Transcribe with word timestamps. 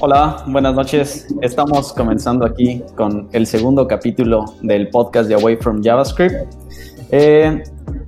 Hola, 0.00 0.44
buenas 0.46 0.76
noches. 0.76 1.26
Estamos 1.42 1.92
comenzando 1.92 2.46
aquí 2.46 2.84
con 2.96 3.28
el 3.32 3.48
segundo 3.48 3.88
capítulo 3.88 4.44
del 4.62 4.90
podcast 4.90 5.28
de 5.28 5.34
Away 5.34 5.56
from 5.56 5.82
JavaScript. 5.82 6.54
Eh, 7.10 7.64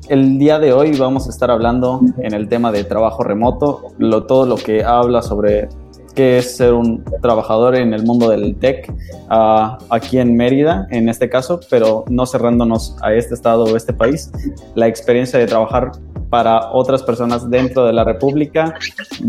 el 0.09 0.39
día 0.39 0.61
de 0.61 0.73
hoy 0.73 0.97
vamos 0.97 1.27
a 1.27 1.31
estar 1.31 1.51
hablando 1.51 2.01
en 2.19 2.33
el 2.33 2.49
tema 2.49 2.71
de 2.71 2.85
trabajo 2.85 3.25
remoto, 3.25 3.89
lo, 3.99 4.25
todo 4.25 4.47
lo 4.47 4.55
que 4.55 4.85
habla 4.85 5.21
sobre 5.21 5.69
qué 6.15 6.39
es 6.39 6.57
ser 6.57 6.75
un 6.75 7.03
trabajador 7.23 7.75
en 7.75 7.93
el 7.93 8.05
mundo 8.05 8.31
del 8.31 8.55
tech 8.57 8.89
uh, 9.29 9.77
aquí 9.91 10.19
en 10.19 10.37
Mérida, 10.37 10.87
en 10.91 11.09
este 11.09 11.29
caso, 11.29 11.59
pero 11.71 12.05
no 12.09 12.25
cerrándonos 12.25 12.97
a 13.03 13.15
este 13.15 13.35
estado 13.35 13.65
o 13.65 13.77
este 13.77 13.93
país, 13.93 14.31
la 14.77 14.87
experiencia 14.87 15.41
de 15.41 15.47
trabajar 15.47 15.91
para 16.31 16.71
otras 16.73 17.03
personas 17.03 17.51
dentro 17.51 17.85
de 17.85 17.93
la 17.93 18.05
República, 18.05 18.75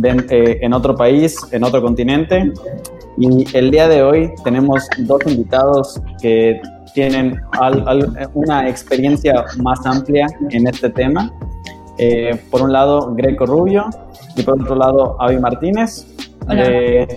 eh, 0.04 0.59
en 0.62 0.73
otro 0.73 0.96
país, 0.96 1.36
en 1.52 1.64
otro 1.64 1.82
continente. 1.82 2.54
Y 3.18 3.58
el 3.58 3.72
día 3.72 3.88
de 3.88 4.04
hoy 4.04 4.32
tenemos 4.44 4.88
dos 5.00 5.22
invitados 5.26 6.00
que 6.22 6.62
tienen 6.94 7.42
una 8.34 8.70
experiencia 8.70 9.45
más 9.62 9.86
amplia 9.86 10.28
en 10.52 10.68
este 10.68 10.90
tema. 10.92 11.32
Eh, 11.98 12.40
por 12.50 12.62
un 12.62 12.72
lado, 12.72 13.14
Greco 13.16 13.45
Rubio 13.45 13.90
y 14.36 14.44
por 14.44 14.62
otro 14.62 14.76
lado, 14.76 15.18
Avi 15.20 15.40
Martínez. 15.40 16.08
Eh, 16.50 17.08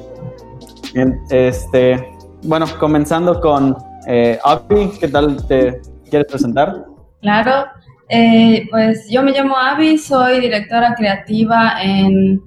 este, 1.31 2.09
bueno, 2.43 2.67
comenzando 2.81 3.41
con 3.41 3.77
Avi, 4.45 4.91
¿qué 4.99 5.09
tal 5.09 5.47
te 5.47 5.81
quieres 6.09 6.29
presentar? 6.29 6.87
Claro, 7.21 7.67
eh, 8.09 8.67
pues 8.71 9.09
yo 9.09 9.23
me 9.23 9.33
llamo 9.33 9.57
Abby, 9.57 9.99
soy 9.99 10.41
directora 10.41 10.95
creativa 10.95 11.83
en 11.83 12.43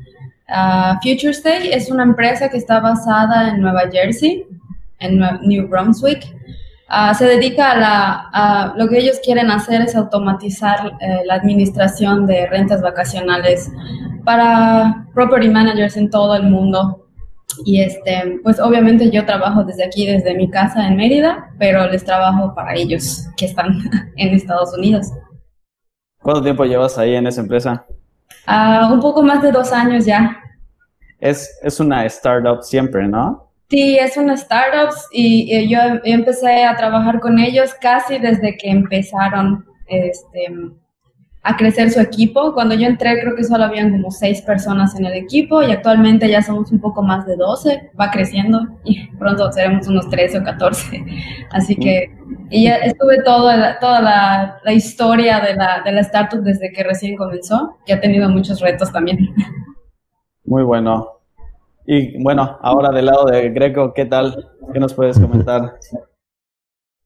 uh, 0.49 0.93
Future 1.01 1.31
State. 1.31 1.75
Es 1.75 1.89
una 1.89 2.03
empresa 2.03 2.49
que 2.49 2.57
está 2.57 2.79
basada 2.79 3.49
en 3.49 3.61
Nueva 3.61 3.83
Jersey, 3.91 4.45
en 4.99 5.19
New 5.41 5.67
Brunswick. 5.67 6.23
Uh, 6.89 7.13
se 7.13 7.25
dedica 7.25 7.71
a, 7.71 7.77
la, 7.77 8.73
lo 8.77 8.87
que 8.87 8.99
ellos 8.99 9.19
quieren 9.23 9.51
hacer 9.51 9.81
es 9.81 9.95
automatizar 9.95 10.93
eh, 11.01 11.21
la 11.25 11.33
administración 11.33 12.25
de 12.25 12.47
rentas 12.47 12.81
vacacionales 12.81 13.69
para 14.23 15.05
property 15.13 15.49
managers 15.49 15.97
en 15.97 16.09
todo 16.09 16.35
el 16.35 16.43
mundo. 16.43 17.03
Y 17.65 17.81
este, 17.81 18.39
pues 18.43 18.59
obviamente 18.59 19.09
yo 19.09 19.25
trabajo 19.25 19.63
desde 19.63 19.83
aquí, 19.83 20.05
desde 20.05 20.35
mi 20.35 20.49
casa 20.49 20.87
en 20.87 20.95
Mérida, 20.95 21.49
pero 21.57 21.89
les 21.89 22.05
trabajo 22.05 22.53
para 22.53 22.75
ellos 22.75 23.27
que 23.35 23.45
están 23.45 23.79
en 24.15 24.33
Estados 24.33 24.73
Unidos. 24.77 25.11
¿Cuánto 26.27 26.43
tiempo 26.43 26.65
llevas 26.65 26.97
ahí 26.97 27.15
en 27.15 27.25
esa 27.25 27.39
empresa? 27.39 27.85
Uh, 28.45 28.91
un 28.91 28.99
poco 28.99 29.23
más 29.23 29.41
de 29.41 29.49
dos 29.49 29.71
años 29.71 30.05
ya. 30.05 30.37
Es, 31.21 31.57
es 31.63 31.79
una 31.79 32.05
startup 32.05 32.63
siempre, 32.63 33.07
¿no? 33.07 33.49
Sí, 33.69 33.97
es 33.97 34.17
una 34.17 34.33
startup 34.33 34.93
y, 35.13 35.55
y 35.55 35.69
yo 35.69 35.79
empecé 36.03 36.65
a 36.65 36.75
trabajar 36.75 37.21
con 37.21 37.39
ellos 37.39 37.73
casi 37.79 38.17
desde 38.17 38.57
que 38.57 38.69
empezaron 38.69 39.65
este, 39.85 40.53
a 41.43 41.55
crecer 41.55 41.91
su 41.91 42.01
equipo. 42.01 42.53
Cuando 42.53 42.75
yo 42.75 42.87
entré 42.87 43.21
creo 43.21 43.33
que 43.33 43.45
solo 43.45 43.63
habían 43.63 43.91
como 43.91 44.11
seis 44.11 44.41
personas 44.41 44.99
en 44.99 45.05
el 45.05 45.13
equipo 45.13 45.63
y 45.63 45.71
actualmente 45.71 46.29
ya 46.29 46.41
somos 46.41 46.73
un 46.73 46.81
poco 46.81 47.03
más 47.03 47.25
de 47.25 47.37
12, 47.37 47.91
va 47.97 48.11
creciendo 48.11 48.67
y 48.83 49.07
pronto 49.15 49.49
seremos 49.53 49.87
unos 49.87 50.09
13 50.09 50.39
o 50.39 50.43
14. 50.43 51.05
Así 51.51 51.77
que 51.77 52.16
y 52.49 52.65
ya 52.65 52.75
estuve 52.77 53.21
toda, 53.23 53.79
toda 53.79 54.01
la, 54.01 54.59
la, 54.63 54.73
historia 54.73 55.39
de 55.39 55.55
la, 55.55 55.81
de 55.83 55.91
la 55.91 56.01
startup 56.01 56.41
desde 56.41 56.71
que 56.71 56.83
recién 56.83 57.15
comenzó, 57.15 57.77
que 57.85 57.93
ha 57.93 58.01
tenido 58.01 58.29
muchos 58.29 58.61
retos 58.61 58.91
también. 58.91 59.19
Muy 60.45 60.63
bueno. 60.63 61.19
Y 61.85 62.21
bueno, 62.21 62.57
ahora 62.61 62.91
del 62.91 63.05
lado 63.05 63.25
de 63.25 63.49
Greco, 63.49 63.93
¿qué 63.93 64.05
tal? 64.05 64.49
¿Qué 64.73 64.79
nos 64.79 64.93
puedes 64.93 65.19
comentar? 65.19 65.77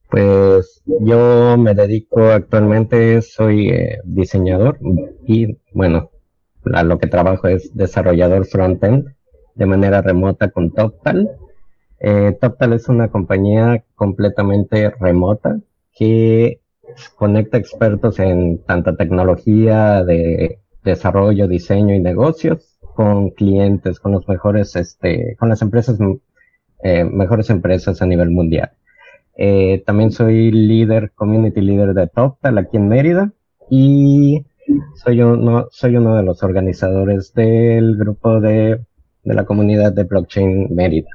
Pues 0.10 0.82
yo 0.86 1.56
me 1.58 1.74
dedico 1.74 2.22
actualmente, 2.22 3.22
soy 3.22 3.70
eh, 3.70 4.00
diseñador 4.04 4.78
y 5.26 5.58
bueno, 5.72 6.10
a 6.74 6.84
lo 6.84 6.98
que 6.98 7.08
trabajo 7.08 7.48
es 7.48 7.76
desarrollador 7.76 8.46
frontend 8.46 9.16
de 9.56 9.66
manera 9.66 10.02
remota 10.02 10.50
con 10.50 10.72
TopTal. 10.72 11.30
Eh, 12.04 12.36
TopTal 12.42 12.74
es 12.74 12.90
una 12.90 13.10
compañía 13.10 13.84
completamente 13.96 14.90
remota 15.00 15.60
que 15.94 16.60
conecta 17.16 17.58
expertos 17.58 18.18
en 18.20 18.64
tanta 18.64 18.96
tecnología 18.96 20.04
de 20.04 20.60
desarrollo, 20.84 21.48
diseño 21.48 21.94
y 21.94 22.00
negocios 22.00 22.80
con 22.96 23.30
clientes, 23.30 24.00
con 24.00 24.14
los 24.14 24.28
mejores, 24.28 24.76
este, 24.76 25.36
con 25.38 25.50
las 25.50 25.62
empresas, 25.62 26.00
eh, 26.84 27.04
mejores 27.04 27.52
empresas 27.52 28.02
a 28.02 28.08
nivel 28.08 28.32
mundial. 28.32 28.72
Eh, 29.38 29.84
también 29.86 30.12
soy 30.12 30.52
líder, 30.52 31.12
community 31.14 31.62
leader 31.62 31.94
de 31.94 32.08
TopTal 32.08 32.58
aquí 32.58 32.78
en 32.78 32.88
Mérida 32.88 33.32
y 33.70 34.44
soy 34.96 35.22
uno, 35.22 35.68
soy 35.72 35.98
uno 35.98 36.16
de 36.16 36.24
los 36.24 36.42
organizadores 36.42 37.34
del 37.34 37.96
grupo 37.96 38.40
de, 38.40 38.82
de 39.24 39.34
la 39.34 39.46
comunidad 39.46 39.94
de 39.94 40.04
blockchain 40.04 40.74
Mérida. 40.74 41.10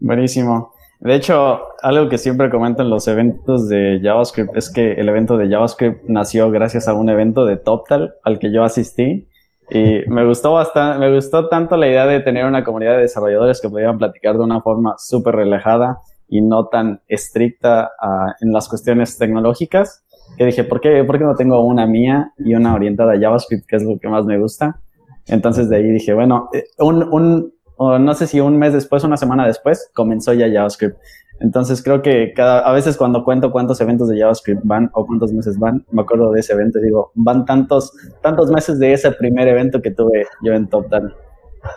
Buenísimo. 0.00 0.72
De 1.00 1.14
hecho, 1.14 1.60
algo 1.82 2.08
que 2.08 2.18
siempre 2.18 2.50
comento 2.50 2.82
en 2.82 2.90
los 2.90 3.06
eventos 3.06 3.68
de 3.68 4.00
JavaScript 4.02 4.56
es 4.56 4.70
que 4.70 4.92
el 4.94 5.08
evento 5.08 5.36
de 5.36 5.48
JavaScript 5.48 6.08
nació 6.08 6.50
gracias 6.50 6.88
a 6.88 6.94
un 6.94 7.08
evento 7.08 7.44
de 7.44 7.56
TopTal 7.56 8.14
al 8.24 8.38
que 8.38 8.52
yo 8.52 8.64
asistí 8.64 9.28
y 9.70 10.00
me 10.08 10.24
gustó 10.26 10.54
bastante, 10.54 10.98
me 10.98 11.14
gustó 11.14 11.48
tanto 11.48 11.76
la 11.76 11.86
idea 11.86 12.06
de 12.06 12.20
tener 12.20 12.46
una 12.46 12.64
comunidad 12.64 12.96
de 12.96 13.02
desarrolladores 13.02 13.60
que 13.60 13.68
pudieran 13.68 13.98
platicar 13.98 14.36
de 14.36 14.44
una 14.44 14.60
forma 14.60 14.94
súper 14.98 15.36
relajada 15.36 15.98
y 16.28 16.40
no 16.40 16.66
tan 16.66 17.00
estricta 17.06 17.92
uh, 18.02 18.44
en 18.44 18.52
las 18.52 18.68
cuestiones 18.68 19.16
tecnológicas, 19.18 20.04
que 20.36 20.46
dije, 20.46 20.64
¿por 20.64 20.80
qué, 20.80 21.04
¿por 21.04 21.18
qué 21.18 21.24
no 21.24 21.34
tengo 21.34 21.60
una 21.60 21.86
mía 21.86 22.32
y 22.38 22.54
una 22.54 22.74
orientada 22.74 23.12
a 23.12 23.20
JavaScript, 23.20 23.66
que 23.66 23.76
es 23.76 23.82
lo 23.82 23.98
que 23.98 24.08
más 24.08 24.24
me 24.24 24.38
gusta? 24.38 24.80
Entonces 25.26 25.68
de 25.68 25.76
ahí 25.76 25.90
dije, 25.90 26.14
bueno, 26.14 26.48
eh, 26.52 26.64
un, 26.78 27.52
un 27.78 28.04
no 28.04 28.14
sé 28.14 28.26
si 28.26 28.40
un 28.40 28.58
mes 28.58 28.72
después, 28.72 29.04
una 29.04 29.16
semana 29.16 29.46
después, 29.46 29.90
comenzó 29.94 30.32
ya 30.32 30.52
JavaScript. 30.52 30.98
Entonces 31.40 31.82
creo 31.82 32.02
que 32.02 32.32
cada, 32.34 32.60
a 32.60 32.72
veces 32.72 32.96
cuando 32.96 33.22
cuento 33.22 33.52
cuántos 33.52 33.80
eventos 33.80 34.08
de 34.08 34.18
JavaScript 34.18 34.62
van 34.64 34.90
o 34.92 35.06
cuántos 35.06 35.32
meses 35.32 35.58
van, 35.58 35.84
me 35.92 36.02
acuerdo 36.02 36.32
de 36.32 36.40
ese 36.40 36.52
evento 36.52 36.80
y 36.80 36.86
digo, 36.86 37.12
van 37.14 37.44
tantos, 37.44 37.92
tantos 38.22 38.50
meses 38.50 38.78
de 38.78 38.92
ese 38.92 39.12
primer 39.12 39.46
evento 39.46 39.80
que 39.80 39.92
tuve 39.92 40.26
yo 40.42 40.52
en 40.52 40.68
TopTal. 40.68 41.14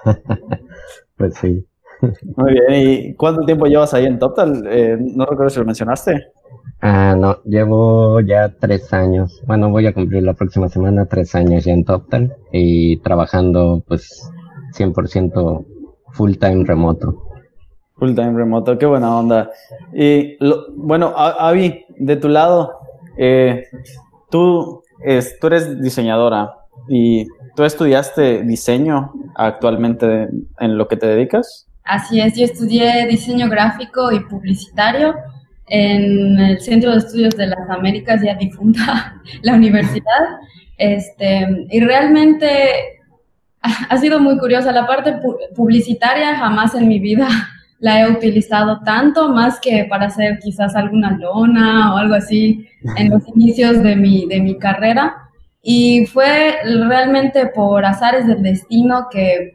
pues 1.17 1.35
sí. 1.35 1.65
Muy 2.35 2.53
bien, 2.53 2.73
¿y 2.73 3.13
cuánto 3.13 3.45
tiempo 3.45 3.67
llevas 3.67 3.93
ahí 3.93 4.05
en 4.05 4.17
TopTal? 4.17 4.63
Eh, 4.67 4.97
no 4.99 5.25
recuerdo 5.25 5.51
si 5.51 5.59
lo 5.59 5.65
mencionaste. 5.65 6.31
Ah, 6.81 7.15
no, 7.15 7.43
llevo 7.43 8.21
ya 8.21 8.55
tres 8.59 8.91
años. 8.91 9.43
Bueno, 9.45 9.69
voy 9.69 9.85
a 9.85 9.93
cumplir 9.93 10.23
la 10.23 10.33
próxima 10.33 10.67
semana 10.67 11.05
tres 11.05 11.35
años 11.35 11.63
ya 11.63 11.73
en 11.73 11.85
TopTal 11.85 12.35
y 12.51 12.97
trabajando 13.01 13.83
pues 13.87 14.31
100% 14.75 15.65
full 16.13 16.35
time 16.35 16.63
remoto. 16.65 17.27
Full 17.97 18.15
time 18.15 18.33
remoto, 18.33 18.77
qué 18.77 18.85
buena 18.85 19.15
onda. 19.15 19.49
Y 19.93 20.37
bueno, 20.75 21.13
Avi, 21.15 21.85
de 21.97 22.15
tu 22.15 22.29
lado, 22.29 22.79
eh, 23.17 23.65
tú, 24.29 24.83
es, 25.03 25.37
tú 25.39 25.47
eres 25.47 25.81
diseñadora 25.81 26.53
y 26.87 27.27
tú 27.55 27.63
estudiaste 27.63 28.43
diseño 28.43 29.13
actualmente 29.35 30.29
en 30.59 30.77
lo 30.77 30.87
que 30.87 30.97
te 30.97 31.07
dedicas. 31.07 31.67
Así 31.83 32.19
es, 32.21 32.35
yo 32.35 32.45
estudié 32.45 33.07
diseño 33.07 33.49
gráfico 33.49 34.11
y 34.11 34.19
publicitario 34.21 35.15
en 35.67 36.39
el 36.39 36.61
Centro 36.61 36.91
de 36.91 36.97
Estudios 36.97 37.35
de 37.35 37.47
las 37.47 37.69
Américas, 37.69 38.21
ya 38.21 38.35
difunta 38.35 39.21
la 39.41 39.53
universidad. 39.53 40.39
Este, 40.77 41.47
y 41.69 41.79
realmente 41.79 43.00
ha 43.61 43.97
sido 43.97 44.19
muy 44.19 44.37
curiosa. 44.37 44.71
La 44.71 44.87
parte 44.87 45.19
publicitaria 45.55 46.35
jamás 46.35 46.75
en 46.75 46.87
mi 46.87 46.99
vida 46.99 47.27
la 47.79 48.01
he 48.01 48.11
utilizado 48.11 48.81
tanto, 48.83 49.29
más 49.29 49.59
que 49.59 49.85
para 49.85 50.07
hacer 50.07 50.39
quizás 50.39 50.75
alguna 50.75 51.17
lona 51.17 51.93
o 51.93 51.97
algo 51.97 52.15
así 52.15 52.67
en 52.97 53.09
los 53.09 53.27
inicios 53.35 53.81
de 53.83 53.95
mi, 53.95 54.25
de 54.27 54.39
mi 54.39 54.57
carrera. 54.57 55.15
Y 55.63 56.07
fue 56.07 56.57
realmente 56.63 57.47
por 57.47 57.85
azares 57.85 58.25
del 58.25 58.41
destino 58.41 59.07
que 59.11 59.53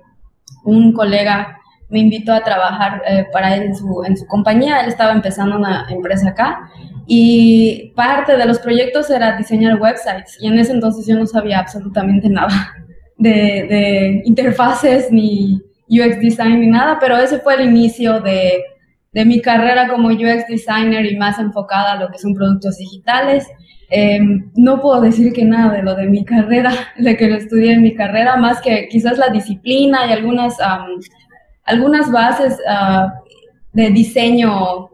un 0.65 0.93
colega 0.93 1.59
me 1.89 2.01
invitó 2.01 2.33
a 2.33 2.43
trabajar 2.43 3.03
eh, 3.07 3.27
para 3.33 3.55
él 3.55 3.63
en 3.65 3.77
su, 3.77 4.05
en 4.05 4.17
su 4.17 4.27
compañía. 4.27 4.81
Él 4.81 4.89
estaba 4.89 5.13
empezando 5.13 5.57
una 5.57 5.87
empresa 5.89 6.31
acá 6.31 6.69
y 7.07 7.93
parte 7.97 8.37
de 8.37 8.45
los 8.45 8.59
proyectos 8.59 9.11
era 9.11 9.37
diseñar 9.37 9.81
websites. 9.81 10.37
Y 10.41 10.47
en 10.49 10.59
ese 10.59 10.73
entonces 10.73 11.07
yo 11.07 11.17
no 11.17 11.27
sabía 11.27 11.61
absolutamente 11.61 12.29
nada 12.29 12.73
de, 13.19 14.23
interfaces 14.25 15.11
ni 15.11 15.61
UX 15.89 16.21
design 16.21 16.61
ni 16.61 16.67
nada, 16.67 16.99
pero 17.01 17.17
ese 17.17 17.39
fue 17.39 17.55
el 17.55 17.69
inicio 17.69 18.21
de, 18.21 18.63
de, 19.13 19.25
mi 19.25 19.41
carrera 19.41 19.89
como 19.89 20.09
UX 20.09 20.47
designer 20.49 21.07
y 21.07 21.17
más 21.17 21.39
enfocada 21.39 21.93
a 21.93 21.97
lo 21.97 22.09
que 22.09 22.19
son 22.19 22.35
productos 22.35 22.77
digitales. 22.79 23.47
Em, 23.89 24.51
no 24.57 24.81
puedo 24.81 25.01
decir 25.01 25.33
que 25.33 25.45
nada 25.45 25.75
de 25.75 25.83
lo 25.83 25.95
de 25.95 26.07
mi 26.07 26.25
carrera, 26.25 26.73
de 26.99 27.17
que 27.17 27.29
lo 27.29 27.37
estudié 27.37 27.73
en 27.73 27.83
mi 27.83 27.95
carrera, 27.95 28.37
más 28.37 28.61
que 28.61 28.89
quizás 28.89 29.19
la 29.19 29.29
disciplina 29.29 30.07
y 30.07 30.13
algunas 30.13 30.57
algunas 31.65 32.11
bases 32.11 32.59
ah, 32.69 33.13
de 33.73 33.91
diseño, 33.91 34.89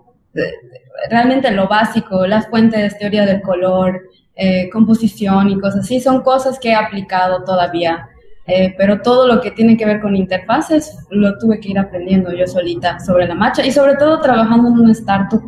realmente 1.11 1.51
lo 1.51 1.69
básico, 1.69 2.27
las 2.27 2.49
fuentes, 2.49 2.99
teoría 2.99 3.27
del 3.27 3.43
color, 3.43 4.01
eh, 4.35 4.71
composición 4.71 5.51
y 5.51 5.61
cosas 5.61 5.85
así, 5.85 6.01
son 6.01 6.23
cosas 6.23 6.59
que 6.59 6.71
he 6.71 6.75
aplicado 6.75 7.45
todavía. 7.45 8.09
Eh, 8.47 8.75
pero 8.77 9.01
todo 9.03 9.29
lo 9.29 9.41
que 9.41 9.53
tiene 9.53 9.77
que 9.77 9.87
ver 9.87 10.01
con 10.01 10.17
interfaces 10.17 10.99
lo 11.11 11.39
tuve 11.39 11.61
que 11.61 11.71
ir 11.71 11.79
aprendiendo 11.79 12.33
yo 12.33 12.45
solita 12.49 12.99
sobre 12.99 13.29
la 13.29 13.37
marcha 13.37 13.65
y 13.65 13.71
sobre 13.71 13.95
todo 13.95 14.21
trabajando 14.21 14.69
en 14.69 14.81
una 14.81 14.93
startup 14.93 15.41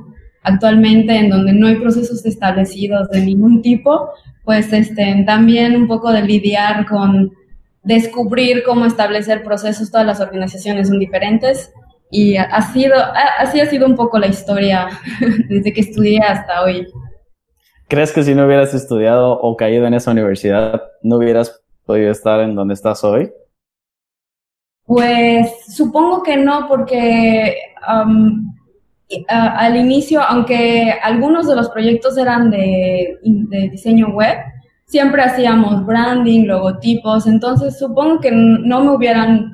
actualmente 0.44 1.17
en 1.17 1.29
donde 1.29 1.52
no 1.52 1.67
hay 1.67 1.76
procesos 1.76 2.25
establecidos 2.25 3.08
de 3.08 3.23
ningún 3.23 3.62
tipo, 3.62 4.11
pues 4.44 4.73
este, 4.73 5.25
también 5.26 5.75
un 5.75 5.88
poco 5.88 6.12
de 6.12 6.23
lidiar 6.23 6.87
con 6.87 7.32
descubrir 7.82 8.62
cómo 8.62 8.85
establecer 8.85 9.43
procesos, 9.43 9.90
todas 9.90 10.06
las 10.06 10.20
organizaciones 10.20 10.88
son 10.88 10.99
diferentes 10.99 11.73
y 12.11 12.37
ha 12.37 12.62
sido, 12.73 12.94
así 13.38 13.61
ha 13.61 13.67
sido 13.67 13.87
un 13.87 13.97
poco 13.97 14.19
la 14.19 14.29
historia 14.29 14.88
desde 15.49 15.73
que 15.73 15.81
estudié 15.81 16.20
hasta 16.20 16.62
hoy. 16.62 16.87
¿Crees 17.88 18.12
que 18.12 18.23
si 18.23 18.35
no 18.35 18.47
hubieras 18.47 18.73
estudiado 18.73 19.32
o 19.32 19.56
caído 19.56 19.87
en 19.87 19.94
esa 19.94 20.12
universidad, 20.12 20.82
no 21.02 21.17
hubieras 21.17 21.63
podido 21.85 22.11
estar 22.11 22.41
en 22.41 22.55
donde 22.55 22.75
estás 22.75 23.05
hoy? 23.05 23.33
Pues 24.87 25.65
supongo 25.75 26.23
que 26.23 26.37
no, 26.37 26.69
porque 26.69 27.57
al 29.29 29.77
inicio, 29.77 30.23
aunque 30.23 30.93
algunos 31.03 31.47
de 31.49 31.57
los 31.57 31.71
proyectos 31.71 32.19
eran 32.19 32.51
de, 32.51 33.19
diseño 33.71 34.09
web, 34.09 34.37
siempre 34.87 35.23
hacíamos 35.23 35.85
branding, 35.87 36.47
logotipos, 36.47 37.27
entonces 37.27 37.79
supongo 37.79 38.21
que 38.21 38.31
no 38.31 38.85
me 38.85 38.91
hubieran 38.91 39.54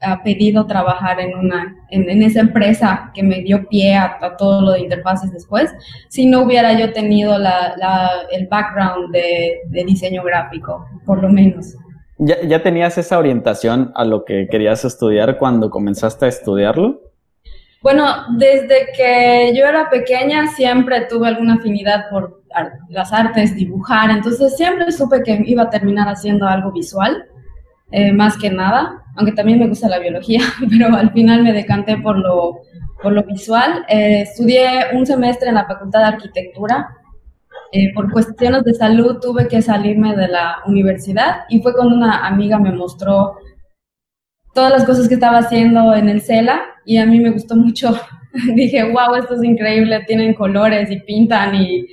ah, 0.00 0.22
pedido 0.22 0.66
trabajar 0.66 1.20
en 1.20 1.36
una 1.36 1.76
en, 1.90 2.22
esa 2.22 2.40
empresa 2.40 3.10
que 3.14 3.22
me 3.22 3.40
dio 3.40 3.66
pie 3.68 3.96
a, 3.96 4.36
todo 4.36 4.62
lo 4.62 4.72
de 4.72 4.80
interfaces 4.80 5.32
después, 5.32 5.72
si 6.08 6.26
no 6.26 6.42
hubiera 6.42 6.78
yo 6.78 6.92
tenido 6.92 7.38
la, 7.38 7.74
el 8.30 8.46
background 8.46 9.12
de, 9.12 9.60
de, 9.66 9.84
diseño 9.84 10.22
gráfico, 10.22 10.86
por 11.04 11.22
lo 11.22 11.28
menos. 11.28 11.74
¿Ya, 12.18 12.40
¿Ya 12.42 12.62
tenías 12.62 12.98
esa 12.98 13.18
orientación 13.18 13.92
a 13.94 14.04
lo 14.04 14.24
que 14.24 14.48
querías 14.50 14.84
estudiar 14.84 15.38
cuando 15.38 15.70
comenzaste 15.70 16.24
a 16.24 16.28
estudiarlo? 16.28 17.08
Bueno, 17.80 18.04
desde 18.36 18.88
que 18.96 19.52
yo 19.54 19.64
era 19.64 19.88
pequeña 19.88 20.48
siempre 20.48 21.02
tuve 21.02 21.28
alguna 21.28 21.54
afinidad 21.54 22.10
por 22.10 22.42
las 22.88 23.12
artes, 23.12 23.54
dibujar, 23.54 24.10
entonces 24.10 24.56
siempre 24.56 24.90
supe 24.90 25.22
que 25.22 25.42
iba 25.46 25.64
a 25.64 25.70
terminar 25.70 26.08
haciendo 26.08 26.46
algo 26.46 26.72
visual, 26.72 27.26
eh, 27.92 28.12
más 28.12 28.36
que 28.36 28.50
nada, 28.50 29.04
aunque 29.18 29.32
también 29.32 29.58
me 29.58 29.66
gusta 29.66 29.88
la 29.88 29.98
biología, 29.98 30.40
pero 30.70 30.94
al 30.94 31.12
final 31.12 31.42
me 31.42 31.52
decanté 31.52 31.98
por 31.98 32.16
lo, 32.16 32.62
por 33.02 33.12
lo 33.12 33.24
visual. 33.24 33.84
Eh, 33.88 34.22
estudié 34.22 34.94
un 34.94 35.04
semestre 35.04 35.48
en 35.48 35.56
la 35.56 35.66
Facultad 35.66 36.00
de 36.00 36.06
Arquitectura. 36.06 36.88
Eh, 37.72 37.92
por 37.94 38.10
cuestiones 38.12 38.62
de 38.64 38.72
salud 38.72 39.18
tuve 39.20 39.48
que 39.48 39.60
salirme 39.60 40.16
de 40.16 40.28
la 40.28 40.58
universidad 40.66 41.40
y 41.50 41.60
fue 41.60 41.74
cuando 41.74 41.96
una 41.96 42.26
amiga 42.26 42.58
me 42.58 42.72
mostró 42.72 43.36
todas 44.54 44.72
las 44.72 44.84
cosas 44.84 45.06
que 45.06 45.14
estaba 45.14 45.38
haciendo 45.38 45.94
en 45.94 46.08
el 46.08 46.22
CELA 46.22 46.62
y 46.86 46.96
a 46.96 47.04
mí 47.04 47.18
me 47.18 47.30
gustó 47.30 47.56
mucho. 47.56 47.94
Dije, 48.54 48.84
wow, 48.84 49.16
esto 49.16 49.34
es 49.34 49.42
increíble, 49.42 50.04
tienen 50.06 50.32
colores 50.32 50.90
y 50.90 51.00
pintan 51.00 51.56
y 51.56 51.86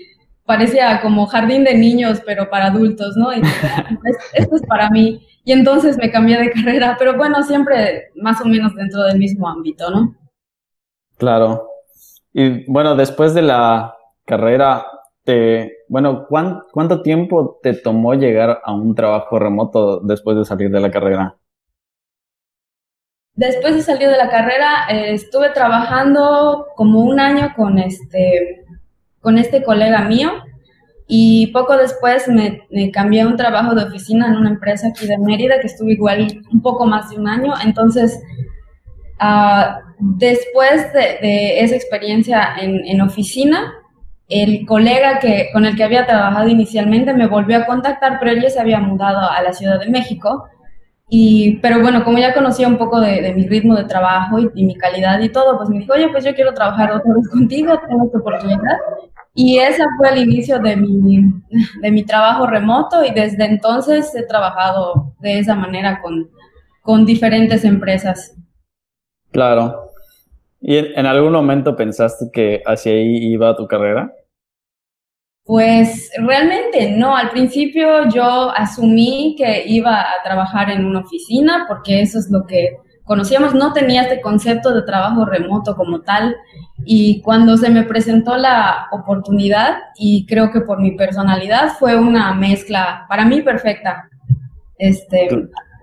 parecía 0.46 1.02
como 1.02 1.26
jardín 1.26 1.64
de 1.64 1.76
niños, 1.76 2.22
pero 2.24 2.50
para 2.50 2.68
adultos, 2.68 3.18
¿no? 3.18 3.34
Y 3.34 3.42
esto 4.36 4.56
es 4.56 4.62
para 4.68 4.92
mí. 4.92 5.26
Y 5.46 5.52
entonces 5.52 5.98
me 5.98 6.12
cambié 6.12 6.38
de 6.40 6.52
carrera, 6.54 6.96
pero 7.00 7.16
bueno, 7.16 7.42
siempre 7.44 8.10
más 8.16 8.42
o 8.42 8.46
menos 8.46 8.76
dentro 8.76 9.04
del 9.04 9.18
mismo 9.18 9.48
ámbito, 9.48 9.90
¿no? 9.90 10.16
Claro. 11.18 11.70
Y 12.34 12.70
bueno, 12.70 12.96
después 12.96 13.34
de 13.34 13.44
la 13.44 13.96
carrera, 14.26 14.86
te, 15.24 15.78
bueno, 15.88 16.28
¿cuánto 16.28 17.02
tiempo 17.02 17.60
te 17.64 17.74
tomó 17.74 18.16
llegar 18.16 18.62
a 18.64 18.74
un 18.74 18.94
trabajo 18.96 19.40
remoto 19.40 20.00
después 20.02 20.36
de 20.36 20.46
salir 20.46 20.70
de 20.70 20.82
la 20.82 20.92
carrera? 20.92 21.38
Después 23.36 23.76
de 23.76 23.82
salir 23.82 24.10
de 24.10 24.18
la 24.18 24.30
carrera, 24.30 24.88
eh, 24.90 25.14
estuve 25.14 25.50
trabajando 25.52 26.68
como 26.76 27.02
un 27.02 27.20
año 27.20 27.54
con 27.56 27.78
este, 27.80 28.66
con 29.22 29.38
este 29.38 29.64
colega 29.64 30.02
mío 30.02 30.32
y 31.08 31.48
poco 31.48 31.78
después 31.78 32.28
me, 32.28 32.66
cambié 32.92 33.22
a 33.22 33.28
un 33.28 33.38
trabajo 33.38 33.76
de 33.76 33.84
oficina 33.84 34.28
en 34.28 34.38
una 34.38 34.50
empresa 34.50 34.88
aquí 34.88 35.06
de 35.06 35.18
Mérida 35.18 35.60
que 35.60 35.68
estuve 35.68 35.94
igual 35.94 36.42
un 36.52 36.62
poco 36.62 36.86
más 36.86 37.10
de 37.10 37.18
un 37.18 37.28
año. 37.28 37.54
Entonces, 37.64 38.20
uh, 39.22 39.80
después 40.00 40.92
de, 40.94 41.60
esa 41.60 41.76
experiencia 41.76 42.56
en, 42.60 42.86
en, 42.86 43.02
oficina, 43.02 43.74
el 44.30 44.66
colega 44.66 45.20
que, 45.20 45.50
con 45.54 45.66
el 45.66 45.76
que 45.76 45.84
había 45.84 46.08
trabajado 46.08 46.48
inicialmente 46.48 47.14
me 47.14 47.28
volvió 47.28 47.58
a 47.58 47.66
contactar, 47.66 48.18
pero 48.20 48.32
él 48.32 48.42
ya 48.42 48.50
se 48.50 48.60
había 48.60 48.80
mudado 48.80 49.30
a 49.30 49.42
la 49.44 49.54
Ciudad 49.54 49.80
de 49.80 49.90
México 49.90 50.50
y, 51.08 51.58
pero 51.58 51.82
bueno, 51.82 52.04
como 52.04 52.18
ya 52.18 52.34
conocía 52.34 52.68
un 52.68 52.78
poco 52.78 53.00
de, 53.00 53.34
mi 53.36 53.48
ritmo 53.48 53.76
de 53.76 53.84
trabajo 53.84 54.40
y, 54.40 54.66
mi 54.66 54.76
calidad 54.76 55.20
y 55.20 55.30
todo, 55.30 55.58
pues 55.58 55.70
me 55.70 55.80
dijo, 55.80 55.94
oye, 55.94 56.10
pues 56.10 56.26
yo 56.26 56.34
quiero 56.34 56.54
trabajar 56.54 56.92
otra 56.92 57.14
vez 57.14 57.30
contigo, 57.32 57.80
tengo 57.88 58.06
esta 58.06 58.18
oportunidad. 58.18 58.78
Y 59.38 59.60
ese 59.60 59.84
fue 59.98 60.12
el 60.12 60.20
inicio 60.20 60.60
de 60.60 60.78
mi, 60.78 61.20
de 61.82 61.92
mi 61.92 62.06
trabajo 62.06 62.48
remoto 62.48 63.04
y 63.04 63.12
desde 63.12 63.44
entonces 63.44 64.16
he 64.16 64.26
trabajado 64.26 65.14
de 65.20 65.40
esa 65.40 65.56
manera 65.56 66.02
con, 66.02 66.30
con 66.82 67.06
diferentes 67.06 67.66
empresas. 67.66 68.34
Claro. 69.32 69.92
¿Y 70.62 70.78
en 70.78 71.06
algún 71.06 71.34
momento 71.34 71.76
pensaste 71.76 72.28
que 72.32 72.64
hacia 72.66 72.94
ahí 72.94 73.34
iba 73.34 73.58
tu 73.58 73.68
carrera? 73.68 74.10
Pues 75.44 76.10
realmente 76.18 76.92
no, 76.92 77.16
al 77.16 77.30
principio 77.30 78.08
yo 78.10 78.50
asumí 78.56 79.36
que 79.38 79.64
iba 79.68 80.00
a 80.00 80.24
trabajar 80.24 80.72
en 80.72 80.86
una 80.86 81.02
oficina 81.02 81.66
porque 81.68 82.02
eso 82.02 82.18
es 82.20 82.32
lo 82.32 82.48
que 82.48 82.78
conocíamos, 83.06 83.54
no 83.54 83.72
tenía 83.72 84.04
este 84.04 84.20
concepto 84.20 84.74
de 84.74 84.82
trabajo 84.82 85.26
remoto 85.26 85.76
como 85.76 86.02
tal 86.02 86.36
y 86.84 87.22
cuando 87.22 87.56
se 87.56 87.70
me 87.70 87.84
presentó 87.84 88.36
la 88.36 88.88
oportunidad 88.92 89.78
y 89.96 90.26
creo 90.26 90.52
que 90.52 90.62
por 90.62 90.82
mi 90.82 90.92
personalidad 90.92 91.74
fue 91.80 91.96
una 91.96 92.34
mezcla 92.34 93.06
para 93.08 93.26
mí 93.26 93.42
perfecta. 93.42 94.10
Este, 94.78 95.30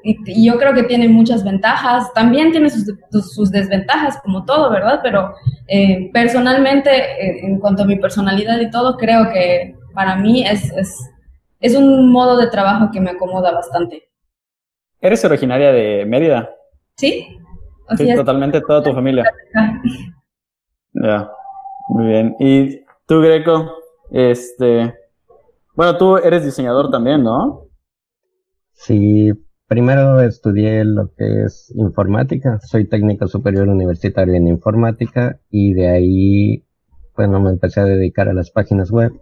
y, 0.02 0.44
yo 0.44 0.58
creo 0.58 0.75
que 0.75 0.82
tiene 0.82 1.08
muchas 1.08 1.44
ventajas, 1.44 2.12
también 2.12 2.50
tiene 2.50 2.68
sus, 2.70 3.50
desventajas 3.50 4.20
como 4.23 4.44
todo, 4.44 4.70
¿verdad? 4.70 5.00
Pero 5.02 5.35
eh, 5.68 6.11
personalmente, 6.12 6.90
eh, 6.90 7.40
en 7.44 7.58
cuanto 7.58 7.85
a 7.85 7.87
mi 7.87 7.96
personalidad 7.96 8.61
y 8.61 8.70
todo, 8.70 8.96
creo 8.96 9.30
que 9.32 9.76
para 9.94 10.16
mí 10.16 10.44
es, 10.44 10.73
es, 11.61 11.75
un 11.76 12.11
modo 12.11 12.37
de 12.37 12.49
trabajo 12.49 12.90
que 12.92 13.00
me 13.00 13.11
acomoda 13.11 13.52
bastante. 13.52 14.08
¿Eres 15.00 15.25
originaria 15.25 15.73
de 15.73 16.04
Mérida? 16.04 16.50
Sí. 16.96 17.38
sí, 17.96 18.14
totalmente 18.14 18.61
toda 18.61 18.82
tu 18.82 18.92
familia. 18.92 19.25
ya, 20.92 21.30
muy 21.88 22.06
bien. 22.06 22.37
¿Y 22.38 22.84
tú, 23.06 23.20
Greco? 23.20 23.72
Este, 24.11 24.94
bueno, 25.75 25.96
tú 25.96 26.16
eres 26.16 26.44
diseñador 26.44 26.90
también, 26.90 27.22
¿no? 27.22 27.66
Sí, 28.72 29.32
Primero 29.72 30.20
estudié 30.20 30.84
lo 30.84 31.14
que 31.14 31.44
es 31.44 31.72
informática, 31.75 32.61
soy 32.61 32.84
técnico 32.84 33.26
superior 33.26 33.68
universitario 33.68 34.34
en 34.34 34.46
informática 34.46 35.40
y 35.50 35.72
de 35.72 35.88
ahí, 35.88 36.66
bueno, 37.16 37.40
me 37.40 37.49
empecé 37.49 37.80
a 37.80 37.87
dedicar 37.87 38.28
a 38.28 38.34
las 38.34 38.50
páginas 38.50 38.90
web 38.90 39.12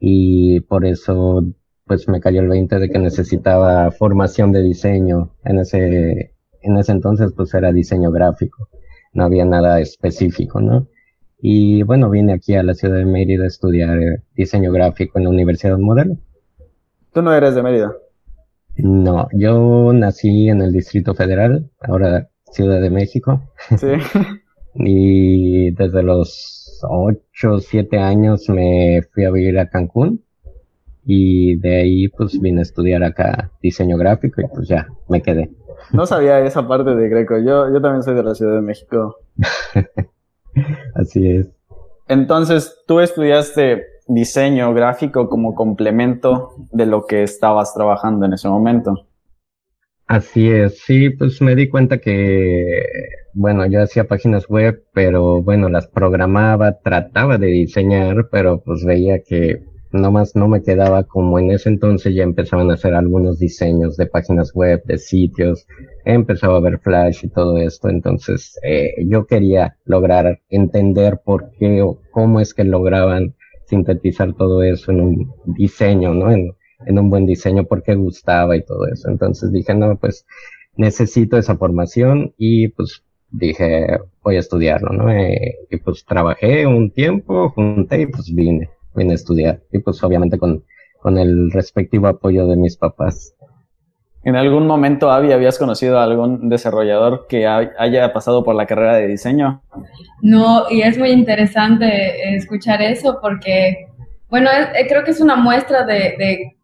y 0.00 0.60
por 0.60 0.86
eso 0.86 1.44
pues 1.84 2.08
me 2.08 2.22
cayó 2.22 2.40
el 2.40 2.48
20 2.48 2.78
de 2.78 2.88
que 2.88 2.98
necesitaba 2.98 3.90
formación 3.90 4.52
de 4.52 4.62
diseño. 4.62 5.34
En 5.44 5.58
ese, 5.58 6.34
en 6.62 6.76
ese 6.76 6.92
entonces 6.92 7.32
pues 7.36 7.52
era 7.54 7.72
diseño 7.72 8.10
gráfico, 8.10 8.68
no 9.12 9.24
había 9.24 9.44
nada 9.44 9.80
específico, 9.80 10.60
¿no? 10.60 10.88
Y 11.38 11.82
bueno, 11.82 12.08
vine 12.08 12.34
aquí 12.34 12.54
a 12.54 12.62
la 12.62 12.74
ciudad 12.74 12.98
de 12.98 13.04
Mérida 13.04 13.44
a 13.44 13.48
estudiar 13.48 13.98
eh, 13.98 14.22
diseño 14.34 14.70
gráfico 14.70 15.18
en 15.18 15.24
la 15.24 15.30
Universidad 15.30 15.76
Modelo. 15.76 16.16
¿Tú 17.12 17.20
no 17.20 17.34
eres 17.34 17.54
de 17.54 17.62
Mérida? 17.62 17.92
No, 18.76 19.28
yo 19.32 19.92
nací 19.92 20.48
en 20.48 20.62
el 20.62 20.72
Distrito 20.72 21.14
Federal, 21.14 21.68
ahora 21.80 22.28
Ciudad 22.52 22.80
de 22.80 22.90
México. 22.90 23.42
Sí. 23.76 23.88
y 24.74 25.72
desde 25.72 26.02
los 26.02 26.80
8 26.88 27.52
o 27.52 27.60
7 27.60 27.98
años 27.98 28.48
me 28.48 29.02
fui 29.12 29.24
a 29.24 29.30
vivir 29.30 29.58
a 29.58 29.68
Cancún 29.68 30.24
y 31.04 31.56
de 31.56 31.76
ahí 31.76 32.08
pues 32.08 32.40
vine 32.40 32.60
a 32.60 32.62
estudiar 32.62 33.02
acá 33.02 33.50
diseño 33.62 33.96
gráfico 33.96 34.40
y 34.40 34.46
pues 34.54 34.68
ya 34.68 34.88
me 35.08 35.22
quedé. 35.22 35.50
No 35.92 36.06
sabía 36.06 36.40
esa 36.40 36.66
parte 36.66 36.94
de 36.94 37.08
Greco, 37.08 37.38
yo, 37.38 37.72
yo 37.72 37.80
también 37.80 38.02
soy 38.02 38.14
de 38.14 38.22
la 38.22 38.34
Ciudad 38.34 38.54
de 38.54 38.62
México. 38.62 39.16
Así 40.94 41.26
es. 41.28 41.50
Entonces, 42.08 42.82
tú 42.86 43.00
estudiaste 43.00 43.84
diseño 44.06 44.72
gráfico 44.74 45.28
como 45.28 45.54
complemento 45.54 46.54
de 46.72 46.86
lo 46.86 47.06
que 47.06 47.22
estabas 47.22 47.74
trabajando 47.74 48.26
en 48.26 48.34
ese 48.34 48.48
momento. 48.48 49.06
Así 50.06 50.50
es, 50.50 50.80
sí, 50.80 51.10
pues 51.10 51.40
me 51.40 51.54
di 51.54 51.68
cuenta 51.68 51.98
que, 51.98 52.82
bueno, 53.32 53.64
yo 53.66 53.82
hacía 53.82 54.04
páginas 54.04 54.46
web, 54.46 54.84
pero 54.92 55.42
bueno, 55.42 55.68
las 55.68 55.86
programaba, 55.86 56.80
trataba 56.80 57.38
de 57.38 57.46
diseñar, 57.46 58.28
pero 58.30 58.60
pues 58.62 58.84
veía 58.84 59.22
que 59.22 59.62
nomás 59.92 60.34
no 60.34 60.48
me 60.48 60.62
quedaba 60.62 61.04
como 61.04 61.38
en 61.38 61.50
ese 61.50 61.68
entonces 61.68 62.14
ya 62.14 62.22
empezaban 62.22 62.70
a 62.70 62.74
hacer 62.74 62.94
algunos 62.94 63.38
diseños 63.38 63.96
de 63.96 64.06
páginas 64.06 64.52
web, 64.54 64.82
de 64.84 64.98
sitios, 64.98 65.66
empezaba 66.04 66.56
a 66.56 66.60
ver 66.60 66.78
Flash 66.78 67.24
y 67.24 67.28
todo 67.28 67.58
esto, 67.58 67.88
entonces 67.88 68.58
eh, 68.62 68.94
yo 69.06 69.26
quería 69.26 69.76
lograr 69.84 70.40
entender 70.48 71.20
por 71.24 71.50
qué 71.58 71.82
o 71.82 72.00
cómo 72.10 72.40
es 72.40 72.54
que 72.54 72.64
lograban 72.64 73.34
sintetizar 73.66 74.34
todo 74.34 74.62
eso 74.62 74.92
en 74.92 75.00
un 75.00 75.32
diseño, 75.46 76.14
¿no? 76.14 76.30
En, 76.30 76.52
en 76.86 76.98
un 76.98 77.10
buen 77.10 77.26
diseño, 77.26 77.64
por 77.64 77.82
qué 77.82 77.94
gustaba 77.94 78.56
y 78.56 78.64
todo 78.64 78.86
eso. 78.86 79.08
Entonces 79.08 79.52
dije, 79.52 79.74
no, 79.74 79.96
pues 79.96 80.26
necesito 80.76 81.38
esa 81.38 81.56
formación 81.56 82.34
y 82.36 82.68
pues 82.68 83.04
dije, 83.30 83.98
voy 84.22 84.36
a 84.36 84.40
estudiarlo, 84.40 84.90
¿no? 84.92 85.10
Eh, 85.10 85.56
y 85.70 85.76
pues 85.78 86.04
trabajé 86.04 86.66
un 86.66 86.90
tiempo, 86.90 87.50
junté 87.50 88.02
y 88.02 88.06
pues 88.06 88.32
vine 88.34 88.68
vine 88.94 89.12
a 89.12 89.16
estudiar. 89.16 89.60
Y 89.72 89.78
pues 89.78 90.02
obviamente 90.02 90.38
con, 90.38 90.64
con 91.00 91.18
el 91.18 91.50
respectivo 91.50 92.06
apoyo 92.06 92.46
de 92.46 92.56
mis 92.56 92.76
papás. 92.76 93.34
¿En 94.24 94.36
algún 94.36 94.68
momento, 94.68 95.10
Avi, 95.10 95.32
habías 95.32 95.58
conocido 95.58 95.98
a 95.98 96.04
algún 96.04 96.48
desarrollador 96.48 97.26
que 97.28 97.46
haya 97.46 98.12
pasado 98.12 98.44
por 98.44 98.54
la 98.54 98.66
carrera 98.66 98.94
de 98.94 99.08
diseño? 99.08 99.62
No, 100.20 100.70
y 100.70 100.82
es 100.82 100.96
muy 100.96 101.10
interesante 101.10 102.36
escuchar 102.36 102.82
eso 102.82 103.18
porque, 103.20 103.88
bueno, 104.28 104.48
eh, 104.50 104.86
creo 104.88 105.02
que 105.02 105.10
es 105.10 105.20
una 105.20 105.34
muestra 105.34 105.84
de, 105.84 106.54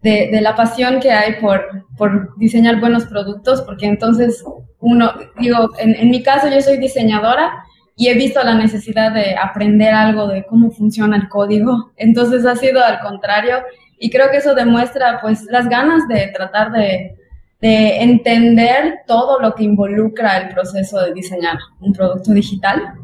de, 0.00 0.30
de, 0.32 0.40
la 0.40 0.56
pasión 0.56 1.00
que 1.00 1.10
hay 1.10 1.34
por, 1.38 1.66
por, 1.98 2.34
diseñar 2.38 2.80
buenos 2.80 3.04
productos, 3.04 3.60
porque 3.60 3.84
entonces 3.84 4.42
uno, 4.80 5.12
digo, 5.38 5.68
en, 5.78 5.94
en 5.94 6.10
mi 6.10 6.22
caso 6.22 6.48
yo 6.48 6.62
soy 6.62 6.78
diseñadora 6.78 7.62
y 7.96 8.08
he 8.08 8.14
visto 8.14 8.42
la 8.42 8.54
necesidad 8.54 9.12
de 9.12 9.36
aprender 9.36 9.94
algo 9.94 10.26
de 10.26 10.44
cómo 10.44 10.70
funciona 10.70 11.16
el 11.16 11.28
código. 11.28 11.92
Entonces 11.96 12.44
ha 12.44 12.56
sido 12.56 12.84
al 12.84 13.00
contrario 13.00 13.58
y 13.98 14.10
creo 14.10 14.30
que 14.30 14.38
eso 14.38 14.54
demuestra 14.54 15.20
pues 15.20 15.44
las 15.44 15.68
ganas 15.68 16.08
de 16.08 16.28
tratar 16.34 16.72
de, 16.72 17.16
de 17.60 18.02
entender 18.02 19.00
todo 19.06 19.40
lo 19.40 19.54
que 19.54 19.64
involucra 19.64 20.38
el 20.38 20.54
proceso 20.54 21.00
de 21.00 21.14
diseñar 21.14 21.58
un 21.80 21.92
producto 21.92 22.32
digital. 22.32 22.94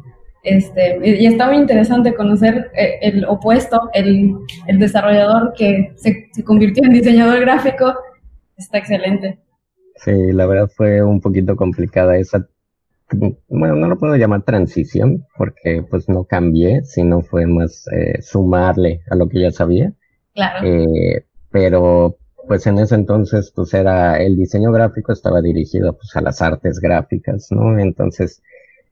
Este, 0.43 0.99
y 1.05 1.27
está 1.27 1.47
muy 1.47 1.57
interesante 1.57 2.15
conocer 2.15 2.71
eh, 2.75 2.99
el, 3.03 3.27
opuesto, 3.27 3.91
el, 3.93 4.35
el, 4.67 4.79
desarrollador 4.79 5.53
que 5.55 5.93
se, 5.97 6.29
se 6.33 6.43
convirtió 6.43 6.83
en 6.83 6.95
diseñador 6.95 7.41
gráfico. 7.41 7.95
Está 8.57 8.79
excelente. 8.79 9.39
Sí, 9.97 10.33
la 10.33 10.47
verdad 10.47 10.71
fue 10.75 11.03
un 11.03 11.21
poquito 11.21 11.57
complicada 11.57 12.17
esa 12.17 12.47
bueno, 13.49 13.77
no 13.77 13.89
lo 13.89 13.99
puedo 13.99 14.17
llamar 14.17 14.43
transición 14.43 15.27
porque 15.37 15.85
pues 15.89 16.09
no 16.09 16.25
cambié, 16.25 16.83
sino 16.85 17.23
fue 17.23 17.47
más 17.47 17.87
eh, 17.93 18.21
sumarle 18.23 19.03
a 19.11 19.17
lo 19.17 19.29
que 19.29 19.41
ya 19.41 19.51
sabía. 19.51 19.93
Claro. 20.35 20.67
Eh, 20.67 21.27
pero 21.51 22.17
pues 22.47 22.67
en 22.67 22.79
ese 22.79 22.95
entonces 22.95 23.53
pues 23.55 23.75
era 23.75 24.21
el 24.21 24.37
diseño 24.37 24.73
gráfico 24.73 25.13
estaba 25.13 25.41
dirigido 25.41 25.93
pues 25.93 26.15
a 26.17 26.21
las 26.21 26.41
artes 26.43 26.81
gráficas, 26.81 27.49
¿no? 27.51 27.79
Entonces 27.79 28.43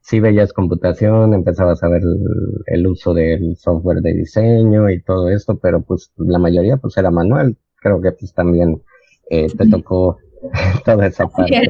sí 0.00 0.20
veías 0.20 0.52
computación, 0.52 1.34
empezabas 1.34 1.82
a 1.82 1.88
ver 1.88 2.02
el, 2.66 2.86
uso 2.86 3.14
del 3.14 3.56
software 3.56 4.00
de 4.00 4.14
diseño 4.14 4.88
y 4.90 5.02
todo 5.02 5.28
esto, 5.28 5.58
pero 5.58 5.82
pues 5.82 6.12
la 6.16 6.38
mayoría 6.38 6.76
pues 6.76 6.96
era 6.96 7.10
manual. 7.10 7.56
Creo 7.76 8.00
que 8.00 8.12
pues 8.12 8.32
también 8.32 8.82
eh, 9.30 9.46
te 9.56 9.68
tocó 9.68 10.18
toda 10.84 11.06
esa 11.06 11.26
parte. 11.28 11.60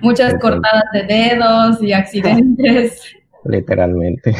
Muchas 0.00 0.34
cortadas 0.34 0.84
de 0.92 1.02
dedos 1.04 1.82
y 1.82 1.92
accidentes. 1.92 3.02
Literalmente. 3.44 4.34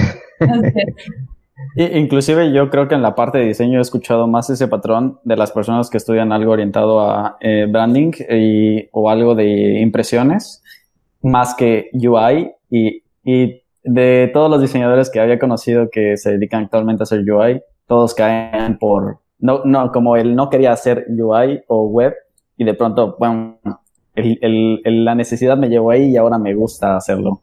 Inclusive 1.76 2.52
yo 2.52 2.68
creo 2.70 2.88
que 2.88 2.94
en 2.94 3.02
la 3.02 3.14
parte 3.14 3.38
de 3.38 3.46
diseño 3.46 3.78
he 3.78 3.82
escuchado 3.82 4.26
más 4.26 4.50
ese 4.50 4.68
patrón 4.68 5.18
de 5.24 5.36
las 5.36 5.52
personas 5.52 5.88
que 5.88 5.96
estudian 5.96 6.32
algo 6.32 6.52
orientado 6.52 7.00
a 7.00 7.36
eh, 7.40 7.66
branding 7.68 8.12
y, 8.30 8.88
o 8.92 9.08
algo 9.08 9.34
de 9.34 9.80
impresiones, 9.80 10.62
más 11.22 11.54
que 11.54 11.90
UI. 11.94 12.52
Y, 12.70 13.02
y, 13.24 13.62
de 13.84 14.30
todos 14.32 14.48
los 14.48 14.60
diseñadores 14.60 15.10
que 15.10 15.18
había 15.18 15.40
conocido 15.40 15.88
que 15.90 16.16
se 16.16 16.30
dedican 16.30 16.64
actualmente 16.64 17.02
a 17.02 17.04
hacer 17.04 17.28
UI, 17.28 17.60
todos 17.88 18.14
caen 18.14 18.78
por, 18.78 19.18
no, 19.40 19.62
no, 19.64 19.90
como 19.90 20.16
él 20.16 20.36
no 20.36 20.48
quería 20.50 20.70
hacer 20.70 21.06
UI 21.08 21.64
o 21.66 21.88
web 21.88 22.14
y 22.56 22.64
de 22.64 22.74
pronto, 22.74 23.16
bueno, 23.18 23.58
el, 24.14 25.04
la 25.04 25.14
necesidad 25.14 25.56
me 25.56 25.68
llevó 25.68 25.90
ahí 25.90 26.10
y 26.10 26.16
ahora 26.16 26.38
me 26.38 26.54
gusta 26.54 26.96
hacerlo. 26.96 27.42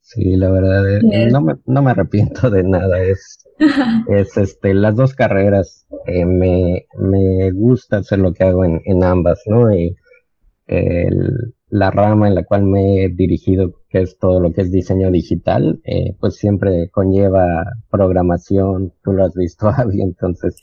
Sí, 0.00 0.34
la 0.34 0.50
verdad, 0.50 0.84
eh, 1.12 1.28
no, 1.30 1.40
me, 1.40 1.54
no 1.66 1.82
me 1.82 1.92
arrepiento 1.92 2.50
de 2.50 2.64
nada. 2.64 3.00
Es, 3.00 3.46
es 4.08 4.36
este, 4.36 4.74
las 4.74 4.96
dos 4.96 5.14
carreras. 5.14 5.86
Eh, 6.06 6.24
me, 6.24 6.86
me 6.98 7.52
gusta 7.52 7.98
hacer 7.98 8.18
lo 8.18 8.32
que 8.32 8.44
hago 8.44 8.64
en, 8.64 8.80
en 8.84 9.04
ambas, 9.04 9.42
¿no? 9.46 9.72
Y 9.72 9.96
la 11.68 11.90
rama 11.90 12.28
en 12.28 12.34
la 12.36 12.44
cual 12.44 12.64
me 12.64 13.04
he 13.04 13.08
dirigido, 13.08 13.74
que 13.88 14.02
es 14.02 14.18
todo 14.18 14.40
lo 14.40 14.52
que 14.52 14.62
es 14.62 14.70
diseño 14.70 15.10
digital, 15.10 15.80
eh, 15.84 16.14
pues 16.20 16.36
siempre 16.36 16.90
conlleva 16.90 17.64
programación. 17.90 18.92
Tú 19.02 19.12
lo 19.12 19.24
has 19.24 19.34
visto, 19.34 19.68
Avi, 19.76 20.02
entonces 20.02 20.56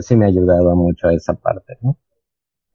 sí 0.00 0.16
me 0.16 0.24
ha 0.24 0.28
ayudado 0.28 0.74
mucho 0.76 1.08
a 1.08 1.14
esa 1.14 1.34
parte, 1.34 1.74
¿no? 1.82 1.98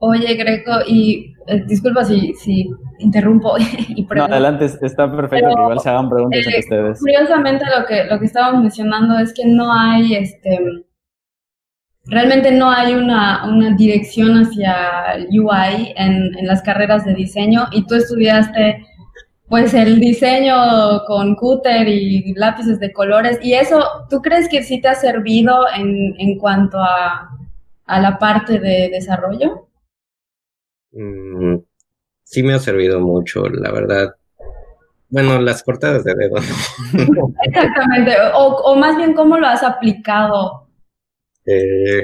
Oye, 0.02 0.34
Greco, 0.36 0.72
y 0.88 1.36
eh, 1.48 1.64
disculpa 1.68 2.06
si, 2.06 2.34
si 2.36 2.70
interrumpo 3.00 3.58
y 3.90 4.06
pregunto. 4.06 4.30
No, 4.30 4.36
adelante, 4.36 4.66
está 4.66 5.14
perfecto 5.14 5.48
que 5.48 5.62
igual 5.62 5.80
se 5.80 5.90
hagan 5.90 6.10
preguntas 6.10 6.48
a 6.48 6.50
eh, 6.52 6.60
ustedes. 6.60 7.00
Curiosamente 7.00 7.66
lo 7.78 7.86
que, 7.86 8.06
lo 8.06 8.18
que 8.18 8.26
estábamos 8.26 8.62
mencionando 8.62 9.20
es 9.20 9.34
que 9.34 9.46
no 9.46 9.74
hay, 9.74 10.16
este, 10.16 10.58
realmente 12.06 12.52
no 12.52 12.72
hay 12.72 12.94
una, 12.94 13.46
una 13.46 13.76
dirección 13.76 14.38
hacia 14.38 15.18
UI 15.32 15.94
en, 15.98 16.38
en 16.38 16.48
las 16.48 16.62
carreras 16.62 17.04
de 17.04 17.14
diseño 17.14 17.68
y 17.72 17.86
tú 17.86 17.96
estudiaste 17.96 18.86
pues 19.50 19.74
el 19.74 20.00
diseño 20.00 21.04
con 21.08 21.36
cúter 21.36 21.88
y 21.88 22.34
lápices 22.36 22.80
de 22.80 22.94
colores 22.94 23.40
y 23.42 23.54
eso, 23.54 23.84
¿tú 24.10 24.22
crees 24.22 24.48
que 24.48 24.64
sí 24.64 24.80
te 24.80 24.88
ha 24.88 24.96
servido 24.96 25.66
en, 25.76 26.14
en 26.20 26.38
cuanto 26.38 26.78
a, 26.78 27.32
a 27.86 28.00
la 28.00 28.18
parte 28.20 28.60
de 28.60 28.90
desarrollo? 28.90 29.69
Mm, 30.92 31.58
sí 32.24 32.44
me 32.44 32.54
ha 32.54 32.60
servido 32.60 33.00
mucho, 33.00 33.44
la 33.50 33.72
verdad. 33.72 34.16
Bueno, 35.10 35.42
las 35.42 35.64
cortadas 35.64 36.04
de 36.04 36.14
dedo. 36.14 36.36
Exactamente, 37.44 38.16
o, 38.36 38.76
más 38.76 38.96
bien 38.98 39.14
cómo 39.14 39.38
lo 39.38 39.48
has 39.48 39.64
aplicado. 39.64 40.68
Eh, 41.46 42.04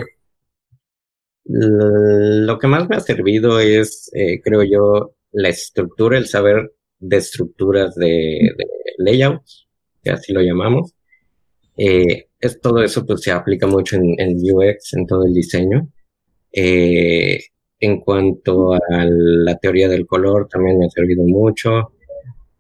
lo 1.44 2.58
que 2.58 2.68
más 2.68 2.90
me 2.90 2.96
ha 2.96 3.00
servido 3.00 3.60
es, 3.60 4.10
eh, 4.16 4.42
creo 4.42 4.64
yo, 4.64 5.16
la 5.32 5.50
estructura, 5.50 6.18
el 6.18 6.28
saber 6.28 6.74
de 6.98 7.18
estructuras 7.18 7.94
de, 7.96 8.56
layouts, 8.98 9.68
que 10.04 10.10
así 10.10 10.34
lo 10.34 10.42
llamamos. 10.42 10.94
Eh, 11.78 12.30
es, 12.40 12.60
todo 12.60 12.82
eso 12.82 13.06
pues 13.06 13.22
se 13.22 13.32
aplica 13.32 13.68
mucho 13.68 13.98
en, 13.98 14.16
en 14.20 14.38
UX, 14.38 14.94
en 14.94 15.06
todo 15.06 15.26
el 15.26 15.34
diseño. 15.34 15.88
Eh, 16.52 17.40
en 17.80 18.00
cuanto 18.00 18.74
a 18.74 18.80
la 19.10 19.58
teoría 19.58 19.90
del 19.90 20.08
color, 20.08 20.48
también 20.48 20.80
me 20.80 20.86
ha 20.86 20.90
servido 20.90 21.24
mucho. 21.24 21.94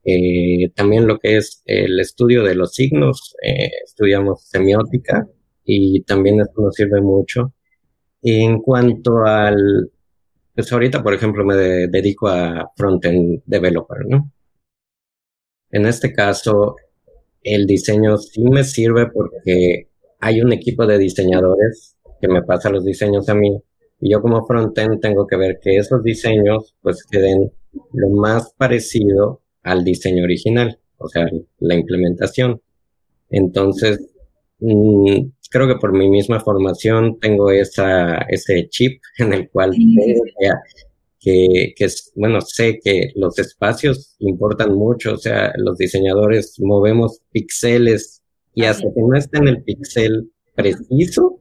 Eh, 0.04 0.70
también 0.76 1.08
lo 1.08 1.20
que 1.20 1.38
es 1.38 1.64
el 1.66 2.00
estudio 2.00 2.44
de 2.44 2.56
los 2.56 2.74
signos, 2.74 3.36
eh, 3.44 3.72
estudiamos 3.86 4.44
semiótica 4.48 5.28
y 5.64 6.04
también 6.04 6.42
esto 6.42 6.62
nos 6.62 6.76
sirve 6.76 7.02
mucho. 7.02 7.54
En 8.22 8.60
cuanto 8.62 9.24
al, 9.26 9.92
pues 10.54 10.72
ahorita, 10.72 11.04
por 11.04 11.14
ejemplo, 11.14 11.46
me 11.46 11.56
dedico 11.56 12.28
a 12.28 12.72
front-end 12.76 13.44
developer, 13.46 14.06
¿no? 14.08 14.32
En 15.72 15.86
este 15.86 16.14
caso, 16.14 16.76
el 17.42 17.66
diseño 17.66 18.18
sí 18.18 18.44
me 18.44 18.64
sirve 18.64 19.08
porque 19.12 19.90
hay 20.20 20.42
un 20.42 20.54
equipo 20.54 20.86
de 20.88 20.98
diseñadores 20.98 21.98
que 22.22 22.28
me 22.28 22.44
pasa 22.44 22.70
los 22.70 22.86
diseños 22.86 23.30
a 23.30 23.36
mí 23.36 23.62
y 24.06 24.12
yo 24.12 24.22
como 24.22 24.46
frontend 24.46 25.00
tengo 25.00 25.26
que 25.26 25.36
ver 25.36 25.60
que 25.60 25.78
esos 25.78 26.04
diseños 26.04 26.76
pues 26.84 27.04
queden 27.10 27.52
lo 27.92 28.10
más 28.10 28.54
parecido 28.56 29.42
al 29.64 29.84
diseño 29.84 30.24
original, 30.24 30.78
o 30.98 31.08
sea, 31.08 31.28
la 31.58 31.74
implementación. 31.74 32.62
Entonces, 33.32 34.00
mm, 34.60 35.22
creo 35.50 35.68
que 35.68 35.80
por 35.82 35.92
mi 35.92 36.08
misma 36.08 36.40
formación 36.40 37.18
tengo 37.20 37.50
esa, 37.50 38.18
ese 38.30 38.70
chip 38.70 39.02
en 39.18 39.34
el 39.34 39.50
cual 39.50 39.72
que, 41.20 41.74
que, 41.76 41.88
bueno, 42.16 42.42
sé 42.42 42.80
que 42.84 43.10
los 43.16 43.40
espacios 43.40 44.18
importan 44.20 44.76
mucho, 44.76 45.16
o 45.16 45.18
sea, 45.18 45.52
los 45.58 45.80
diseñadores 45.80 46.60
movemos 46.60 47.22
píxeles 47.32 48.22
y 48.54 48.66
hasta 48.66 48.84
que 48.84 49.02
no 49.02 49.18
esté 49.18 49.40
en 49.40 49.48
el 49.48 49.64
píxel 49.64 50.30
preciso, 50.54 51.40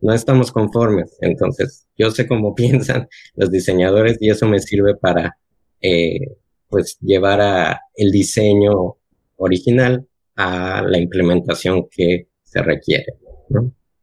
no 0.00 0.12
estamos 0.12 0.52
conformes. 0.52 1.16
Entonces, 1.20 1.86
yo 1.96 2.10
sé 2.10 2.26
cómo 2.26 2.54
piensan 2.54 3.08
los 3.34 3.50
diseñadores 3.50 4.18
y 4.20 4.30
eso 4.30 4.46
me 4.46 4.60
sirve 4.60 4.94
para, 4.96 5.36
eh, 5.80 6.36
pues, 6.68 6.98
llevar 7.00 7.40
a 7.40 7.80
el 7.94 8.10
diseño 8.10 8.96
original 9.36 10.06
a 10.36 10.82
la 10.82 10.98
implementación 10.98 11.86
que 11.90 12.28
se 12.42 12.62
requiere. 12.62 13.06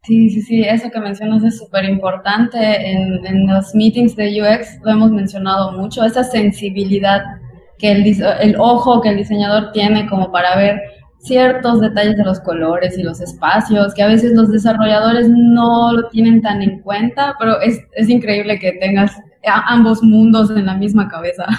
Sí, 0.03 0.29
sí, 0.29 0.41
sí, 0.41 0.61
eso 0.63 0.89
que 0.89 0.99
mencionas 0.99 1.43
es 1.43 1.57
súper 1.57 1.85
importante. 1.85 2.57
En, 2.57 3.47
los 3.47 3.75
meetings 3.75 4.15
de 4.15 4.41
UX 4.41 4.79
lo 4.83 4.91
hemos 4.91 5.11
mencionado 5.11 5.73
mucho, 5.73 6.03
esa 6.03 6.23
sensibilidad 6.23 7.23
que 7.77 7.91
el, 7.91 8.05
el 8.41 8.55
ojo 8.57 9.01
que 9.01 9.09
el 9.09 9.17
diseñador 9.17 9.71
tiene 9.71 10.07
como 10.07 10.31
para 10.31 10.55
ver 10.55 10.79
ciertos 11.19 11.81
detalles 11.81 12.17
de 12.17 12.23
los 12.23 12.39
colores 12.39 12.97
y 12.97 13.03
los 13.03 13.21
espacios 13.21 13.93
que 13.93 14.03
a 14.03 14.07
veces 14.07 14.33
los 14.33 14.51
desarrolladores 14.51 15.29
no 15.29 15.93
lo 15.93 16.09
tienen 16.09 16.41
tan 16.41 16.61
en 16.61 16.81
cuenta, 16.81 17.35
pero 17.39 17.59
es, 17.61 17.79
es 17.93 18.09
increíble 18.09 18.59
que 18.59 18.73
tengas 18.73 19.11
ambos 19.43 20.03
mundos 20.03 20.49
en 20.51 20.65
la 20.65 20.75
misma 20.75 21.07
cabeza. 21.07 21.45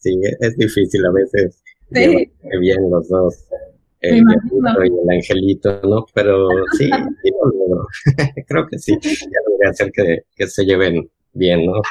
Sí, 0.00 0.18
es 0.40 0.56
difícil 0.56 1.04
a 1.04 1.12
veces 1.12 1.62
sí. 1.92 2.30
bien 2.60 2.90
los 2.90 3.08
dos. 3.08 3.44
El 4.00 4.16
y 4.16 4.22
el 4.22 5.10
angelito, 5.10 5.80
¿no? 5.84 6.06
Pero 6.14 6.48
sí, 6.72 6.88
sí 7.22 7.30
creo 8.48 8.66
que 8.66 8.78
sí, 8.78 8.96
ya 9.02 9.38
voy 9.46 9.66
a 9.66 9.70
hacer 9.70 9.92
que, 9.92 10.20
que 10.34 10.46
se 10.46 10.64
lleven 10.64 11.08
bien, 11.34 11.66
¿no? 11.66 11.82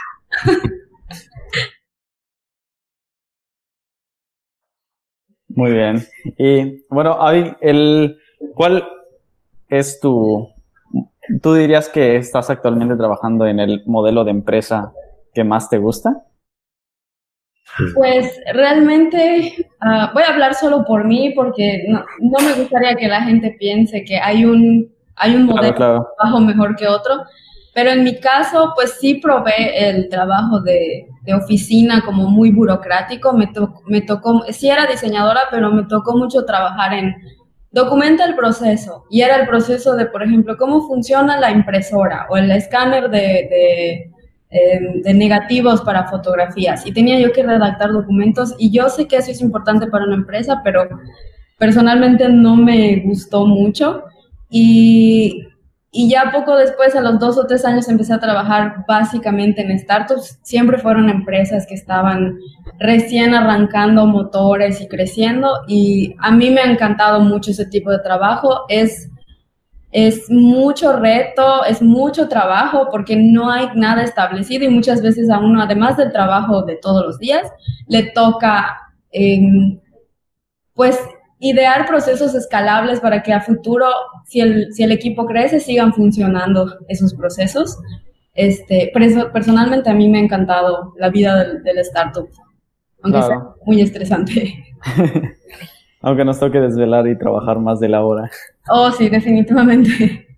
Muy 5.60 5.74
bien. 5.74 6.08
Y 6.38 6.86
bueno, 6.90 7.18
el, 7.60 8.18
¿cuál 8.56 8.88
es 9.68 10.00
tu... 10.00 10.48
¿Tú 11.44 11.54
dirías 11.54 11.90
que 11.90 12.16
estás 12.16 12.50
actualmente 12.50 12.96
trabajando 12.96 13.46
en 13.46 13.60
el 13.60 13.84
modelo 13.86 14.24
de 14.24 14.32
empresa 14.32 14.94
que 15.34 15.44
más 15.44 15.70
te 15.70 15.78
gusta? 15.78 16.24
Pues 17.94 18.40
realmente 18.54 19.54
uh, 19.82 20.14
voy 20.14 20.24
a 20.24 20.32
hablar 20.32 20.54
solo 20.54 20.86
por 20.86 21.04
mí 21.04 21.34
porque 21.36 21.84
no, 21.90 22.06
no, 22.22 22.40
me 22.40 22.54
gustaría 22.54 22.96
que 22.96 23.10
la 23.10 23.24
gente 23.24 23.58
piense 23.60 24.06
que 24.06 24.18
hay 24.18 24.46
un, 24.46 24.90
hay 25.18 25.36
un 25.36 25.46
modelo 25.46 25.76
claro, 25.76 25.76
claro. 25.76 26.00
de 26.00 26.06
trabajo 26.18 26.40
mejor 26.40 26.76
que 26.78 26.88
otro. 26.88 27.26
Pero 27.80 27.92
en 27.92 28.04
mi 28.04 28.20
caso, 28.20 28.74
pues 28.76 28.98
sí 29.00 29.22
probé 29.24 29.90
el 29.90 30.10
trabajo 30.10 30.60
de, 30.60 31.08
de 31.22 31.34
oficina 31.34 32.02
como 32.06 32.30
muy 32.30 32.52
burocrático. 32.52 33.32
Me, 33.32 33.48
to 33.48 33.74
me 33.88 34.02
tocó, 34.02 34.44
sí 34.50 34.70
era 34.70 34.86
diseñadora, 34.86 35.44
pero 35.50 35.72
me 35.72 35.86
tocó 35.86 36.18
mucho 36.18 36.44
trabajar 36.44 36.92
en 36.92 37.16
documenta 37.72 38.26
el 38.26 38.36
proceso. 38.36 39.06
Y 39.10 39.22
era 39.22 39.38
el 39.38 39.48
proceso 39.48 39.96
de, 39.96 40.08
por 40.08 40.24
ejemplo, 40.24 40.58
cómo 40.58 40.90
funciona 40.90 41.40
la 41.40 41.52
impresora 41.52 42.28
o 42.30 42.36
el 42.36 42.52
escáner 42.52 43.10
de, 43.10 43.18
de, 43.18 44.12
eh, 44.50 45.02
de 45.02 45.14
negativos 45.14 45.80
para 45.80 46.10
fotografías. 46.10 46.86
Y 46.86 46.92
tenía 46.92 47.18
yo 47.18 47.32
que 47.32 47.44
redactar 47.44 47.94
documentos. 47.94 48.56
Y 48.58 48.72
yo 48.72 48.90
sé 48.90 49.08
que 49.08 49.16
eso 49.16 49.32
es 49.32 49.40
importante 49.40 49.88
para 49.88 50.04
una 50.04 50.16
empresa, 50.16 50.60
pero 50.66 50.86
personalmente 51.58 52.28
no 52.28 52.58
me 52.58 52.98
gustó 53.06 53.46
mucho. 53.46 54.04
Y 54.50 55.46
y 55.92 56.10
ya 56.10 56.32
poco 56.32 56.56
después, 56.56 56.96
a 56.96 57.02
los 57.02 57.20
dos 57.20 57.38
o 57.38 57.48
tres 57.48 57.66
años, 57.66 57.88
empecé 57.88 58.14
a 58.14 58.20
trabajar 58.20 58.86
básicamente 58.88 59.62
en 59.62 59.78
startups. 59.80 60.40
Siempre 60.44 60.78
fueron 60.78 61.10
empresas 61.10 61.66
que 61.66 61.74
estaban 61.74 62.38
recién 62.78 63.34
arrancando 63.34 64.06
motores 64.06 64.82
y 64.82 64.88
creciendo. 64.88 65.50
Y 65.68 66.16
a 66.20 66.30
mí 66.32 66.52
me 66.52 66.62
ha 66.62 66.72
encantado 66.72 67.22
mucho 67.22 67.50
ese 67.50 67.66
tipo 67.66 67.90
de 67.90 68.00
trabajo. 68.00 68.66
Es, 68.70 69.10
es 69.92 70.30
mucho 70.30 70.96
reto, 70.98 71.66
es 71.66 71.82
mucho 71.82 72.30
trabajo 72.30 72.90
porque 72.92 73.16
no 73.16 73.50
hay 73.50 73.70
nada 73.74 74.04
establecido 74.04 74.66
y 74.66 74.70
muchas 74.70 75.02
veces 75.02 75.32
a 75.32 75.40
uno, 75.40 75.60
además 75.60 75.98
del 75.98 76.12
trabajo 76.12 76.62
de 76.62 76.76
todos 76.76 77.04
los 77.04 77.18
días, 77.18 77.52
le 77.88 78.04
toca, 78.12 78.78
eh, 79.12 79.42
pues, 80.76 81.00
idear 81.40 81.88
procesos 81.88 82.36
escalables 82.36 83.00
para 83.00 83.24
que 83.24 83.34
a 83.34 83.42
futuro, 83.42 83.88
si 84.26 84.42
el, 84.42 84.74
si 84.74 84.84
el 84.84 84.92
equipo 84.92 85.26
crece, 85.26 85.60
sigan 85.60 85.94
funcionando 85.94 86.78
esos 86.88 87.14
procesos. 87.14 87.78
Este, 88.34 88.92
personalmente 89.34 89.90
a 89.90 89.94
mí 89.94 90.08
me 90.08 90.20
ha 90.20 90.22
encantado 90.22 90.94
la 90.98 91.10
vida 91.10 91.44
del, 91.44 91.64
del 91.64 91.80
startup, 91.80 92.30
aunque 93.04 93.20
claro. 93.20 93.28
sea 93.28 93.66
muy 93.66 93.82
estresante. 93.82 94.54
aunque 96.02 96.26
nos 96.26 96.40
toque 96.40 96.60
desvelar 96.60 97.08
y 97.08 97.18
trabajar 97.18 97.60
más 97.60 97.80
de 97.80 97.90
la 97.90 98.04
hora. 98.04 98.30
Oh, 98.70 98.92
sí, 98.92 99.10
definitivamente. 99.10 100.26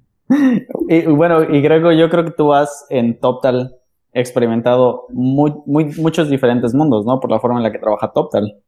Y 0.88 1.02
bueno, 1.08 1.44
y 1.44 1.62
Grego, 1.62 1.92
yo 1.92 2.10
creo 2.10 2.24
que 2.24 2.32
tú 2.32 2.54
has 2.54 2.86
en 2.90 3.20
TopTal 3.20 3.76
experimentado 4.14 5.08
muy, 5.10 5.54
muy, 5.66 5.92
muchos 5.98 6.30
diferentes 6.30 6.74
mundos, 6.74 7.06
¿no? 7.06 7.20
Por 7.20 7.32
la 7.32 7.40
forma 7.42 7.58
en 7.58 7.64
la 7.64 7.72
que 7.74 7.80
trabaja 7.80 8.14
TopTal. 8.14 8.62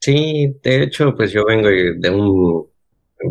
Sí, 0.00 0.56
de 0.62 0.82
hecho, 0.82 1.14
pues 1.14 1.30
yo 1.32 1.44
vengo 1.44 1.68
de 1.68 2.10
un 2.10 2.66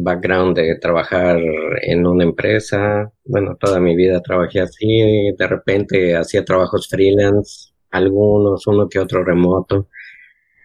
background 0.04 0.56
de 0.56 0.78
trabajar 0.80 1.40
en 1.82 2.06
una 2.06 2.24
empresa. 2.24 3.12
Bueno, 3.26 3.58
toda 3.60 3.80
mi 3.80 3.96
vida 3.96 4.22
trabajé 4.22 4.62
así. 4.62 5.32
De 5.38 5.48
repente 5.48 6.16
hacía 6.16 6.46
trabajos 6.46 6.88
freelance, 6.88 7.72
algunos, 7.92 8.68
uno 8.68 8.88
que 8.88 9.00
otro 9.00 9.24
remoto. 9.24 9.88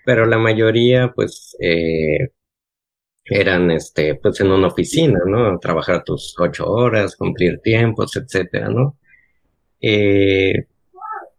Pero 0.06 0.26
la 0.26 0.38
mayoría, 0.38 1.12
pues, 1.14 1.56
eh, 1.60 2.30
eran, 3.26 3.70
este, 3.70 4.16
pues 4.16 4.40
en 4.40 4.50
una 4.52 4.68
oficina, 4.68 5.18
¿no? 5.26 5.58
Trabajar 5.58 6.04
tus 6.04 6.34
ocho 6.38 6.66
horas, 6.70 7.16
cumplir 7.16 7.60
tiempos, 7.62 8.16
etcétera, 8.16 8.68
¿no? 8.68 8.98
Eh, 9.80 10.54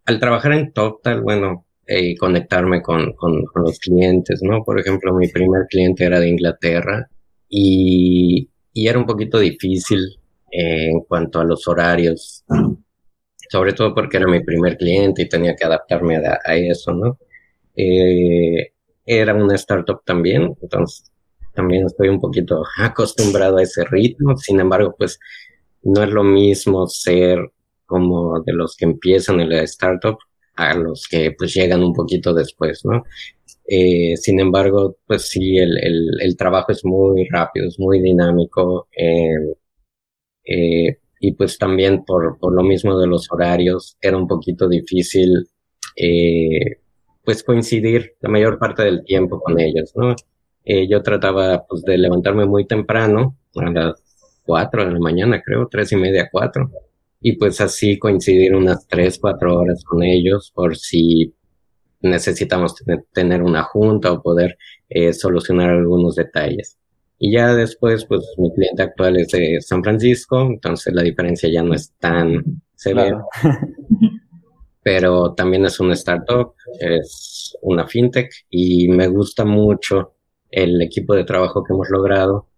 al 0.06 0.20
trabajar 0.20 0.54
en 0.54 0.74
Total, 0.74 1.22
bueno, 1.22 1.65
y 1.88 2.16
conectarme 2.16 2.82
con, 2.82 3.14
con, 3.14 3.44
con, 3.46 3.64
los 3.64 3.80
clientes, 3.80 4.42
¿no? 4.44 4.64
Por 4.64 4.80
ejemplo, 4.80 5.14
mi 5.14 5.28
primer 5.28 5.68
cliente 5.70 6.06
era 6.06 6.20
de 6.20 6.30
Inglaterra 6.30 7.10
y, 7.50 8.50
y 8.74 8.88
era 8.88 9.00
un 9.00 9.06
poquito 9.06 9.40
difícil 9.40 10.00
eh, 10.52 10.90
en 10.90 11.02
cuanto 11.02 11.40
a 11.40 11.44
los 11.46 11.68
horarios, 11.68 12.44
sobre 13.50 13.74
todo 13.74 13.94
porque 13.94 14.18
era 14.18 14.28
mi 14.28 14.44
primer 14.44 14.78
cliente 14.78 15.24
y 15.24 15.30
tenía 15.30 15.56
que 15.56 15.66
adaptarme 15.66 16.18
a, 16.18 16.40
a 16.44 16.56
eso, 16.56 16.94
¿no? 16.94 17.20
Eh, 17.76 18.72
era 19.06 19.34
una 19.36 19.56
startup 19.56 20.02
también, 20.04 20.56
entonces 20.62 21.12
también 21.54 21.86
estoy 21.86 22.10
un 22.10 22.20
poquito 22.20 22.64
acostumbrado 22.78 23.58
a 23.58 23.64
ese 23.64 23.84
ritmo, 23.86 24.36
sin 24.38 24.60
embargo, 24.60 24.96
pues 24.98 25.20
no 25.84 26.04
es 26.04 26.10
lo 26.10 26.24
mismo 26.24 26.88
ser 26.88 27.40
como 27.86 28.42
de 28.42 28.54
los 28.54 28.76
que 28.76 28.86
empiezan 28.86 29.40
en 29.40 29.50
la 29.50 29.62
startup 29.62 30.18
a 30.56 30.76
los 30.76 31.08
que 31.08 31.32
pues 31.38 31.54
llegan 31.54 31.84
un 31.84 31.94
poquito 31.94 32.34
después, 32.34 32.84
¿no? 32.86 33.04
Eh, 33.68 34.16
sin 34.18 34.40
embargo, 34.40 34.98
pues 35.08 35.28
sí, 35.30 35.58
el, 35.58 35.78
el, 36.22 36.38
trabajo 36.38 36.72
es 36.72 36.86
muy 36.86 37.28
rápido, 37.32 37.68
es 37.68 37.80
muy 37.80 38.00
dinámico, 38.00 38.88
eh, 38.96 39.56
eh, 40.46 41.00
y 41.20 41.32
pues 41.34 41.58
también 41.58 42.06
por, 42.06 42.38
por 42.40 42.54
lo 42.54 42.64
mismo 42.64 42.98
de 43.00 43.08
los 43.08 43.32
horarios, 43.32 43.98
era 44.02 44.18
un 44.18 44.28
poquito 44.28 44.68
difícil, 44.70 45.48
pues 47.24 47.44
coincidir 47.44 48.16
la 48.22 48.30
mayor 48.30 48.60
parte 48.60 48.84
del 48.84 49.04
tiempo 49.04 49.40
con 49.40 49.60
ellos, 49.60 49.92
¿no? 49.96 50.16
Yo 50.90 51.02
trataba 51.02 51.66
pues 51.68 51.84
de 51.84 51.98
levantarme 51.98 52.46
muy 52.46 52.66
temprano, 52.68 53.38
a 53.56 53.70
las 53.72 54.04
cuatro 54.46 54.86
de 54.86 54.92
la 54.92 55.00
mañana, 55.00 55.42
creo, 55.44 55.68
tres 55.70 55.92
y 55.92 55.96
media, 55.96 56.30
cuatro, 56.32 56.70
y 57.28 57.38
pues 57.38 57.60
así 57.60 57.98
coincidir 57.98 58.54
unas 58.54 58.88
tres, 58.88 59.18
cuatro 59.20 59.58
horas 59.58 59.84
con 59.84 60.04
ellos 60.04 60.52
por 60.54 60.78
si 60.78 61.34
necesitamos 62.00 62.76
tener 63.14 63.42
una 63.42 63.64
junta 63.64 64.12
o 64.12 64.22
poder 64.22 64.60
eh, 64.90 65.12
solucionar 65.12 65.72
algunos 65.72 66.14
detalles. 66.14 66.78
Y 67.18 67.34
ya 67.34 67.56
después, 67.56 68.06
pues 68.06 68.22
mi 68.38 68.54
cliente 68.54 68.84
actual 68.84 69.18
es 69.18 69.30
de 69.30 69.58
San 69.60 69.84
Francisco, 69.84 70.40
entonces 70.42 70.94
la 70.94 71.02
diferencia 71.02 71.50
ya 71.52 71.64
no 71.64 71.74
es 71.74 71.96
tan 71.98 72.62
severa. 72.76 73.24
Claro. 73.42 73.58
Pero 74.84 75.34
también 75.34 75.66
es 75.66 75.80
una 75.80 75.96
startup, 75.96 76.54
es 76.80 77.58
una 77.64 77.88
fintech 77.88 78.30
y 78.52 78.88
me 78.88 79.08
gusta 79.08 79.46
mucho 79.46 80.14
el 80.52 80.80
equipo 80.80 81.16
de 81.16 81.24
trabajo 81.24 81.64
que 81.64 81.74
hemos 81.74 81.90
logrado. 81.90 82.50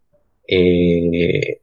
Eh, 0.46 1.62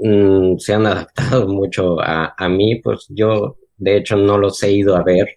mmm, 0.00 0.56
se 0.58 0.74
han 0.74 0.86
adaptado 0.86 1.48
mucho 1.48 2.00
a, 2.00 2.34
a, 2.36 2.48
mí, 2.48 2.80
pues 2.82 3.06
yo 3.10 3.56
de 3.76 3.98
hecho 3.98 4.16
no 4.16 4.38
los 4.38 4.62
he 4.62 4.72
ido 4.72 4.96
a 4.96 5.02
ver. 5.04 5.28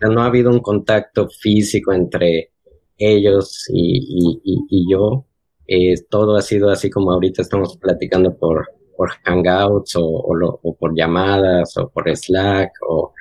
No 0.00 0.22
ha 0.22 0.26
habido 0.26 0.50
un 0.50 0.60
contacto 0.60 1.28
físico 1.28 1.92
entre 1.92 2.52
ellos 2.98 3.66
y, 3.72 4.40
y, 4.44 4.66
y 4.68 4.90
yo. 4.90 5.26
Eh, 5.66 5.94
todo 6.08 6.36
ha 6.36 6.42
sido 6.42 6.70
así 6.70 6.90
como 6.90 7.12
ahorita 7.12 7.42
estamos 7.42 7.76
platicando 7.76 8.36
por, 8.36 8.66
por 8.96 9.10
Hangouts 9.24 9.96
o, 9.96 10.02
o 10.02 10.76
por 10.76 10.96
llamadas 10.96 11.76
o 11.76 11.88
por 11.90 12.08
Slack 12.14 12.72
o, 12.88 13.12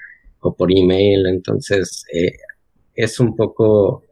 o 0.42 0.56
por 0.56 0.72
email. 0.72 1.26
Entonces 1.28 2.04
eh, 2.14 2.34
es 2.96 3.20
un 3.20 3.36
poco, 3.36 4.04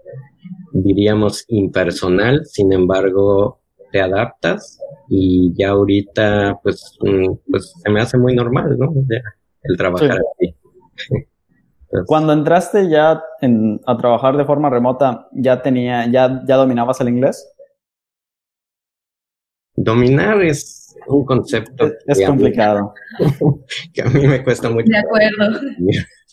diríamos, 0.72 1.46
impersonal. 1.50 2.46
Sin 2.46 2.72
embargo, 2.74 3.60
te 3.92 4.02
adaptas 4.02 4.80
y 5.10 5.54
ya 5.58 5.70
ahorita 5.70 6.60
pues, 6.62 6.98
mm, 7.02 7.34
pues 7.50 7.74
se 7.84 7.90
me 7.90 8.02
hace 8.02 8.18
muy 8.18 8.36
normal, 8.36 8.78
¿no? 8.78 8.94
el 9.64 9.78
trabajar 9.78 10.12
así. 10.12 10.56
Cuando 12.06 12.34
entraste 12.34 12.90
ya 12.90 13.24
a 13.86 13.98
trabajar 13.98 14.36
de 14.36 14.46
forma 14.46 14.70
remota, 14.70 15.28
¿ya 15.32 15.62
tenía, 15.62 16.06
ya, 16.12 16.44
ya 16.46 16.56
dominabas 16.58 17.00
el 17.02 17.10
inglés? 17.10 17.50
Dominar 19.76 20.42
es 20.42 20.96
un 21.08 21.24
concepto. 21.24 21.92
Es, 22.08 22.26
complicado. 22.26 22.94
que 23.94 24.02
a 24.02 24.06
mí 24.06 24.28
me 24.28 24.44
cuesta 24.44 24.70
mucho. 24.70 24.88
De 24.88 24.98
acuerdo. 24.98 25.62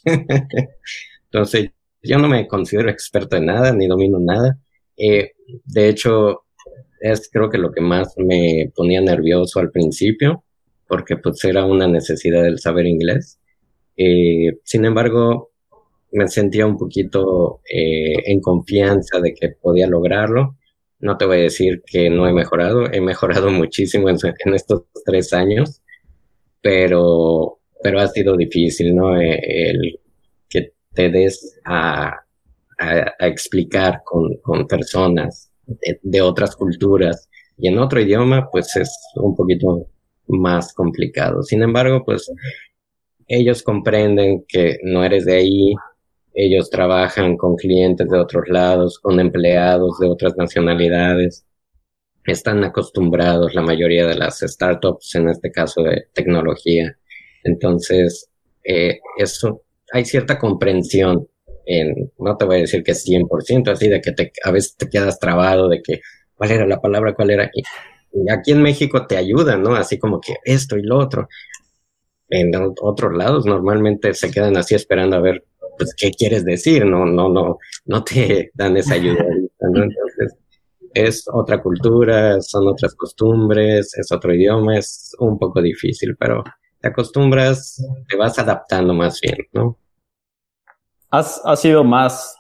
Entonces, 1.31 1.71
yo 2.03 2.19
no 2.19 2.29
me 2.29 2.49
considero 2.49 2.91
experto 2.91 3.37
en 3.37 3.47
nada, 3.47 3.73
ni 3.73 3.87
domino 3.87 4.19
nada. 4.19 4.59
Eh, 4.97 5.33
de 5.65 5.89
hecho, 5.89 6.44
es 7.05 7.29
creo 7.31 7.51
que 7.51 7.59
lo 7.59 7.71
que 7.71 7.83
más 7.83 8.15
me 8.17 8.73
ponía 8.75 9.01
nervioso 9.03 9.61
al 9.61 9.71
principio, 9.71 10.45
porque 10.89 11.17
pues 11.19 11.45
era 11.45 11.67
una 11.67 11.87
necesidad 11.87 12.43
del 12.43 12.59
saber 12.59 12.87
inglés. 12.87 13.39
Eh, 13.97 14.59
sin 14.65 14.87
embargo, 14.87 15.51
me 16.13 16.29
sentía 16.29 16.67
un 16.67 16.79
poquito 16.79 17.61
eh, 17.71 18.15
en 18.25 18.41
confianza 18.41 19.21
de 19.21 19.35
que 19.35 19.51
podía 19.51 19.87
lograrlo. 19.87 20.57
No 21.01 21.19
te 21.19 21.27
voy 21.27 21.39
a 21.39 21.43
decir 21.43 21.83
que 21.87 22.09
no 22.09 22.27
he 22.27 22.33
mejorado, 22.33 22.91
he 22.91 23.03
mejorado 23.03 23.51
muchísimo 23.51 24.09
en, 24.09 24.17
estos 24.55 24.85
tres 25.05 25.35
años, 25.35 25.83
pero, 26.63 27.59
pero 27.83 28.01
ha 28.01 28.09
sido 28.09 28.37
difícil, 28.37 28.95
¿no? 28.97 29.21
Eh, 29.21 29.41
el 29.71 30.01
que 30.49 30.73
te 30.95 31.11
des 31.11 31.61
a, 31.67 32.21
explicar 33.21 34.03
con 34.05 34.67
personas 34.67 35.54
de, 35.67 36.21
otras 36.21 36.57
culturas 36.57 37.29
y 37.57 37.69
en 37.69 37.79
otro 37.79 38.01
idioma, 38.01 38.49
pues 38.51 38.75
es 38.77 38.91
un 39.17 39.35
poquito 39.35 39.87
más 40.27 40.73
complicado. 40.75 41.43
Sin 41.43 41.63
embargo, 41.63 42.05
pues 42.05 42.31
ellos 43.27 43.63
comprenden 43.63 44.45
que 44.49 44.79
no 44.83 45.05
eres 45.05 45.25
de 45.25 45.37
ahí, 45.37 45.75
ellos 46.35 46.71
trabajan 46.71 47.37
con 47.37 47.57
clientes 47.57 48.09
de 48.09 48.19
otros 48.19 48.49
lados, 48.49 48.99
con 48.99 49.21
empleados 49.21 49.99
de 50.01 50.09
otras 50.09 50.37
nacionalidades, 50.37 51.47
están 52.25 52.65
acostumbrados 52.65 53.55
la 53.55 53.63
mayoría 53.63 54.07
de 54.07 54.17
las 54.17 54.41
startups, 54.41 55.15
en 55.15 55.29
este 55.29 55.51
caso 55.51 55.83
de 55.83 56.07
tecnología. 56.13 56.97
Entonces, 57.45 58.31
eh, 58.65 58.99
eso, 59.19 59.63
hay 59.93 60.05
cierta 60.05 60.39
comprensión 60.39 61.29
en, 61.67 62.13
no 62.19 62.37
te 62.37 62.45
voy 62.45 62.57
a 62.57 62.61
decir 62.61 62.83
que 62.83 62.93
es 62.93 63.05
100%, 63.05 63.71
así 63.71 63.89
de 63.89 64.01
que 64.01 64.13
te, 64.13 64.33
a 64.43 64.51
veces 64.51 64.77
te 64.77 64.89
quedas 64.89 65.19
trabado 65.19 65.69
de 65.69 65.83
que, 65.83 66.01
¿cuál 66.35 66.51
era 66.51 66.67
la 66.67 66.81
palabra? 66.81 67.15
¿Cuál 67.15 67.31
era? 67.31 67.51
Y, 67.55 67.63
aquí 68.31 68.53
en 68.53 68.63
México 68.63 69.07
te 69.07 69.17
ayudan, 69.17 69.63
¿no? 69.63 69.75
Así 69.75 69.99
como 69.99 70.21
que 70.21 70.35
esto 70.45 70.77
y 70.77 70.83
lo 70.83 70.99
otro. 70.99 71.29
En 72.29 72.53
otros 72.81 73.13
lados 73.15 73.47
normalmente 73.47 74.15
se 74.15 74.31
quedan 74.31 74.57
así 74.57 74.75
esperando 74.75 75.17
a 75.17 75.21
ver, 75.21 75.45
pues, 75.79 75.95
¿qué 75.97 76.11
quieres 76.11 76.45
decir? 76.45 76.87
No, 76.87 77.05
no, 77.05 77.29
no, 77.29 77.59
no 77.87 78.05
te 78.05 78.51
dan 78.55 78.77
esa 78.77 78.95
ayuda. 78.95 79.25
Entonces, 79.61 80.37
es 80.95 81.25
otra 81.33 81.61
cultura, 81.61 82.41
son 82.41 82.69
otras 82.69 82.95
costumbres, 82.95 83.97
es 83.99 84.13
otro 84.13 84.33
idioma, 84.33 84.79
es 84.79 85.15
un 85.19 85.39
poco 85.39 85.61
difícil, 85.61 86.17
pero 86.17 86.45
te 86.81 86.89
acostumbras, 86.89 87.83
te 88.09 88.17
vas 88.17 88.39
adaptando 88.39 88.95
más 88.95 89.21
bien, 89.21 89.39
¿no? 89.53 89.79
Has, 91.17 91.61
sido 91.61 91.85
más, 91.85 92.37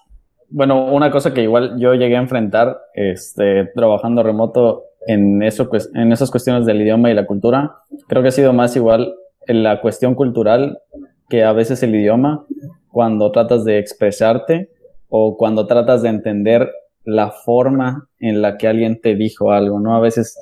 bueno, 0.48 0.87
una 0.87 1.12
cosa 1.12 1.32
que 1.32 1.42
igual 1.42 1.78
yo 1.78 1.94
llegué 1.94 2.16
a 2.16 2.20
enfrentar 2.20 2.76
este, 2.94 3.66
trabajando 3.66 4.24
remoto 4.24 4.87
en, 5.06 5.44
eso, 5.44 5.70
en 5.94 6.10
esas 6.10 6.28
cuestiones 6.28 6.66
del 6.66 6.82
idioma 6.82 7.08
y 7.08 7.14
la 7.14 7.24
cultura, 7.24 7.76
creo 8.08 8.22
que 8.22 8.30
ha 8.30 8.32
sido 8.32 8.52
más 8.52 8.74
igual 8.74 9.14
en 9.46 9.62
la 9.62 9.80
cuestión 9.80 10.16
cultural 10.16 10.80
que 11.28 11.44
a 11.44 11.52
veces 11.52 11.84
el 11.84 11.94
idioma, 11.94 12.46
cuando 12.88 13.30
tratas 13.30 13.64
de 13.64 13.78
expresarte 13.78 14.70
o 15.08 15.37
cuando 15.37 15.68
tratas 15.68 16.02
de 16.02 16.08
entender 16.08 16.68
la 17.04 17.30
forma 17.30 18.08
en 18.18 18.42
la 18.42 18.56
que 18.56 18.66
alguien 18.66 19.00
te 19.00 19.14
dijo 19.14 19.52
algo, 19.52 19.78
¿no? 19.78 19.94
A 19.94 20.00
veces 20.00 20.37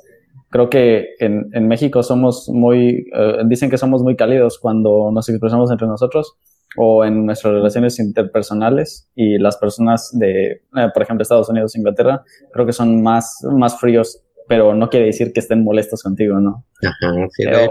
creo 0.49 0.71
que 0.71 1.09
en, 1.19 1.49
en 1.53 1.67
México 1.67 2.01
somos 2.01 2.49
muy, 2.49 3.05
eh, 3.13 3.41
dicen 3.45 3.69
que 3.69 3.77
somos 3.77 4.01
muy 4.01 4.15
cálidos 4.15 4.57
cuando 4.57 5.11
nos 5.11 5.29
expresamos 5.29 5.69
entre 5.69 5.87
nosotros, 5.87 6.35
o 6.77 7.05
en 7.05 7.25
nuestras 7.25 7.53
relaciones 7.53 7.99
interpersonales 7.99 9.09
y 9.15 9.37
las 9.37 9.57
personas 9.57 10.09
de, 10.17 10.51
eh, 10.51 10.89
por 10.93 11.03
ejemplo, 11.03 11.21
Estados 11.21 11.49
Unidos, 11.49 11.75
Inglaterra, 11.75 12.23
creo 12.51 12.65
que 12.65 12.73
son 12.73 13.01
más, 13.01 13.39
más 13.51 13.79
fríos, 13.79 14.23
pero 14.47 14.73
no 14.73 14.89
quiere 14.89 15.07
decir 15.07 15.31
que 15.33 15.39
estén 15.39 15.63
molestos 15.63 16.03
contigo, 16.03 16.39
¿no? 16.39 16.65
Ajá, 16.83 17.27
sí. 17.31 17.43
Eh, 17.43 17.69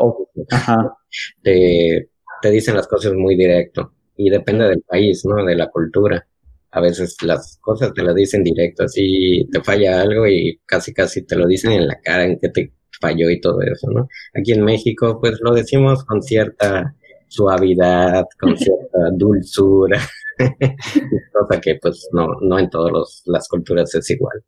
ajá. 0.51 0.95
Te, 1.43 2.09
te, 2.41 2.51
dicen 2.51 2.77
las 2.77 2.89
cosas 2.89 3.13
muy 3.15 3.37
directo 3.37 3.93
y 4.17 4.31
depende 4.31 4.69
del 4.69 4.83
país, 4.83 5.25
¿no? 5.25 5.45
De 5.45 5.55
la 5.55 5.69
cultura. 5.69 6.27
A 6.71 6.81
veces 6.81 7.17
las 7.23 7.59
cosas 7.61 7.93
te 7.93 8.03
las 8.03 8.15
dicen 8.15 8.43
directo, 8.43 8.85
así 8.85 9.47
te 9.53 9.63
falla 9.63 10.01
algo 10.01 10.27
y 10.27 10.59
casi 10.65 10.95
casi 10.95 11.27
te 11.27 11.37
lo 11.37 11.47
dicen 11.47 11.73
en 11.73 11.87
la 11.87 12.01
cara 12.01 12.25
en 12.25 12.39
que 12.39 12.49
te 12.49 12.73
falló 12.99 13.29
y 13.29 13.41
todo 13.41 13.61
eso, 13.61 13.91
¿no? 13.91 14.09
Aquí 14.35 14.53
en 14.53 14.65
México, 14.65 15.19
pues 15.21 15.39
lo 15.43 15.53
decimos 15.53 16.05
con 16.05 16.23
cierta 16.23 16.95
suavidad, 17.33 18.27
con 18.39 18.57
cierta 18.57 19.11
dulzura, 19.13 19.99
cosa 21.33 21.61
que 21.61 21.79
pues 21.81 22.09
no, 22.13 22.27
no 22.41 22.59
en 22.59 22.69
todas 22.69 23.23
las 23.27 23.49
culturas 23.49 23.95
es 23.95 24.11
igual. 24.11 24.43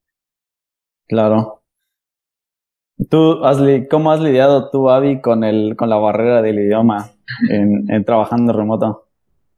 Claro. 1.06 1.62
Tú, 3.10 3.40
¿cómo 3.90 4.12
has 4.12 4.20
lidiado 4.20 4.70
tú, 4.70 4.88
Avi, 4.88 5.20
con, 5.20 5.44
el, 5.44 5.76
con 5.76 5.90
la 5.90 5.96
barrera 5.96 6.42
del 6.42 6.60
idioma 6.60 7.10
en, 7.50 8.04
trabajando 8.04 8.52
remoto? 8.52 9.08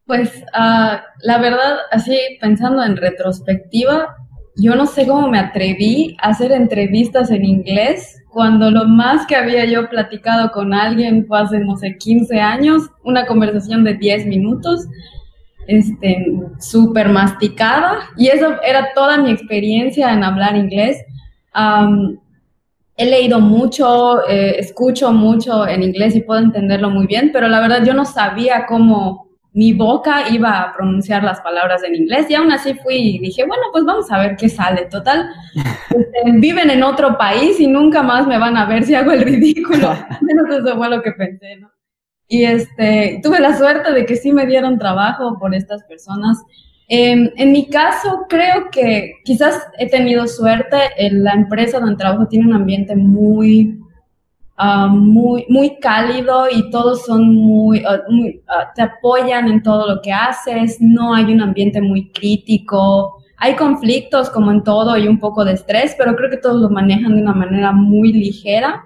Pues 0.06 0.42
uh, 0.54 0.96
la 1.20 1.38
verdad, 1.38 1.76
así 1.90 2.16
pensando 2.40 2.82
en 2.82 2.96
retrospectiva, 2.96 4.16
yo 4.56 4.74
no 4.74 4.86
sé 4.86 5.06
cómo 5.06 5.28
me 5.28 5.38
atreví 5.38 6.16
a 6.22 6.30
hacer 6.30 6.50
entrevistas 6.52 7.30
en 7.30 7.44
inglés 7.44 8.24
cuando 8.36 8.70
lo 8.70 8.84
más 8.84 9.26
que 9.26 9.34
había 9.34 9.64
yo 9.64 9.88
platicado 9.88 10.50
con 10.50 10.74
alguien 10.74 11.26
fue 11.26 11.40
hace, 11.40 11.58
no 11.58 11.74
sé, 11.74 11.96
15 11.96 12.38
años, 12.38 12.82
una 13.02 13.24
conversación 13.24 13.82
de 13.82 13.94
10 13.94 14.26
minutos, 14.26 14.86
este, 15.66 16.22
súper 16.58 17.08
masticada, 17.08 18.10
y 18.14 18.26
eso 18.26 18.60
era 18.62 18.92
toda 18.94 19.16
mi 19.16 19.30
experiencia 19.30 20.12
en 20.12 20.22
hablar 20.22 20.54
inglés. 20.54 20.98
he 22.98 23.06
leído 23.06 23.40
mucho, 23.40 24.28
eh, 24.28 24.56
escucho 24.58 25.12
mucho 25.12 25.66
en 25.66 25.82
inglés 25.82 26.14
y 26.14 26.20
puedo 26.20 26.40
entenderlo 26.40 26.90
muy 26.90 27.06
bien, 27.06 27.30
pero 27.32 27.48
la 27.48 27.60
verdad 27.60 27.86
yo 27.86 27.94
no 27.94 28.04
sabía 28.04 28.66
cómo 28.66 29.25
mi 29.56 29.72
boca 29.72 30.28
iba 30.30 30.60
a 30.60 30.72
pronunciar 30.74 31.24
las 31.24 31.40
palabras 31.40 31.82
en 31.82 31.94
inglés 31.94 32.26
y 32.28 32.34
aún 32.34 32.52
así 32.52 32.74
fui 32.74 32.96
y 32.96 33.18
dije, 33.18 33.46
bueno, 33.46 33.62
pues 33.72 33.86
vamos 33.86 34.12
a 34.12 34.18
ver 34.18 34.36
qué 34.36 34.50
sale. 34.50 34.84
Total, 34.90 35.30
este, 35.54 36.30
viven 36.34 36.68
en 36.68 36.82
otro 36.82 37.16
país 37.16 37.58
y 37.58 37.66
nunca 37.66 38.02
más 38.02 38.26
me 38.26 38.38
van 38.38 38.58
a 38.58 38.66
ver 38.66 38.84
si 38.84 38.94
hago 38.94 39.12
el 39.12 39.22
ridículo. 39.22 39.94
Menos 40.20 40.50
eso 40.50 40.76
fue 40.76 40.90
lo 40.90 41.00
que 41.00 41.12
pensé, 41.12 41.56
¿no? 41.56 41.70
Y 42.28 42.44
este, 42.44 43.18
tuve 43.22 43.40
la 43.40 43.56
suerte 43.56 43.92
de 43.92 44.04
que 44.04 44.16
sí 44.16 44.30
me 44.30 44.44
dieron 44.44 44.78
trabajo 44.78 45.38
por 45.38 45.54
estas 45.54 45.82
personas. 45.84 46.36
Em, 46.86 47.30
en 47.36 47.50
mi 47.50 47.70
caso, 47.70 48.26
creo 48.28 48.68
que 48.70 49.14
quizás 49.24 49.66
he 49.78 49.88
tenido 49.88 50.26
suerte. 50.28 50.76
la 51.12 51.32
empresa 51.32 51.80
donde 51.80 51.96
trabajo 51.96 52.28
tiene 52.28 52.44
un 52.44 52.52
ambiente 52.52 52.94
muy 52.94 53.80
Ah, 54.58 54.86
muy, 54.86 55.44
muy 55.50 55.78
cálido 55.80 56.46
y 56.50 56.70
todos 56.70 57.04
son 57.04 57.34
muy, 57.34 57.84
ah, 57.84 58.00
ah, 58.48 58.72
te 58.74 58.80
apoyan 58.80 59.48
en 59.48 59.62
todo 59.62 59.86
lo 59.86 60.00
que 60.00 60.10
haces, 60.10 60.78
no 60.80 61.12
hay 61.12 61.24
un 61.26 61.42
ambiente 61.42 61.82
muy 61.82 62.10
crítico, 62.10 63.22
hay 63.36 63.54
conflictos 63.54 64.30
como 64.30 64.50
en 64.50 64.64
todo 64.64 64.96
y 64.96 65.08
un 65.08 65.20
poco 65.20 65.44
de 65.44 65.52
estrés, 65.52 65.94
pero 65.98 66.16
creo 66.16 66.30
que 66.30 66.38
todos 66.38 66.58
lo 66.58 66.70
manejan 66.70 67.14
de 67.14 67.20
una 67.20 67.34
manera 67.34 67.70
muy 67.72 68.14
ligera 68.14 68.82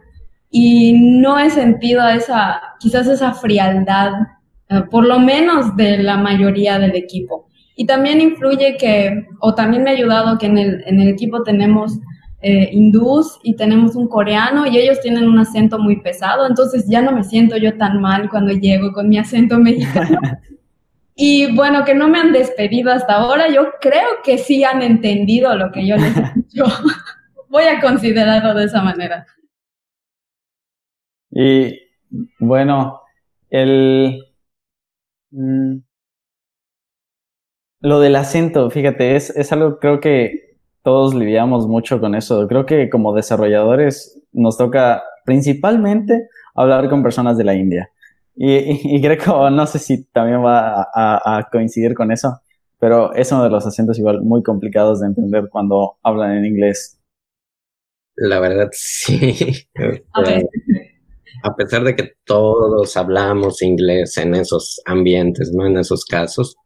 y 0.51 0.93
no 1.21 1.39
he 1.39 1.51
sentido 1.51 2.05
esa, 2.09 2.61
quizás 2.81 3.07
esa 3.07 3.33
frialdad, 3.33 4.11
por 4.91 5.07
lo 5.07 5.21
menos 5.21 5.77
de 5.77 5.99
la 5.99 6.17
mayoría 6.17 6.81
del 6.81 6.97
equipo. 6.97 7.47
Y 7.77 7.87
también 7.87 8.21
influye 8.21 8.77
que, 8.77 9.29
o 9.39 9.55
también 9.55 9.85
me 9.85 9.91
ha 9.91 9.93
ayudado 9.93 10.37
que 10.37 10.47
en 10.47 10.59
el, 10.59 10.83
en 10.87 11.01
el 11.01 11.09
equipo 11.09 11.45
tenemos 11.45 12.01
eh, 12.43 12.71
hindús 12.73 13.39
y 13.43 13.55
tenemos 13.55 13.95
un 13.97 14.09
coreano 14.09 14.67
y 14.67 14.79
ellos 14.79 15.01
tienen 15.01 15.29
un 15.29 15.39
acento 15.39 15.79
muy 15.79 16.01
pesado, 16.01 16.47
entonces 16.47 16.87
ya 16.89 17.03
no 17.03 17.13
me 17.13 17.23
siento 17.23 17.59
yo 17.59 17.77
tan 17.77 18.01
mal 18.01 18.31
cuando 18.31 18.53
llego 18.53 18.93
con 18.93 19.11
mi 19.11 19.19
acento 19.19 19.59
mexicano. 19.61 20.19
y 21.15 21.55
bueno, 21.55 21.85
que 21.85 21.95
no 21.95 22.09
me 22.09 22.19
han 22.19 22.33
despedido 22.33 22.93
hasta 22.93 23.17
ahora, 23.17 23.49
yo 23.49 23.73
creo 23.81 24.23
que 24.25 24.39
sí 24.39 24.65
han 24.65 24.83
entendido 24.83 25.55
lo 25.55 25.71
que 25.71 25.87
yo 25.87 25.97
les 25.97 26.17
he 26.17 26.33
dicho. 26.35 26.65
Voy 27.51 27.65
a 27.65 27.81
considerarlo 27.81 28.55
de 28.55 28.65
esa 28.65 28.83
manera. 28.83 29.27
Y 31.31 31.79
bueno, 32.39 33.03
el... 33.51 34.25
Mm, 35.31 35.79
lo 37.83 38.01
del 38.01 38.17
acento, 38.17 38.71
fíjate, 38.71 39.17
es, 39.17 39.31
es 39.31 39.53
algo 39.53 39.79
creo 39.79 40.01
que 40.01 40.50
todos 40.83 41.15
lidiamos 41.15 41.67
mucho 41.67 42.01
con 42.01 42.15
eso. 42.15 42.47
Creo 42.49 42.67
que 42.67 42.89
como 42.89 43.15
desarrolladores 43.15 44.21
nos 44.33 44.57
toca 44.57 45.03
principalmente 45.25 46.29
hablar 46.55 46.89
con 46.89 47.03
personas 47.03 47.37
de 47.37 47.45
la 47.45 47.55
India. 47.55 47.91
Y, 48.37 48.97
y, 48.97 49.01
Greco, 49.01 49.51
no 49.51 49.67
sé 49.67 49.79
si 49.79 50.05
también 50.05 50.43
va 50.43 50.89
a, 50.95 51.49
coincidir 51.53 51.95
con 51.95 52.11
eso, 52.11 52.41
pero 52.79 53.13
es 53.13 53.31
uno 53.33 53.45
de 53.45 53.51
los 53.51 53.67
acentos 53.67 53.99
igual 53.99 54.23
muy 54.23 54.43
complicados 54.43 55.01
de 55.01 55.09
entender 55.09 55.49
cuando 55.51 55.99
hablan 56.03 56.37
en 56.37 56.47
inglés. 56.47 56.99
La 58.17 58.41
verdad, 58.41 58.69
sí. 58.73 59.69
A, 61.43 61.57
pesar 61.57 61.85
de 61.85 61.97
que 61.97 62.13
todos 62.25 62.97
hablamos 62.99 63.63
inglés 63.63 64.19
en 64.19 64.35
esos 64.35 64.83
ambientes, 64.85 65.53
¿no? 65.55 65.67
En 65.67 65.79
esos 65.79 66.05
casos, 66.05 66.57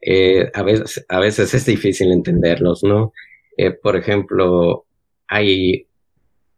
eh, 0.00 0.50
a, 0.54 0.62
veces, 0.62 1.04
a 1.08 1.20
veces 1.20 1.54
es 1.54 1.66
difícil 1.66 2.12
entenderlos, 2.12 2.82
¿no? 2.82 3.12
Eh, 3.56 3.72
por 3.72 3.96
ejemplo, 3.96 4.86
hay 5.28 5.86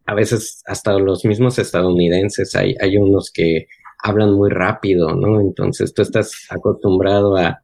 a 0.07 0.15
veces 0.15 0.63
hasta 0.67 0.99
los 0.99 1.25
mismos 1.25 1.59
estadounidenses, 1.59 2.55
hay, 2.55 2.75
hay 2.81 2.97
unos 2.97 3.31
que 3.33 3.69
hablan 4.03 4.33
muy 4.33 4.51
rápido, 4.51 5.15
¿no? 5.15 5.41
Entonces 5.41 5.95
tú 5.95 6.03
estás 6.03 6.47
acostumbrado 6.51 7.37
a, 7.37 7.63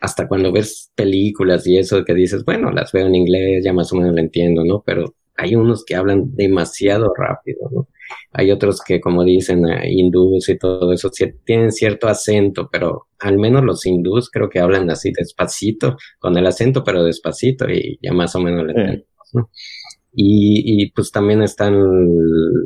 hasta 0.00 0.28
cuando 0.28 0.52
ves 0.52 0.90
películas 0.94 1.66
y 1.66 1.78
eso 1.78 2.04
que 2.04 2.14
dices, 2.14 2.44
bueno, 2.44 2.70
las 2.70 2.92
veo 2.92 3.06
en 3.06 3.14
inglés, 3.14 3.64
ya 3.64 3.72
más 3.72 3.92
o 3.92 3.96
menos 3.96 4.14
lo 4.14 4.20
entiendo, 4.20 4.64
¿no? 4.64 4.82
Pero 4.84 5.14
hay 5.36 5.54
unos 5.54 5.84
que 5.84 5.96
hablan 5.96 6.34
demasiado 6.34 7.12
rápido, 7.16 7.68
¿no? 7.72 7.88
Hay 8.32 8.50
otros 8.50 8.80
que, 8.82 9.00
como 9.00 9.24
dicen, 9.24 9.66
eh, 9.66 9.90
hindús 9.90 10.48
y 10.48 10.58
todo 10.58 10.92
eso, 10.92 11.10
tienen 11.44 11.72
cierto 11.72 12.08
acento, 12.08 12.68
pero 12.70 13.08
al 13.18 13.38
menos 13.38 13.64
los 13.64 13.86
hindús 13.86 14.30
creo 14.30 14.48
que 14.48 14.60
hablan 14.60 14.90
así 14.90 15.12
despacito, 15.16 15.96
con 16.18 16.36
el 16.36 16.46
acento, 16.46 16.84
pero 16.84 17.04
despacito, 17.04 17.68
y 17.68 17.98
ya 18.02 18.12
más 18.12 18.34
o 18.36 18.40
menos 18.40 18.64
lo 18.64 18.70
entendemos, 18.70 19.30
¿no? 19.32 19.50
Y, 20.12 20.82
y 20.84 20.90
pues 20.92 21.10
también 21.10 21.42
están 21.42 21.74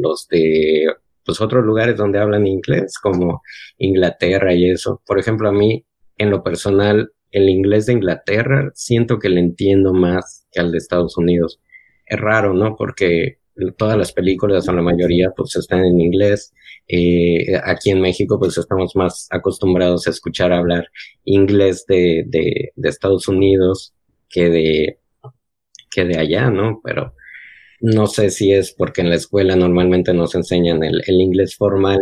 los 0.03 0.29
de 0.29 0.87
pues 1.25 1.43
otros 1.43 1.63
lugares 1.65 1.97
donde 1.97 2.19
hablan 2.19 2.47
inglés, 2.47 2.95
como 2.99 3.43
Inglaterra 3.77 4.55
y 4.55 4.71
eso. 4.71 5.03
Por 5.07 5.19
ejemplo, 5.19 5.51
a 5.51 5.53
mí, 5.53 5.85
en 6.17 6.31
lo 6.31 6.43
personal, 6.43 7.13
el 7.31 7.51
inglés 7.51 7.87
de 7.87 7.93
Inglaterra 7.93 8.71
siento 8.75 9.19
que 9.19 9.29
le 9.29 9.41
entiendo 9.41 9.93
más 9.93 10.47
que 10.51 10.61
al 10.61 10.73
de 10.73 10.79
Estados 10.79 11.19
Unidos. 11.19 11.61
Es 12.09 12.21
raro, 12.21 12.55
¿no? 12.55 12.77
Porque 12.77 13.39
todas 13.77 13.99
las 13.99 14.13
películas 14.13 14.69
o 14.69 14.73
la 14.73 14.83
mayoría 14.83 15.31
pues 15.37 15.57
están 15.57 15.85
en 15.85 16.01
inglés. 16.01 16.53
Eh, 16.87 17.57
aquí 17.65 17.91
en 17.91 18.01
México 18.01 18.39
pues 18.39 18.57
estamos 18.57 18.95
más 18.97 19.29
acostumbrados 19.31 20.07
a 20.07 20.11
escuchar 20.11 20.53
hablar 20.53 20.87
inglés 21.25 21.85
de, 21.87 22.25
de, 22.27 22.73
de 22.75 22.89
Estados 22.89 23.29
Unidos 23.29 23.95
que 24.29 24.49
de, 24.49 24.99
que 25.91 26.05
de 26.05 26.19
allá, 26.19 26.51
¿no? 26.51 26.81
Pero 26.85 27.15
no 27.81 28.07
sé 28.07 28.31
si 28.31 28.53
es 28.53 28.73
porque 28.73 29.01
en 29.01 29.11
la 29.11 29.17
escuela 29.17 29.57
normalmente 29.57 30.13
nos 30.13 30.35
enseñan 30.35 30.83
el, 30.83 31.03
inglés 31.09 31.57
formal, 31.57 32.01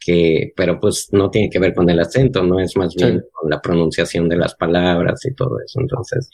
que, 0.00 0.52
pero 0.56 0.80
pues 0.80 1.08
no 1.12 1.30
tiene 1.30 1.50
que 1.50 1.58
ver 1.58 1.74
con 1.74 1.88
el 1.90 2.00
acento, 2.00 2.42
¿no? 2.42 2.60
Es 2.60 2.76
más 2.76 2.94
bien 2.94 3.24
con 3.32 3.50
la 3.50 3.60
pronunciación 3.60 4.28
de 4.28 4.36
las 4.36 4.54
palabras 4.54 5.24
y 5.24 5.34
todo 5.34 5.58
eso. 5.64 5.80
Entonces, 5.80 6.30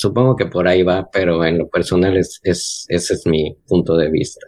supongo 0.00 0.34
que 0.34 0.46
por 0.46 0.66
ahí 0.66 0.82
va, 0.82 1.10
pero 1.12 1.44
en 1.44 1.58
lo 1.58 1.68
personal 1.68 2.16
es, 2.16 2.40
es, 2.42 2.86
ese 2.88 3.14
es 3.14 3.26
mi 3.26 3.54
punto 3.68 3.96
de 3.96 4.10
vista. 4.10 4.46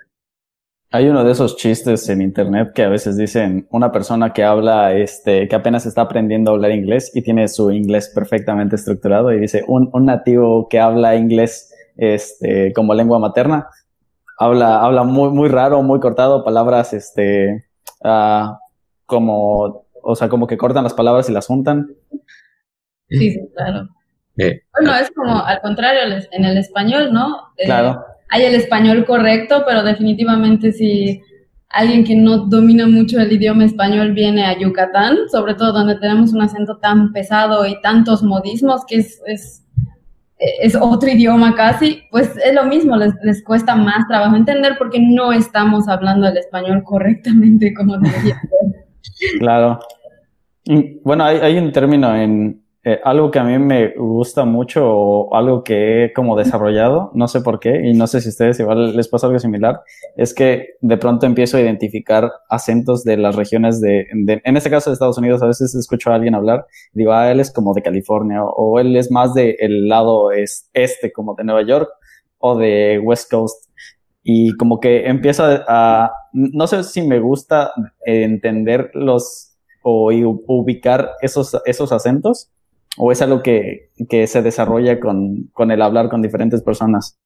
Hay 0.90 1.08
uno 1.08 1.24
de 1.24 1.32
esos 1.32 1.56
chistes 1.56 2.08
en 2.08 2.22
internet 2.22 2.72
que 2.74 2.82
a 2.82 2.88
veces 2.88 3.18
dicen 3.18 3.66
una 3.70 3.92
persona 3.92 4.32
que 4.32 4.44
habla, 4.44 4.94
este, 4.94 5.48
que 5.48 5.54
apenas 5.54 5.84
está 5.84 6.02
aprendiendo 6.02 6.50
a 6.50 6.54
hablar 6.54 6.70
inglés 6.70 7.10
y 7.14 7.22
tiene 7.22 7.48
su 7.48 7.70
inglés 7.70 8.10
perfectamente 8.14 8.76
estructurado 8.76 9.30
y 9.30 9.40
dice 9.40 9.62
un, 9.68 9.90
un 9.92 10.06
nativo 10.06 10.68
que 10.70 10.80
habla 10.80 11.16
inglés 11.16 11.70
este, 11.98 12.72
como 12.72 12.94
lengua 12.94 13.18
materna. 13.18 13.68
Habla, 14.38 14.82
habla 14.82 15.02
muy, 15.02 15.28
muy 15.30 15.50
raro, 15.50 15.82
muy 15.82 16.00
cortado, 16.00 16.44
palabras, 16.44 16.94
este, 16.94 17.66
uh, 18.04 18.56
como, 19.04 19.84
o 20.02 20.16
sea, 20.16 20.30
como 20.30 20.46
que 20.46 20.56
cortan 20.56 20.84
las 20.84 20.94
palabras 20.94 21.28
y 21.28 21.32
las 21.32 21.46
juntan. 21.46 21.94
Sí, 23.10 23.32
sí, 23.32 23.40
Bueno, 24.36 24.94
es 24.96 25.10
como 25.10 25.44
al 25.44 25.60
contrario 25.60 26.00
en 26.30 26.44
el 26.44 26.56
español, 26.56 27.12
¿no? 27.12 27.52
Eh, 27.56 27.66
claro. 27.66 28.04
Hay 28.30 28.44
el 28.44 28.54
español 28.54 29.04
correcto, 29.04 29.62
pero 29.66 29.82
definitivamente 29.82 30.72
si 30.72 31.20
alguien 31.68 32.04
que 32.04 32.14
no 32.14 32.46
domina 32.46 32.86
mucho 32.86 33.20
el 33.20 33.32
idioma 33.32 33.64
español 33.64 34.12
viene 34.12 34.44
a 34.44 34.58
Yucatán, 34.58 35.28
sobre 35.30 35.54
todo 35.54 35.72
donde 35.72 35.96
tenemos 35.96 36.32
un 36.32 36.42
acento 36.42 36.78
tan 36.78 37.12
pesado 37.12 37.66
y 37.66 37.80
tantos 37.82 38.22
modismos 38.22 38.84
que 38.86 38.96
es, 38.96 39.20
es 39.26 39.62
es 40.60 40.76
otro 40.80 41.08
idioma 41.08 41.54
casi, 41.54 42.02
pues 42.10 42.36
es 42.44 42.54
lo 42.54 42.64
mismo, 42.64 42.96
les, 42.96 43.44
cuesta 43.44 43.76
más 43.76 44.06
trabajo 44.08 44.36
entender 44.36 44.74
porque 44.76 44.98
no 45.00 45.32
estamos 45.32 45.88
hablando 45.88 46.26
el 46.26 46.36
español 46.36 46.82
correctamente 46.84 47.72
como 47.74 47.98
debería 47.98 48.40
ser. 48.40 49.38
Claro. 49.38 49.78
Bueno, 51.04 51.24
hay, 51.24 51.38
hay 51.38 51.58
un 51.58 51.70
término 51.72 52.14
en, 52.16 52.61
eh, 52.84 52.98
algo 53.04 53.30
que 53.30 53.38
a 53.38 53.44
mí 53.44 53.56
me 53.60 53.94
gusta 53.96 54.44
mucho 54.44 54.84
o 54.84 55.36
algo 55.36 55.62
que 55.62 56.04
he 56.04 56.12
como 56.12 56.36
desarrollado, 56.36 57.12
no 57.14 57.28
sé 57.28 57.40
por 57.40 57.60
qué, 57.60 57.80
y 57.84 57.94
no 57.94 58.08
sé 58.08 58.20
si 58.20 58.28
a 58.28 58.30
ustedes 58.30 58.58
igual 58.58 58.96
les 58.96 59.06
pasa 59.06 59.28
algo 59.28 59.38
similar, 59.38 59.82
es 60.16 60.34
que 60.34 60.70
de 60.80 60.96
pronto 60.96 61.26
empiezo 61.26 61.56
a 61.56 61.60
identificar 61.60 62.32
acentos 62.48 63.04
de 63.04 63.16
las 63.18 63.36
regiones 63.36 63.80
de, 63.80 64.06
en 64.10 64.56
este 64.56 64.68
caso 64.68 64.90
de 64.90 64.94
Estados 64.94 65.18
Unidos, 65.18 65.42
a 65.42 65.46
veces 65.46 65.72
escucho 65.76 66.10
a 66.10 66.16
alguien 66.16 66.34
hablar, 66.34 66.66
digo, 66.92 67.12
ah, 67.12 67.30
él 67.30 67.38
es 67.38 67.52
como 67.52 67.72
de 67.72 67.82
California, 67.82 68.42
o, 68.44 68.80
él 68.80 68.96
es 68.96 69.12
más 69.12 69.32
del 69.32 69.54
el 69.60 69.88
lado 69.88 70.32
es, 70.32 70.68
este, 70.72 71.12
como 71.12 71.36
de 71.36 71.44
Nueva 71.44 71.62
York, 71.62 71.88
o 72.38 72.58
de 72.58 72.98
West 72.98 73.30
Coast, 73.30 73.70
y 74.24 74.56
como 74.56 74.80
que 74.80 75.06
empiezo 75.06 75.44
a, 75.44 76.10
no 76.32 76.66
sé 76.66 76.82
si 76.82 77.02
me 77.02 77.20
gusta 77.20 77.72
entender 78.04 78.90
los 78.94 79.50
o 79.84 80.10
ubicar 80.46 81.10
esos, 81.20 81.56
esos 81.64 81.92
acentos, 81.92 82.50
¿O 82.96 83.10
es 83.10 83.22
algo 83.22 83.42
que, 83.42 83.90
que 84.08 84.26
se 84.26 84.42
desarrolla 84.42 85.00
con, 85.00 85.48
con, 85.52 85.70
el 85.70 85.80
hablar 85.80 86.08
con 86.08 86.20
diferentes 86.20 86.62
personas? 86.62 87.18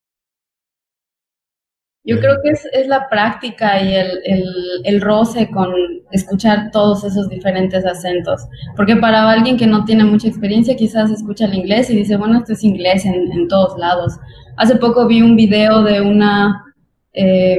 Yo 2.04 2.20
creo 2.20 2.36
que 2.40 2.50
es, 2.50 2.64
es 2.72 2.86
la 2.86 3.08
práctica 3.08 3.82
y 3.82 3.92
el, 3.94 4.20
el, 4.24 4.44
el, 4.84 5.00
roce 5.00 5.50
con 5.50 5.72
escuchar 6.12 6.70
todos 6.70 7.02
esos 7.02 7.28
diferentes 7.28 7.84
acentos. 7.84 8.46
Porque 8.76 8.94
para 8.94 9.28
alguien 9.28 9.56
que 9.56 9.66
no 9.66 9.84
tiene 9.84 10.04
mucha 10.04 10.28
experiencia, 10.28 10.76
quizás 10.76 11.10
escucha 11.10 11.46
el 11.46 11.54
inglés 11.54 11.90
y 11.90 11.96
dice, 11.96 12.16
bueno, 12.16 12.38
esto 12.38 12.52
es 12.52 12.62
inglés 12.62 13.04
en, 13.04 13.32
en 13.32 13.48
todos 13.48 13.76
lados. 13.76 14.20
Hace 14.56 14.76
poco 14.76 15.08
vi 15.08 15.20
un 15.20 15.34
video 15.34 15.82
de 15.82 16.00
una, 16.00 16.64
eh, 17.12 17.58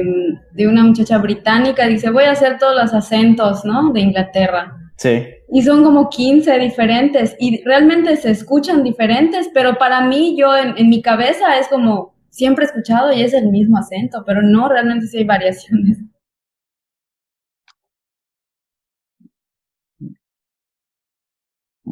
de 0.52 0.66
una 0.66 0.82
muchacha 0.82 1.18
británica, 1.18 1.86
dice, 1.86 2.10
voy 2.10 2.24
a 2.24 2.32
hacer 2.32 2.58
todos 2.58 2.74
los 2.74 2.94
acentos, 2.94 3.66
¿no? 3.66 3.92
De 3.92 4.00
Inglaterra. 4.00 4.76
Sí. 4.96 5.26
Y 5.50 5.62
son 5.62 5.82
como 5.84 6.10
15 6.10 6.58
diferentes 6.58 7.34
y 7.38 7.62
realmente 7.64 8.16
se 8.16 8.30
escuchan 8.30 8.82
diferentes, 8.82 9.48
pero 9.54 9.78
para 9.78 10.02
mí, 10.06 10.36
yo 10.38 10.54
en, 10.56 10.88
mi 10.88 11.02
cabeza 11.02 11.58
es 11.58 11.68
como 11.68 12.14
siempre 12.30 12.64
he 12.64 12.68
escuchado 12.68 13.12
y 13.12 13.22
es 13.22 13.32
el 13.34 13.48
mismo 13.48 13.78
acento, 13.78 14.22
pero 14.26 14.42
no, 14.42 14.68
realmente 14.68 15.06
sí 15.06 15.18
hay 15.18 15.24
variaciones. 15.24 15.98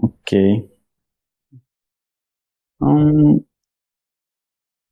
Ok. 0.00 0.32
Um, 2.80 3.44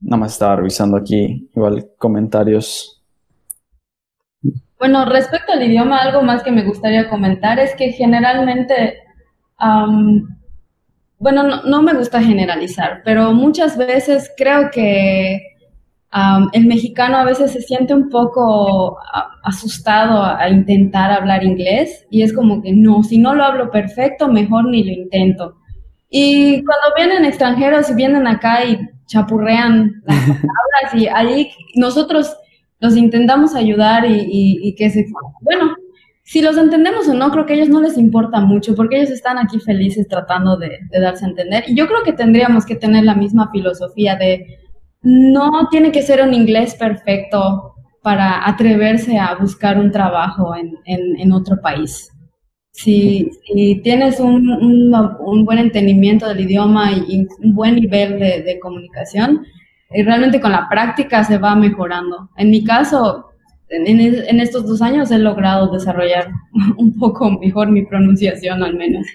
nada 0.00 0.20
más 0.20 0.32
estaba 0.32 0.56
revisando 0.56 0.96
aquí 0.96 1.50
igual 1.54 1.90
comentarios. 1.98 3.03
Bueno, 4.84 5.06
respecto 5.06 5.50
al 5.50 5.62
idioma, 5.62 5.96
algo 5.96 6.20
más 6.20 6.42
que 6.42 6.50
me 6.50 6.62
gustaría 6.62 7.08
comentar 7.08 7.58
es 7.58 7.74
que 7.74 7.92
generalmente, 7.92 8.98
bueno, 11.18 11.62
no, 11.64 11.82
me 11.82 11.94
gusta 11.94 12.20
generalizar, 12.20 13.00
pero 13.02 13.32
muchas 13.32 13.78
veces 13.78 14.30
creo 14.36 14.70
que 14.70 15.40
el 16.52 16.66
mexicano 16.66 17.16
a 17.16 17.24
veces 17.24 17.52
se 17.52 17.62
siente 17.62 17.94
un 17.94 18.10
poco 18.10 18.98
asustado 19.42 20.22
a, 20.22 20.50
intentar 20.50 21.10
hablar 21.10 21.44
inglés 21.44 22.06
y 22.10 22.20
es 22.20 22.34
como 22.34 22.60
que 22.60 22.74
no, 22.74 23.02
si 23.04 23.16
no 23.16 23.34
lo 23.34 23.42
hablo 23.42 23.70
perfecto, 23.70 24.28
mejor 24.28 24.66
ni 24.66 24.84
lo 24.84 24.92
intento. 24.92 25.56
Y 26.10 26.62
cuando 26.62 26.94
vienen 26.94 27.24
extranjeros 27.24 27.88
y 27.88 27.94
vienen 27.94 28.26
acá 28.26 28.66
y 28.66 28.78
chapurrean 29.06 30.02
las 30.04 30.20
palabras 30.26 30.94
y 30.94 31.06
ahí 31.06 31.50
nosotros 31.74 32.36
los 32.84 32.98
intentamos 32.98 33.54
ayudar 33.54 34.04
y, 34.06 34.74
que 34.76 34.90
se... 34.90 35.06
Bueno, 35.40 35.74
si 36.22 36.42
los 36.42 36.58
entendemos 36.58 37.08
o 37.08 37.14
no, 37.14 37.30
creo 37.30 37.46
que 37.46 37.54
a 37.54 37.56
ellos 37.56 37.70
no 37.70 37.80
les 37.80 37.96
importa 37.96 38.40
mucho 38.40 38.74
porque 38.74 38.98
ellos 38.98 39.10
están 39.10 39.38
aquí 39.38 39.58
felices 39.58 40.06
tratando 40.06 40.58
de, 40.58 40.80
darse 40.92 41.24
a 41.24 41.28
entender. 41.28 41.64
Y 41.66 41.74
yo 41.74 41.86
creo 41.86 42.02
que 42.04 42.12
tendríamos 42.12 42.66
que 42.66 42.76
tener 42.76 43.04
la 43.04 43.14
misma 43.14 43.50
filosofía 43.50 44.16
de 44.16 44.58
no 45.00 45.68
tiene 45.70 45.92
que 45.92 46.02
ser 46.02 46.20
un 46.22 46.34
inglés 46.34 46.74
perfecto 46.74 47.74
para 48.02 48.46
atreverse 48.46 49.18
a 49.18 49.34
buscar 49.34 49.78
un 49.78 49.90
trabajo 49.90 50.54
en, 50.54 51.32
otro 51.32 51.62
país. 51.62 52.10
Si, 52.70 53.30
tienes 53.82 54.20
un, 54.20 54.90
buen 55.46 55.58
entendimiento 55.58 56.28
del 56.28 56.40
idioma 56.40 56.92
y, 56.92 57.26
un 57.42 57.54
buen 57.54 57.76
nivel 57.76 58.18
de 58.18 58.58
comunicación, 58.60 59.40
y 59.94 60.02
realmente 60.02 60.40
con 60.40 60.52
la 60.52 60.68
práctica 60.68 61.22
se 61.24 61.38
va 61.38 61.54
mejorando. 61.54 62.28
En 62.36 62.50
mi 62.50 62.64
caso, 62.64 63.30
en, 63.68 64.40
estos 64.40 64.66
dos 64.66 64.82
años 64.82 65.10
he 65.10 65.18
logrado 65.18 65.72
desarrollar 65.72 66.30
un 66.76 66.98
poco 66.98 67.30
mejor 67.30 67.70
mi 67.70 67.86
pronunciación 67.86 68.62
al 68.62 68.74
menos. 68.74 69.06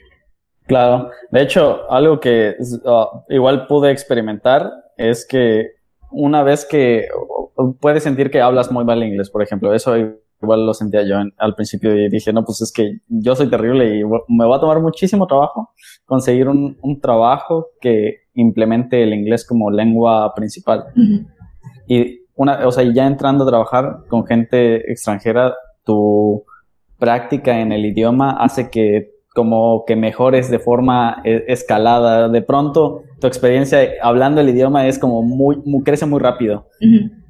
Claro, 0.65 1.09
de 1.31 1.41
hecho, 1.41 1.91
algo 1.91 2.19
que 2.19 2.55
uh, 2.83 3.33
igual 3.33 3.67
pude 3.67 3.91
experimentar 3.91 4.71
es 4.97 5.25
que 5.27 5.71
una 6.11 6.43
vez 6.43 6.65
que 6.65 7.07
puedes 7.81 8.03
sentir 8.03 8.29
que 8.29 8.41
hablas 8.41 8.71
muy 8.71 8.85
mal 8.85 9.03
inglés, 9.03 9.29
por 9.29 9.41
ejemplo, 9.41 9.73
eso 9.73 9.95
igual 10.41 10.65
lo 10.65 10.73
sentía 10.73 11.03
yo 11.03 11.17
al 11.37 11.55
principio 11.55 11.95
y 11.95 12.09
dije, 12.09 12.31
no, 12.31 12.45
pues 12.45 12.61
es 12.61 12.71
que 12.71 12.99
yo 13.07 13.35
soy 13.35 13.49
terrible 13.49 13.99
y 13.99 14.03
me 14.27 14.45
va 14.45 14.57
a 14.57 14.59
tomar 14.59 14.81
muchísimo 14.81 15.27
trabajo 15.27 15.71
conseguir 16.05 16.47
un, 16.47 16.77
trabajo 17.01 17.67
que 17.79 18.21
implemente 18.33 19.03
el 19.03 19.13
inglés 19.13 19.45
como 19.45 19.69
lengua 19.69 20.33
principal. 20.33 20.85
Y 21.87 22.21
una, 22.35 22.67
o 22.67 22.71
sea, 22.71 22.83
ya 22.83 23.05
entrando 23.05 23.43
a 23.43 23.47
trabajar 23.47 23.99
con 24.07 24.25
gente 24.25 24.91
extranjera, 24.91 25.55
tu 25.83 26.43
práctica 26.97 27.59
en 27.59 27.71
el 27.71 27.85
idioma 27.85 28.31
hace 28.31 28.69
que 28.69 29.11
como 29.33 29.85
que 29.85 29.95
mejores 29.95 30.49
de 30.49 30.59
forma 30.59 31.21
e, 31.23 31.45
escalada. 31.47 32.29
De 32.29 32.41
pronto, 32.41 33.03
tu 33.21 33.27
experiencia 33.27 33.79
hablando 34.01 34.41
el 34.41 34.49
idioma 34.49 34.87
es 34.87 34.99
como 34.99 35.21
muy, 35.21 35.57
crece 35.83 36.05
muy 36.05 36.19
rápido. 36.19 36.67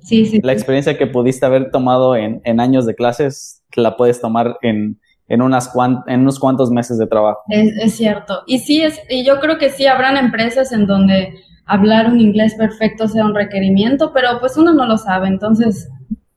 Sí, 0.09 0.25
sí. 0.25 0.39
La 0.43 0.53
experiencia 0.53 0.97
que 0.97 1.05
pudiste 1.05 1.45
haber 1.45 1.69
tomado 1.69 2.15
en, 2.15 2.41
años 2.59 2.85
de 2.85 2.95
clases, 2.95 3.61
la 3.75 3.95
puedes 3.95 4.19
tomar 4.19 4.57
en, 4.63 4.99
en, 5.27 5.41
unas 5.41 5.71
en 6.07 6.21
unos 6.21 6.39
cuantos 6.39 6.71
meses 6.71 6.97
de 6.97 7.05
trabajo. 7.05 7.41
Es, 7.49 7.95
cierto. 7.95 8.41
Y 8.47 8.57
sí, 8.57 8.81
es, 8.81 8.99
y 9.07 9.23
yo 9.23 9.39
creo 9.39 9.59
que 9.59 9.69
sí 9.69 9.85
habrán 9.85 10.17
empresas 10.17 10.71
en 10.71 10.87
donde 10.87 11.35
hablar 11.65 12.07
un 12.07 12.19
inglés 12.19 12.55
perfecto 12.55 13.07
sea 13.07 13.23
un 13.23 13.35
requerimiento, 13.35 14.11
pero 14.13 14.39
pues 14.39 14.57
uno 14.57 14.73
no 14.73 14.87
lo 14.87 14.97
sabe. 14.97 15.27
Entonces, 15.27 15.87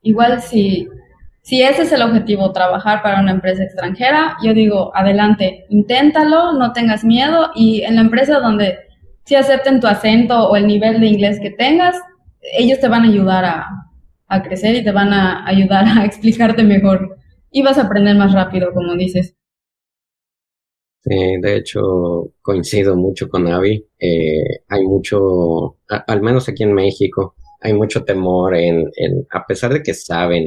igual 0.02 0.42
si 0.42 0.86
si 1.42 1.60
ese 1.60 1.82
es 1.82 1.92
el 1.92 2.02
objetivo, 2.02 2.52
trabajar 2.52 3.02
para 3.02 3.20
una 3.20 3.32
empresa 3.32 3.64
extranjera, 3.64 4.36
yo 4.44 4.54
digo, 4.54 4.92
adelante, 4.94 5.66
inténtalo, 5.70 6.52
no 6.52 6.72
tengas 6.72 7.02
miedo 7.02 7.50
y 7.56 7.82
en 7.82 7.96
la 7.96 8.02
empresa 8.02 8.38
donde 8.38 8.78
si 9.24 9.34
acepten 9.34 9.80
tu 9.80 9.88
acento 9.88 10.48
o 10.48 10.54
el 10.54 10.68
nivel 10.68 11.00
de 11.00 11.06
inglés 11.06 11.40
que 11.40 11.50
tengas, 11.50 11.96
ellos 12.42 12.80
te 12.80 12.88
van 12.88 13.02
a 13.04 13.08
ayudar 13.08 13.44
a, 13.44 14.42
crecer 14.42 14.74
y 14.74 14.84
te 14.84 14.92
van 14.92 15.12
a 15.12 15.46
ayudar 15.46 15.84
a 15.86 16.04
explicarte 16.06 16.62
mejor 16.62 17.18
y 17.50 17.62
vas 17.62 17.78
a 17.78 17.82
aprender 17.82 18.16
más 18.16 18.32
rápido, 18.32 18.72
como 18.72 18.94
dices. 18.96 19.36
Sí, 21.04 21.36
de 21.40 21.56
hecho, 21.56 22.30
coincido 22.40 22.96
mucho 22.96 23.28
con 23.28 23.46
Avi. 23.48 23.84
Eh, 23.98 24.60
hay 24.68 24.82
mucho, 24.84 25.76
al 25.88 26.22
menos 26.22 26.48
aquí 26.48 26.62
en 26.62 26.72
México, 26.72 27.34
hay 27.60 27.74
mucho 27.74 28.04
temor 28.04 28.54
en, 28.54 28.88
en, 28.96 29.26
a 29.30 29.44
pesar 29.44 29.72
de 29.72 29.82
que 29.82 29.94
saben 29.94 30.46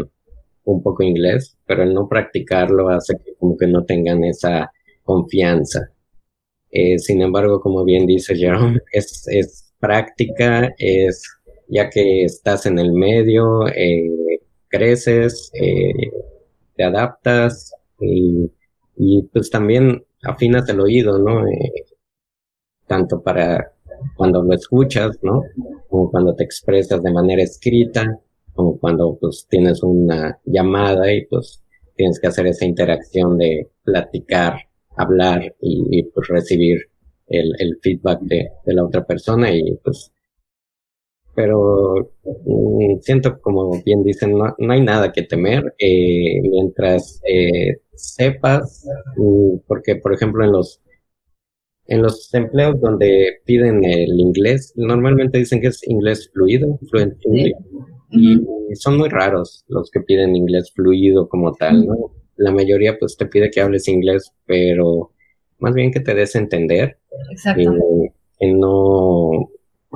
un 0.63 0.81
poco 0.81 1.03
inglés, 1.03 1.57
pero 1.65 1.83
el 1.83 1.93
no 1.93 2.07
practicarlo 2.09 2.89
hace 2.89 3.17
que 3.23 3.35
como 3.35 3.55
que 3.57 3.67
no 3.67 3.85
tengan 3.85 4.23
esa 4.23 4.71
confianza. 5.03 5.91
Eh, 6.71 6.99
sin 6.99 7.21
embargo, 7.21 7.61
como 7.61 7.83
bien 7.85 8.05
dice 8.05 8.35
Jerome, 8.35 8.79
es, 8.91 9.25
es 9.27 9.73
práctica, 9.79 10.73
es 10.77 11.23
ya 11.67 11.89
que 11.89 12.23
estás 12.23 12.65
en 12.65 12.79
el 12.79 12.93
medio, 12.93 13.67
eh, 13.67 14.39
creces, 14.67 15.51
eh, 15.53 16.11
te 16.75 16.83
adaptas 16.83 17.73
y, 17.99 18.51
y, 18.97 19.23
pues 19.23 19.49
también 19.49 20.03
afinas 20.23 20.67
el 20.69 20.79
oído, 20.81 21.19
¿no? 21.19 21.43
tanto 22.87 23.21
para 23.21 23.71
cuando 24.15 24.43
lo 24.43 24.53
escuchas, 24.53 25.17
¿no? 25.21 25.43
Como 25.89 26.11
cuando 26.11 26.35
te 26.35 26.43
expresas 26.43 27.01
de 27.01 27.11
manera 27.11 27.43
escrita, 27.43 28.19
como 28.53 28.77
cuando 28.79 29.17
pues 29.19 29.47
tienes 29.49 29.83
una 29.83 30.39
llamada 30.45 31.11
y 31.11 31.25
pues 31.25 31.63
tienes 31.95 32.19
que 32.19 32.27
hacer 32.27 32.47
esa 32.47 32.65
interacción 32.65 33.37
de 33.37 33.69
platicar, 33.83 34.55
hablar 34.97 35.55
y, 35.61 36.03
pues 36.03 36.27
recibir 36.27 36.89
el, 37.27 37.53
el 37.59 37.77
feedback 37.81 38.21
de, 38.21 38.49
de, 38.65 38.73
la 38.73 38.85
otra 38.85 39.05
persona 39.05 39.51
y 39.51 39.75
pues 39.83 40.11
pero 41.35 42.11
mm, 42.45 42.99
siento 43.01 43.39
como 43.41 43.81
bien 43.83 44.03
dicen 44.03 44.37
no, 44.37 44.55
no 44.57 44.73
hay 44.73 44.81
nada 44.81 45.11
que 45.11 45.23
temer 45.23 45.73
eh, 45.79 46.41
mientras 46.41 47.21
eh, 47.27 47.77
sepas 47.93 48.87
mm, 49.17 49.57
porque 49.67 49.97
por 49.97 50.13
ejemplo 50.13 50.43
en 50.43 50.51
los 50.51 50.81
en 51.87 52.01
los 52.01 52.33
empleos 52.33 52.79
donde 52.81 53.41
piden 53.45 53.83
el 53.83 54.19
inglés 54.19 54.73
normalmente 54.75 55.37
dicen 55.37 55.61
que 55.61 55.67
es 55.67 55.87
inglés 55.87 56.29
fluido 56.33 56.79
fluent 56.89 57.15
y 58.09 58.75
son 58.75 58.97
muy 58.97 59.09
raros 59.09 59.65
los 59.67 59.89
que 59.91 60.01
piden 60.01 60.35
inglés 60.35 60.71
fluido 60.73 61.27
como 61.27 61.53
tal, 61.53 61.85
¿no? 61.85 62.11
La 62.37 62.51
mayoría 62.51 62.97
pues 62.97 63.15
te 63.17 63.25
pide 63.25 63.49
que 63.49 63.61
hables 63.61 63.87
inglés, 63.87 64.31
pero 64.45 65.11
más 65.59 65.73
bien 65.73 65.91
que 65.91 65.99
te 65.99 66.13
des 66.13 66.35
a 66.35 66.39
entender. 66.39 66.97
Exacto. 67.31 67.61
Y, 68.39 68.53
no, 68.53 69.49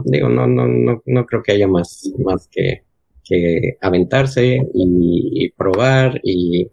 digo, 0.06 0.30
no, 0.30 0.48
no, 0.48 0.68
no, 0.68 1.02
no 1.06 1.26
creo 1.26 1.44
que 1.44 1.54
haya 1.54 1.68
más, 1.68 2.12
más 2.20 2.48
que, 2.52 2.84
que 3.24 3.78
aventarse 3.82 4.60
y, 4.74 5.52
probar 5.52 6.20
y 6.24 6.70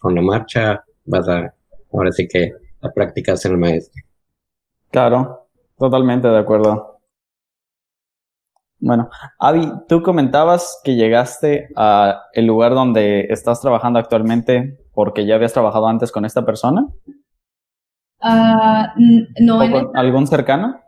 con 0.00 0.14
la 0.14 0.22
marcha 0.22 0.82
vas 1.04 1.28
a, 1.28 1.54
ahora 1.92 2.10
sí 2.12 2.26
que 2.26 2.52
la 2.80 2.90
práctica 2.92 3.34
es 3.34 3.44
el 3.44 3.58
maestro. 3.58 4.02
Claro, 4.90 5.48
totalmente 5.78 6.28
de 6.28 6.38
acuerdo. 6.38 7.00
Bueno, 8.78 9.10
Avi, 9.38 9.70
tú 9.88 10.02
comentabas 10.02 10.80
que 10.82 10.94
llegaste 10.94 11.68
al 11.76 12.46
lugar 12.46 12.74
donde 12.74 13.26
estás 13.28 13.60
trabajando 13.60 13.98
actualmente 13.98 14.78
porque 14.94 15.26
ya 15.26 15.34
habías 15.34 15.52
trabajado 15.52 15.86
antes 15.86 16.10
con 16.10 16.24
esta 16.24 16.46
persona. 16.46 16.86
Ah, 18.22 18.94
no. 19.40 19.62
En 19.62 19.90
¿Algún 19.94 20.26
cercano? 20.26 20.80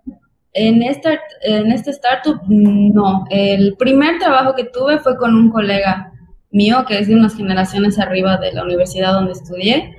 En, 0.55 0.83
esta, 0.83 1.19
en 1.43 1.73
este 1.73 1.91
startup, 1.93 2.41
no. 2.49 3.25
El 3.31 3.75
primer 3.79 4.19
trabajo 4.19 4.55
que 4.55 4.65
tuve 4.65 4.99
fue 4.99 5.17
con 5.17 5.35
un 5.35 5.51
colega 5.51 6.13
mío 6.51 6.85
que 6.87 6.99
es 6.99 7.09
de 7.09 7.15
unas 7.15 7.35
generaciones 7.35 7.99
arriba 7.99 8.37
de 8.37 8.53
la 8.53 8.65
universidad 8.65 9.15
donde 9.15 9.33
estudié. 9.33 9.97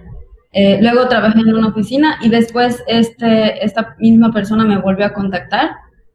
Eh, 0.53 0.77
luego 0.81 1.07
trabajé 1.07 1.39
en 1.39 1.55
una 1.55 1.69
oficina 1.69 2.19
y 2.21 2.29
después 2.29 2.83
este, 2.87 3.65
esta 3.65 3.95
misma 3.97 4.31
persona 4.31 4.63
me 4.63 4.77
volvió 4.77 5.07
a 5.07 5.13
contactar 5.13 5.71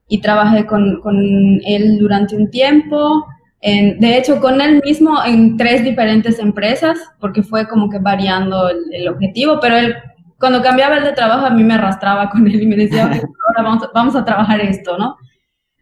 y 0.07 0.21
trabajé 0.21 0.65
con, 0.65 1.01
con 1.01 1.61
él 1.67 1.99
durante 1.99 2.37
un 2.37 2.51
tiempo. 2.51 3.27
En, 3.61 3.99
de 3.99 4.17
hecho, 4.17 4.41
con 4.41 4.61
él 4.61 4.81
mismo 4.85 5.19
en 5.25 5.57
tres 5.57 5.83
diferentes 5.83 6.39
empresas, 6.39 6.99
porque 7.21 7.43
fue 7.43 7.67
como 7.67 7.91
que 7.91 7.99
variando 7.99 8.71
el, 8.71 9.09
objetivo, 9.09 9.59
pero 9.61 9.77
él, 9.77 9.97
cuando 10.39 10.63
cambiaba 10.63 10.99
el 10.99 11.05
de 11.05 11.13
trabajo, 11.13 11.47
a 11.47 11.51
mí 11.51 11.65
me 11.65 11.75
arrastraba 11.75 12.31
con 12.31 12.47
él 12.47 12.63
y 12.63 12.67
me 12.67 12.77
decía, 12.77 13.05
ahora 13.49 13.63
vamos, 13.63 13.91
vamos 13.93 14.17
a 14.17 14.25
trabajar 14.25 14.61
esto, 14.61 14.97
¿no? 14.97 15.17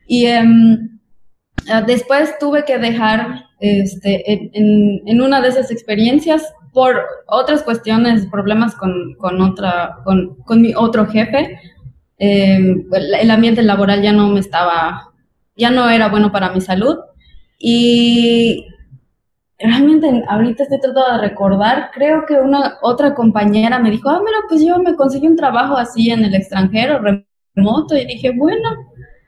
Y 0.07 0.27
ah, 0.27 1.83
después 1.87 2.39
tuve 2.39 2.65
que 2.65 2.79
dejar 2.79 3.45
este, 3.61 4.23
en, 4.33 5.03
en, 5.07 5.21
una 5.21 5.41
de 5.41 5.49
esas 5.49 5.71
experiencias 5.71 6.53
por 6.73 7.03
otras 7.27 7.63
cuestiones, 7.63 8.27
problemas 8.27 8.75
con, 8.77 9.15
con, 9.19 9.41
otra, 9.41 9.99
con, 10.05 10.37
con 10.45 10.61
mi 10.61 10.75
otro 10.75 11.07
jefe, 11.07 11.59
eh, 12.19 12.85
el 12.93 13.31
ambiente 13.31 13.63
laboral 13.63 14.03
ya 14.03 14.13
no 14.13 14.29
me 14.29 14.41
estaba, 14.41 15.11
ya 15.57 15.71
no 15.71 15.89
era 15.91 16.09
bueno 16.09 16.33
para 16.33 16.51
mi 16.51 16.61
salud. 16.61 16.97
Y 17.59 18.67
realmente 19.59 20.25
ahorita 20.29 20.65
estoy 20.65 20.81
tratando 20.81 21.13
de 21.13 21.29
recordar, 21.29 21.91
creo 21.93 22.25
que 22.27 22.35
una 22.35 22.79
otra 22.83 23.15
compañera 23.15 23.79
me 23.79 23.91
dijo, 23.91 24.09
ah, 24.09 24.21
mira, 24.25 24.39
pues 24.49 24.65
yo 24.65 24.79
me 24.79 24.95
conseguí 24.95 25.27
un 25.27 25.37
trabajo 25.37 25.77
así 25.77 26.11
en 26.11 26.25
el 26.25 26.35
extranjero, 26.35 27.01
remoto, 27.55 27.97
y 27.97 28.07
dije, 28.07 28.33
bueno, 28.37 28.69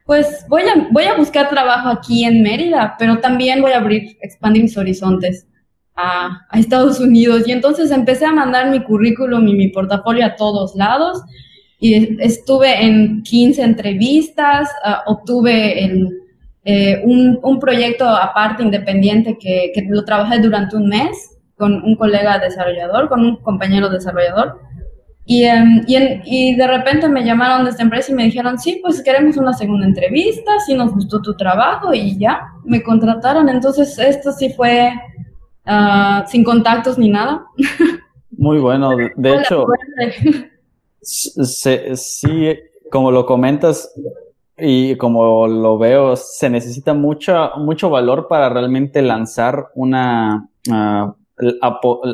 pues 0.04 0.44
voy 0.48 0.62
a, 0.62 0.88
voy 0.90 1.04
a 1.04 1.16
buscar 1.16 1.48
trabajo 1.48 1.88
aquí 1.88 2.24
en 2.24 2.42
Mérida, 2.42 2.96
pero 2.98 3.18
también 3.18 3.60
voy 3.60 3.72
a 3.72 3.78
abrir, 3.78 4.16
expandir 4.22 4.62
mis 4.62 4.76
horizontes 4.76 5.46
a, 5.94 6.46
a 6.48 6.58
Estados 6.58 7.00
Unidos. 7.00 7.46
Y 7.46 7.52
entonces 7.52 7.90
empecé 7.90 8.24
a 8.24 8.32
mandar 8.32 8.70
mi 8.70 8.82
currículum 8.82 9.46
y 9.48 9.54
mi 9.54 9.68
portafolio 9.68 10.24
a 10.24 10.36
todos 10.36 10.74
lados 10.74 11.22
y 11.80 12.20
estuve 12.20 12.84
en 12.84 13.22
15 13.22 13.62
entrevistas, 13.62 14.68
ah, 14.84 15.02
obtuve 15.06 15.84
eh, 16.70 17.00
un, 17.02 17.38
un, 17.42 17.58
proyecto 17.58 18.06
aparte 18.06 18.62
independiente 18.62 19.38
que, 19.38 19.72
que, 19.72 19.86
lo 19.88 20.04
trabajé 20.04 20.38
durante 20.38 20.76
un 20.76 20.86
mes 20.86 21.34
con 21.56 21.82
un 21.82 21.96
colega 21.96 22.38
desarrollador, 22.38 23.08
con 23.08 23.24
un 23.24 23.36
compañero 23.36 23.88
desarrollador. 23.88 24.60
Y, 25.24 25.44
em, 25.44 25.82
y, 25.86 25.96
y, 26.26 26.56
de 26.56 26.66
repente 26.66 27.08
me 27.08 27.24
llamaron 27.24 27.64
de 27.64 27.70
esta 27.70 27.82
empresa 27.82 28.12
y 28.12 28.16
me 28.16 28.24
dijeron, 28.24 28.58
sí, 28.58 28.80
pues 28.82 29.02
queremos 29.02 29.38
una 29.38 29.54
segunda 29.54 29.86
entrevista, 29.86 30.52
sí 30.66 30.74
nos 30.74 30.92
gustó 30.92 31.22
tu 31.22 31.34
trabajo 31.38 31.94
y 31.94 32.18
ya, 32.18 32.42
me 32.64 32.82
contrataron. 32.82 33.48
Entonces 33.48 33.98
esto 33.98 34.30
sí 34.32 34.52
fue 34.52 34.92
uh, 35.64 36.28
sin 36.28 36.44
contactos 36.44 36.98
ni 36.98 37.08
nada. 37.08 37.46
Muy 38.30 38.58
bueno, 38.58 38.90
de 39.16 39.34
hecho... 39.36 39.64
sí, 41.00 42.58
como 42.92 43.10
lo 43.10 43.24
comentas, 43.24 43.90
y 44.58 44.96
como 44.96 45.46
lo 45.46 45.78
veo, 45.78 46.16
se 46.16 46.50
necesita 46.50 46.94
mucho, 46.94 47.50
mucho 47.56 47.90
valor 47.90 48.26
para 48.28 48.48
realmente 48.48 49.02
lanzar 49.02 49.68
una, 49.74 50.48
uh, 50.68 51.14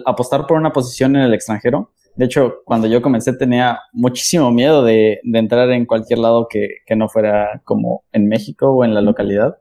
apostar 0.04 0.46
por 0.46 0.58
una 0.58 0.72
posición 0.72 1.16
en 1.16 1.22
el 1.22 1.34
extranjero. 1.34 1.92
De 2.16 2.26
hecho, 2.26 2.62
cuando 2.64 2.86
yo 2.86 3.02
comencé 3.02 3.32
tenía 3.32 3.80
muchísimo 3.92 4.50
miedo 4.50 4.84
de, 4.84 5.20
de 5.22 5.38
entrar 5.38 5.70
en 5.70 5.86
cualquier 5.86 6.20
lado 6.20 6.46
que, 6.48 6.76
que, 6.86 6.94
no 6.94 7.08
fuera 7.08 7.60
como 7.64 8.04
en 8.12 8.28
México 8.28 8.70
o 8.70 8.84
en 8.84 8.94
la 8.94 9.00
localidad. 9.00 9.56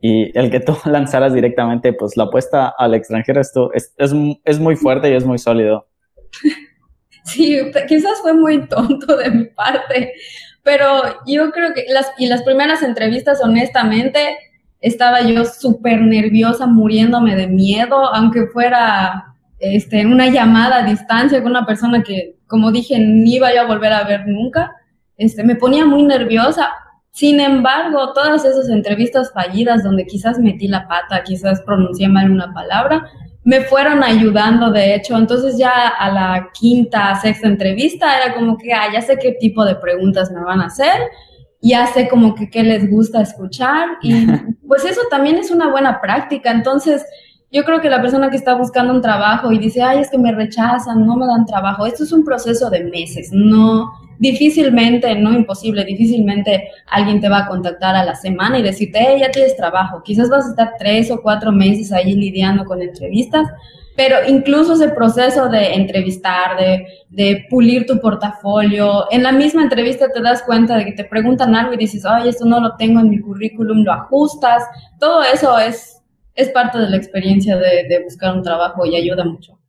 Y 0.00 0.36
el 0.38 0.50
que 0.50 0.60
tú 0.60 0.76
lanzaras 0.84 1.34
directamente, 1.34 1.92
pues 1.92 2.16
la 2.16 2.24
apuesta 2.24 2.68
al 2.76 2.94
extranjero 2.94 3.40
esto 3.40 3.72
es, 3.72 3.94
es, 3.98 4.12
es 4.44 4.60
muy 4.60 4.76
fuerte 4.76 5.10
y 5.10 5.14
es 5.14 5.24
muy 5.24 5.38
sólido. 5.38 5.86
Sí, 7.24 7.60
quizás 7.86 8.20
fue 8.22 8.32
muy 8.32 8.66
tonto 8.66 9.14
de 9.14 9.30
mi 9.30 9.44
parte, 9.44 10.14
pero 10.62 11.02
yo 11.26 11.50
creo 11.52 11.72
que 11.74 11.84
las, 11.88 12.10
y 12.18 12.26
las 12.26 12.42
primeras 12.42 12.82
entrevistas, 12.82 13.40
honestamente, 13.42 14.38
estaba 14.80 15.22
yo 15.22 15.44
súper 15.44 16.00
nerviosa, 16.00 16.66
muriéndome 16.66 17.36
de 17.36 17.46
miedo, 17.46 17.96
aunque 18.14 18.46
fuera 18.46 19.34
este, 19.58 20.06
una 20.06 20.28
llamada 20.28 20.78
a 20.78 20.84
distancia 20.84 21.42
con 21.42 21.50
una 21.52 21.66
persona 21.66 22.02
que, 22.02 22.36
como 22.46 22.72
dije, 22.72 22.98
ni 22.98 23.36
iba 23.36 23.54
yo 23.54 23.62
a 23.62 23.66
volver 23.66 23.92
a 23.92 24.04
ver 24.04 24.26
nunca. 24.26 24.74
Este, 25.16 25.44
me 25.44 25.54
ponía 25.54 25.84
muy 25.84 26.02
nerviosa. 26.02 26.70
Sin 27.10 27.40
embargo, 27.40 28.12
todas 28.14 28.44
esas 28.44 28.68
entrevistas 28.68 29.32
fallidas 29.32 29.82
donde 29.82 30.06
quizás 30.06 30.38
metí 30.38 30.68
la 30.68 30.88
pata, 30.88 31.22
quizás 31.24 31.60
pronuncié 31.62 32.08
mal 32.08 32.30
una 32.30 32.54
palabra, 32.54 33.06
me 33.44 33.62
fueron 33.62 34.02
ayudando, 34.02 34.70
de 34.70 34.94
hecho. 34.94 35.16
Entonces 35.16 35.56
ya 35.56 35.88
a 35.88 36.10
la 36.10 36.50
quinta, 36.52 37.14
sexta 37.20 37.48
entrevista 37.48 38.16
era 38.16 38.34
como 38.34 38.56
que, 38.56 38.72
ah, 38.72 38.88
ya 38.92 39.00
sé 39.00 39.18
qué 39.18 39.32
tipo 39.32 39.64
de 39.64 39.76
preguntas 39.76 40.30
me 40.30 40.42
van 40.42 40.60
a 40.60 40.66
hacer, 40.66 41.00
ya 41.62 41.86
sé 41.86 42.08
como 42.08 42.34
que 42.34 42.50
qué 42.50 42.62
les 42.62 42.90
gusta 42.90 43.20
escuchar 43.20 43.88
y 44.02 44.26
pues 44.66 44.84
eso 44.84 45.00
también 45.10 45.36
es 45.36 45.50
una 45.50 45.70
buena 45.70 46.00
práctica. 46.00 46.50
Entonces, 46.50 47.04
yo 47.52 47.64
creo 47.64 47.80
que 47.80 47.90
la 47.90 48.00
persona 48.00 48.30
que 48.30 48.36
está 48.36 48.54
buscando 48.54 48.92
un 48.94 49.02
trabajo 49.02 49.50
y 49.50 49.58
dice, 49.58 49.82
ay, 49.82 50.00
es 50.00 50.10
que 50.10 50.18
me 50.18 50.32
rechazan, 50.32 51.04
no 51.04 51.16
me 51.16 51.26
dan 51.26 51.46
trabajo, 51.46 51.84
esto 51.86 52.04
es 52.04 52.12
un 52.12 52.24
proceso 52.24 52.70
de 52.70 52.84
meses, 52.84 53.30
no, 53.32 53.90
difícilmente, 54.20 55.14
no 55.14 55.32
imposible, 55.32 55.82
difícilmente 55.84 56.68
alguien 56.86 57.20
te 57.20 57.28
va 57.28 57.38
a 57.38 57.46
contactar 57.48 57.96
a 57.96 58.04
la 58.04 58.14
semana 58.14 58.58
y 58.58 58.62
decirte, 58.62 58.98
hey, 59.00 59.16
ya 59.20 59.30
tienes 59.30 59.56
trabajo. 59.56 60.02
Quizás 60.02 60.28
vas 60.28 60.46
a 60.46 60.50
estar 60.50 60.74
tres 60.78 61.10
o 61.10 61.22
cuatro 61.22 61.50
meses 61.50 61.90
ahí 61.90 62.12
lidiando 62.12 62.66
con 62.66 62.82
entrevistas, 62.82 63.48
pero 63.96 64.16
incluso 64.28 64.74
ese 64.74 64.90
proceso 64.90 65.48
de 65.48 65.72
entrevistar, 65.72 66.58
de, 66.58 66.86
de 67.08 67.46
pulir 67.48 67.86
tu 67.86 67.98
portafolio, 67.98 69.10
en 69.10 69.22
la 69.22 69.32
misma 69.32 69.62
entrevista 69.62 70.08
te 70.12 70.20
das 70.20 70.42
cuenta 70.42 70.76
de 70.76 70.84
que 70.84 70.92
te 70.92 71.04
preguntan 71.04 71.54
algo 71.54 71.72
y 71.72 71.78
dices, 71.78 72.04
ay, 72.04 72.28
esto 72.28 72.44
no 72.44 72.60
lo 72.60 72.76
tengo 72.76 73.00
en 73.00 73.08
mi 73.08 73.20
currículum, 73.20 73.84
lo 73.84 73.92
ajustas. 73.92 74.62
Todo 74.98 75.22
eso 75.22 75.58
es, 75.58 76.02
es 76.34 76.50
parte 76.50 76.78
de 76.78 76.90
la 76.90 76.96
experiencia 76.98 77.56
de, 77.56 77.84
de 77.88 78.04
buscar 78.04 78.36
un 78.36 78.42
trabajo 78.42 78.84
y 78.84 78.96
ayuda 78.96 79.24
mucho. 79.24 79.59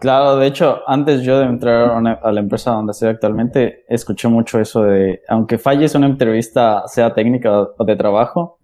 Claro, 0.00 0.36
de 0.36 0.46
hecho, 0.46 0.80
antes 0.86 1.20
yo 1.20 1.38
de 1.38 1.44
entrar 1.44 1.90
a 2.22 2.32
la 2.32 2.40
empresa 2.40 2.70
donde 2.70 2.92
estoy 2.92 3.10
actualmente, 3.10 3.84
escuché 3.86 4.28
mucho 4.28 4.58
eso 4.58 4.82
de, 4.82 5.20
aunque 5.28 5.58
falles 5.58 5.94
una 5.94 6.06
entrevista, 6.06 6.84
sea 6.86 7.12
técnica 7.12 7.68
o 7.76 7.84
de 7.84 7.96
trabajo, 7.96 8.58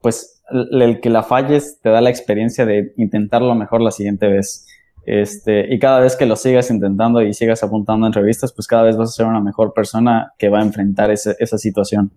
pues 0.00 0.42
el 0.50 1.00
que 1.00 1.08
la 1.08 1.22
falles 1.22 1.78
te 1.80 1.90
da 1.90 2.00
la 2.00 2.10
experiencia 2.10 2.66
de 2.66 2.92
intentarlo 2.96 3.54
mejor 3.54 3.82
la 3.82 3.92
siguiente 3.92 4.26
vez. 4.26 4.66
Este, 5.06 5.72
y 5.72 5.78
cada 5.78 6.00
vez 6.00 6.16
que 6.16 6.26
lo 6.26 6.34
sigas 6.34 6.70
intentando 6.72 7.22
y 7.22 7.34
sigas 7.34 7.62
apuntando 7.62 8.06
a 8.06 8.08
entrevistas, 8.08 8.52
pues 8.52 8.66
cada 8.66 8.82
vez 8.82 8.96
vas 8.96 9.10
a 9.10 9.12
ser 9.12 9.26
una 9.26 9.40
mejor 9.40 9.72
persona 9.72 10.32
que 10.38 10.48
va 10.48 10.58
a 10.58 10.64
enfrentar 10.64 11.12
ese, 11.12 11.36
esa 11.38 11.56
situación. 11.56 12.10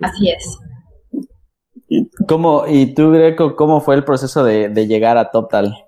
Así 0.00 0.30
es. 0.30 0.58
¿Cómo, 2.26 2.64
y 2.66 2.94
tú, 2.94 3.12
Greco, 3.12 3.54
cómo 3.54 3.80
fue 3.80 3.94
el 3.94 4.02
proceso 4.02 4.42
de, 4.42 4.70
de 4.70 4.88
llegar 4.88 5.18
a 5.18 5.30
Total? 5.30 5.85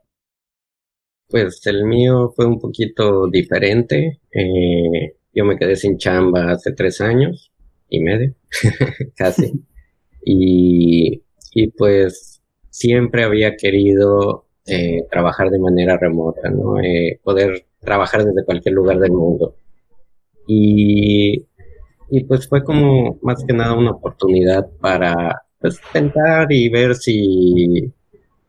Pues 1.28 1.60
el 1.66 1.84
mío 1.84 2.32
fue 2.34 2.46
un 2.46 2.58
poquito 2.58 3.28
diferente. 3.28 4.20
Eh, 4.32 5.16
yo 5.32 5.44
me 5.44 5.56
quedé 5.56 5.76
sin 5.76 5.98
chamba 5.98 6.52
hace 6.52 6.72
tres 6.72 7.00
años 7.00 7.52
y 7.88 8.00
medio, 8.00 8.34
casi. 9.16 9.52
Y, 10.30 11.22
y, 11.54 11.68
pues 11.70 12.42
siempre 12.68 13.24
había 13.24 13.56
querido 13.56 14.46
eh, 14.66 15.06
trabajar 15.10 15.48
de 15.48 15.58
manera 15.58 15.96
remota, 15.96 16.50
¿no? 16.50 16.78
Eh, 16.80 17.18
poder 17.22 17.64
trabajar 17.80 18.24
desde 18.24 18.44
cualquier 18.44 18.74
lugar 18.74 18.98
del 18.98 19.12
mundo. 19.12 19.54
Y, 20.46 21.46
y 22.10 22.24
pues 22.24 22.46
fue 22.48 22.62
como 22.62 23.18
más 23.22 23.42
que 23.46 23.54
nada 23.54 23.74
una 23.74 23.92
oportunidad 23.92 24.68
para 24.80 25.42
pues, 25.60 25.80
tentar 25.92 26.52
y 26.52 26.68
ver 26.68 26.94
si 26.94 27.90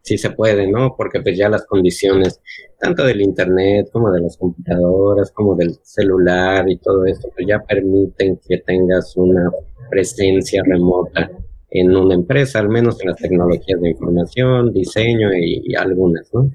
si 0.01 0.17
se 0.17 0.31
puede, 0.31 0.67
¿no? 0.67 0.95
Porque 0.95 1.21
pues 1.21 1.37
ya 1.37 1.49
las 1.49 1.65
condiciones, 1.65 2.41
tanto 2.79 3.03
del 3.03 3.21
internet 3.21 3.89
como 3.91 4.11
de 4.11 4.21
las 4.21 4.37
computadoras, 4.37 5.31
como 5.31 5.55
del 5.55 5.75
celular 5.83 6.69
y 6.69 6.77
todo 6.77 7.05
esto, 7.05 7.29
pues 7.35 7.47
ya 7.47 7.59
permiten 7.59 8.39
que 8.47 8.57
tengas 8.59 9.15
una 9.17 9.49
presencia 9.89 10.63
remota 10.65 11.29
en 11.71 11.95
una 11.95 12.15
empresa, 12.15 12.59
al 12.59 12.69
menos 12.69 12.99
en 13.01 13.09
las 13.09 13.17
tecnologías 13.17 13.79
de 13.79 13.89
información, 13.89 14.73
diseño 14.73 15.29
y, 15.33 15.75
algunas, 15.75 16.29
¿no? 16.33 16.49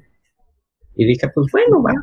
Y 0.97 1.07
dije, 1.07 1.28
pues 1.34 1.47
bueno, 1.53 1.82
va. 1.82 1.95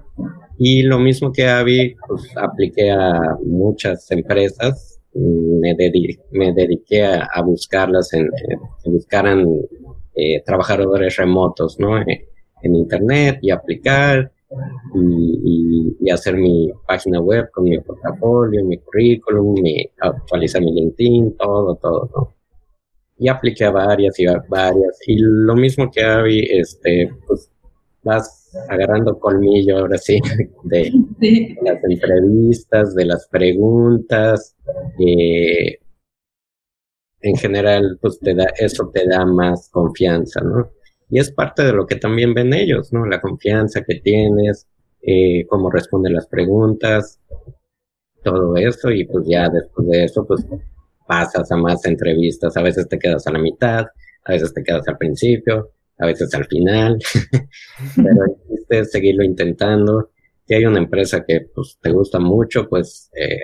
Y 0.57 0.83
lo 0.83 0.99
mismo 0.99 1.31
que 1.31 1.47
Avi, 1.47 1.95
pues 2.07 2.29
apliqué 2.37 2.91
a 2.91 3.37
muchas 3.43 4.09
empresas, 4.11 5.01
me, 5.13 5.75
me 6.31 6.53
dediqué 6.53 7.03
a, 7.03 7.41
buscarlas, 7.43 8.13
en, 8.13 8.29
buscaran 8.85 9.45
eh, 10.15 10.41
trabajadores 10.45 11.15
remotos, 11.17 11.79
¿no? 11.79 11.99
Eh, 12.01 12.27
en 12.63 12.75
Internet 12.75 13.39
y 13.41 13.51
aplicar 13.51 14.31
y, 14.93 15.95
y, 15.99 16.09
hacer 16.09 16.35
mi 16.35 16.69
página 16.85 17.21
web 17.21 17.49
con 17.51 17.63
mi 17.63 17.79
portafolio, 17.79 18.65
mi 18.65 18.77
currículum, 18.77 19.53
mi, 19.61 19.89
actualizar 19.99 20.61
mi 20.61 20.73
LinkedIn, 20.73 21.37
todo, 21.37 21.75
todo, 21.75 22.09
¿no? 22.13 22.33
Y 23.17 23.29
apliqué 23.29 23.65
a 23.65 23.71
varias 23.71 24.19
y 24.19 24.25
a 24.25 24.43
varias. 24.49 24.99
Y 25.07 25.17
lo 25.19 25.55
mismo 25.55 25.89
que 25.89 26.03
Avi, 26.03 26.45
este, 26.51 27.09
pues 27.27 27.49
vas 28.03 28.51
agarrando 28.67 29.19
colmillo 29.19 29.77
ahora 29.77 29.97
sí 29.97 30.19
de, 30.63 30.91
de 31.19 31.55
las 31.61 31.83
entrevistas, 31.83 32.95
de 32.95 33.05
las 33.05 33.27
preguntas, 33.27 34.55
eh, 34.99 35.77
en 37.21 37.37
general, 37.37 37.97
pues 38.01 38.19
te 38.19 38.33
da, 38.33 38.45
eso 38.57 38.89
te 38.93 39.07
da 39.07 39.25
más 39.25 39.69
confianza, 39.69 40.41
¿no? 40.41 40.71
Y 41.09 41.19
es 41.19 41.31
parte 41.31 41.63
de 41.63 41.73
lo 41.73 41.85
que 41.85 41.95
también 41.95 42.33
ven 42.33 42.53
ellos, 42.53 42.91
¿no? 42.93 43.05
La 43.05 43.21
confianza 43.21 43.83
que 43.83 43.99
tienes, 43.99 44.67
eh, 45.01 45.45
cómo 45.47 45.69
responden 45.69 46.13
las 46.13 46.27
preguntas, 46.27 47.19
todo 48.23 48.55
eso, 48.55 48.91
y 48.91 49.05
pues 49.05 49.25
ya 49.27 49.49
después 49.49 49.87
de 49.87 50.03
eso, 50.05 50.25
pues 50.25 50.45
pasas 51.07 51.51
a 51.51 51.57
más 51.57 51.85
entrevistas, 51.85 52.55
a 52.55 52.61
veces 52.61 52.87
te 52.87 52.97
quedas 52.97 53.27
a 53.27 53.31
la 53.31 53.39
mitad, 53.39 53.85
a 54.23 54.31
veces 54.31 54.53
te 54.53 54.63
quedas 54.63 54.87
al 54.87 54.97
principio, 54.97 55.71
a 55.97 56.05
veces 56.05 56.33
al 56.33 56.45
final, 56.45 56.97
pero 57.95 58.25
es 58.69 58.91
seguirlo 58.91 59.23
intentando. 59.23 60.11
Si 60.45 60.53
hay 60.53 60.65
una 60.65 60.79
empresa 60.79 61.23
que 61.27 61.41
pues 61.53 61.77
te 61.81 61.91
gusta 61.91 62.19
mucho, 62.19 62.67
pues, 62.67 63.09
eh, 63.15 63.39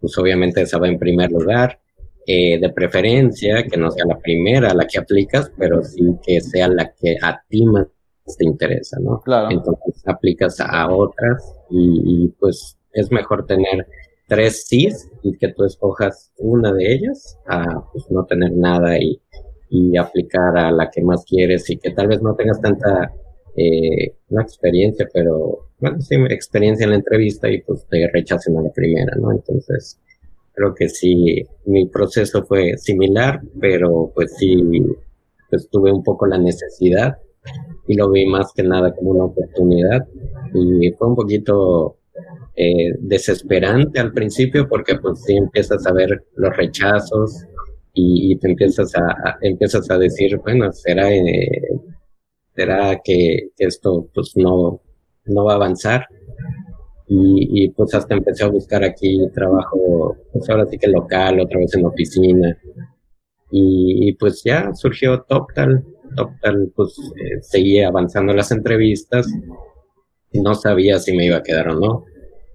pues 0.00 0.16
obviamente 0.18 0.62
esa 0.62 0.78
va 0.78 0.88
en 0.88 0.98
primer 0.98 1.30
lugar 1.30 1.78
eh, 2.26 2.58
de 2.60 2.70
preferencia 2.70 3.64
que 3.64 3.76
no 3.76 3.90
sea 3.90 4.04
la 4.06 4.18
primera 4.18 4.70
a 4.70 4.74
la 4.74 4.86
que 4.86 4.98
aplicas, 4.98 5.50
pero 5.58 5.82
sí 5.82 6.02
que 6.24 6.40
sea 6.40 6.68
la 6.68 6.92
que 6.92 7.16
a 7.22 7.40
ti 7.48 7.64
más 7.64 7.86
te 8.38 8.44
interesa, 8.44 8.98
¿no? 9.00 9.20
Claro. 9.20 9.50
Entonces 9.50 10.02
aplicas 10.06 10.60
a 10.60 10.88
otras 10.90 11.54
y, 11.70 12.28
pues 12.38 12.76
es 12.92 13.10
mejor 13.10 13.46
tener 13.46 13.86
tres 14.28 14.66
sís 14.66 15.10
y 15.22 15.36
que 15.36 15.48
tú 15.48 15.64
escojas 15.64 16.32
una 16.38 16.72
de 16.72 16.92
ellas 16.92 17.38
a 17.46 17.84
pues 17.92 18.10
no 18.10 18.24
tener 18.24 18.52
nada 18.52 18.98
y, 18.98 19.20
y 19.70 19.96
aplicar 19.96 20.56
a 20.56 20.70
la 20.70 20.90
que 20.90 21.02
más 21.02 21.24
quieres 21.24 21.68
y 21.70 21.78
que 21.78 21.90
tal 21.90 22.08
vez 22.08 22.22
no 22.22 22.34
tengas 22.34 22.60
tanta 22.60 23.12
eh, 23.56 24.14
experiencia, 24.40 25.08
pero 25.12 25.68
bueno, 25.78 26.00
sí, 26.00 26.14
experiencia 26.28 26.84
en 26.84 26.90
la 26.90 26.96
entrevista 26.96 27.48
y 27.48 27.62
pues 27.62 27.86
te 27.88 28.08
rechacen 28.12 28.56
a 28.56 28.62
la 28.62 28.70
primera, 28.70 29.14
¿no? 29.16 29.32
Entonces, 29.32 29.98
creo 30.60 30.74
que 30.74 30.88
sí, 30.90 31.42
mi 31.64 31.86
proceso 31.86 32.44
fue 32.44 32.76
similar, 32.76 33.40
pero 33.58 34.12
pues 34.14 34.36
sí, 34.36 34.54
pues 35.48 35.68
tuve 35.70 35.90
un 35.90 36.02
poco 36.04 36.26
la 36.26 36.36
necesidad 36.36 37.16
y 37.88 37.94
lo 37.94 38.10
vi 38.10 38.26
más 38.26 38.52
que 38.54 38.62
nada 38.62 38.94
como 38.94 39.12
una 39.12 39.24
oportunidad. 39.24 40.06
Y 40.52 40.90
fue 40.98 41.08
un 41.08 41.16
poquito 41.16 41.96
eh, 42.54 42.92
desesperante 42.98 44.00
al 44.00 44.12
principio 44.12 44.68
porque 44.68 44.96
pues 44.96 45.22
sí 45.24 45.34
empiezas 45.34 45.86
a 45.86 45.92
ver 45.94 46.24
los 46.36 46.54
rechazos 46.54 47.46
y, 47.94 48.36
te 48.36 48.48
empiezas 48.48 48.94
a, 48.96 49.38
empiezas 49.40 49.90
a 49.90 49.98
decir 49.98 50.38
bueno 50.38 50.70
será 50.72 51.12
eh, 51.12 51.68
será 52.54 53.00
que, 53.02 53.50
esto 53.58 54.08
pues 54.14 54.32
no 54.36 54.80
no 55.24 55.44
va 55.44 55.52
a 55.54 55.56
avanzar 55.56 56.06
Y, 57.12 57.68
pues 57.70 57.92
hasta 57.92 58.14
empecé 58.14 58.44
a 58.44 58.48
buscar 58.48 58.84
aquí 58.84 59.18
trabajo, 59.34 60.16
pues 60.32 60.48
ahora 60.48 60.64
sí 60.66 60.78
que 60.78 60.86
local, 60.86 61.40
otra 61.40 61.58
vez 61.58 61.74
en 61.74 61.84
oficina. 61.84 62.56
Y, 63.50 64.12
pues 64.12 64.42
ya 64.44 64.72
surgió 64.74 65.22
TopTal. 65.22 65.84
TopTal 66.16 66.72
pues 66.74 66.96
eh, 67.16 67.42
seguía 67.42 67.88
avanzando 67.88 68.32
las 68.32 68.52
entrevistas. 68.52 69.26
No 70.32 70.54
sabía 70.54 71.00
si 71.00 71.16
me 71.16 71.26
iba 71.26 71.38
a 71.38 71.42
quedar 71.42 71.70
o 71.70 71.80
no, 71.80 72.04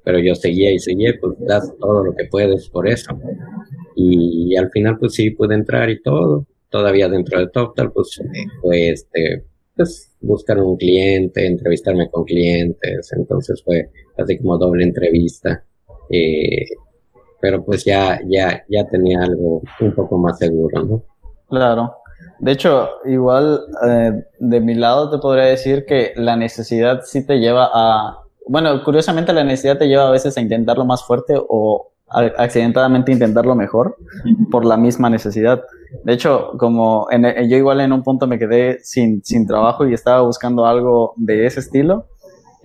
pero 0.06 0.20
yo 0.20 0.36
seguía 0.36 0.72
y 0.72 0.80
seguía, 0.80 1.14
pues 1.20 1.34
das 1.40 1.74
todo 1.78 2.06
lo 2.06 2.16
que 2.16 2.26
puedes 2.26 2.70
por 2.70 2.88
eso. 2.88 3.20
Y, 3.98 4.56
al 4.56 4.72
final 4.72 4.98
pues 4.98 5.16
sí 5.16 5.32
pude 5.32 5.56
entrar 5.56 5.90
y 5.90 6.02
todo. 6.02 6.48
Todavía 6.70 7.10
dentro 7.10 7.40
de 7.40 7.50
TopTal 7.50 7.92
pues 7.92 8.22
fue 8.62 8.90
este, 8.90 9.44
pues 9.76 10.15
buscar 10.26 10.60
un 10.60 10.78
cliente, 10.78 11.46
entrevistarme 11.46 12.10
con 12.10 12.24
clientes, 12.24 13.12
entonces 13.16 13.62
fue 13.64 13.90
así 14.18 14.38
como 14.38 14.58
doble 14.58 14.84
entrevista. 14.84 15.64
Eh, 16.10 16.66
pero 17.40 17.64
pues 17.64 17.86
ya, 17.86 18.20
ya, 18.28 18.64
ya 18.70 18.88
tenía 18.88 19.22
algo 19.22 19.62
un 19.80 19.94
poco 19.94 20.18
más 20.18 20.38
seguro, 20.40 20.84
¿no? 20.84 21.04
Claro. 21.48 21.94
De 22.40 22.52
hecho, 22.52 22.90
igual 23.06 23.62
eh, 23.88 24.12
de 24.40 24.60
mi 24.60 24.76
lado 24.76 25.10
te 25.10 25.20
podría 25.20 25.46
decir 25.46 25.86
que 25.86 26.14
la 26.16 26.36
necesidad 26.36 27.02
sí 27.04 27.26
te 27.26 27.38
lleva 27.40 27.70
a, 27.74 28.24
bueno, 28.48 28.84
curiosamente 28.84 29.32
la 29.34 29.44
necesidad 29.44 29.78
te 29.78 29.88
lleva 29.88 30.08
a 30.08 30.12
veces 30.12 30.38
a 30.38 30.42
intentarlo 30.42 30.86
más 30.86 31.04
fuerte 31.04 31.34
o 31.38 31.92
accidentadamente 32.08 33.12
intentarlo 33.12 33.56
mejor 33.56 33.98
por 34.52 34.64
la 34.66 34.78
misma 34.78 35.10
necesidad. 35.10 35.64
De 36.04 36.14
hecho, 36.14 36.52
como 36.58 37.08
en, 37.10 37.24
yo 37.50 37.58
igual 37.58 37.82
en 37.82 37.92
un 37.94 38.04
punto 38.04 38.28
me 38.28 38.40
quedé 38.40 38.80
sin, 38.84 39.24
sin 39.24 39.48
trabajo 39.48 39.88
y 39.88 39.94
estaba 39.94 40.22
buscando 40.22 40.66
algo 40.66 41.14
de 41.18 41.46
ese 41.46 41.60
estilo 41.60 42.08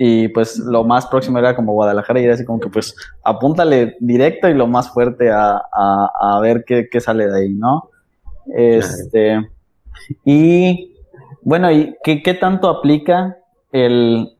y 0.02 0.28
pues 0.28 0.58
lo 0.58 0.84
más 0.84 1.06
próximo 1.06 1.38
era 1.38 1.54
como 1.54 1.74
Guadalajara 1.74 2.20
y 2.20 2.24
era 2.24 2.34
así 2.34 2.44
como 2.44 2.58
que 2.58 2.70
pues 2.70 2.96
apúntale 3.22 3.96
directo 4.00 4.48
y 4.48 4.54
lo 4.54 4.66
más 4.66 4.90
fuerte 4.90 5.30
a, 5.30 5.56
a, 5.72 6.10
a 6.20 6.40
ver 6.40 6.64
qué, 6.66 6.88
qué, 6.90 7.00
sale 7.00 7.26
de 7.26 7.38
ahí, 7.38 7.52
¿no? 7.52 7.90
Este, 8.54 9.50
y 10.24 10.96
bueno, 11.42 11.70
¿y 11.70 11.96
qué, 12.02 12.22
qué 12.22 12.34
tanto 12.34 12.68
aplica 12.68 13.36
el 13.72 14.30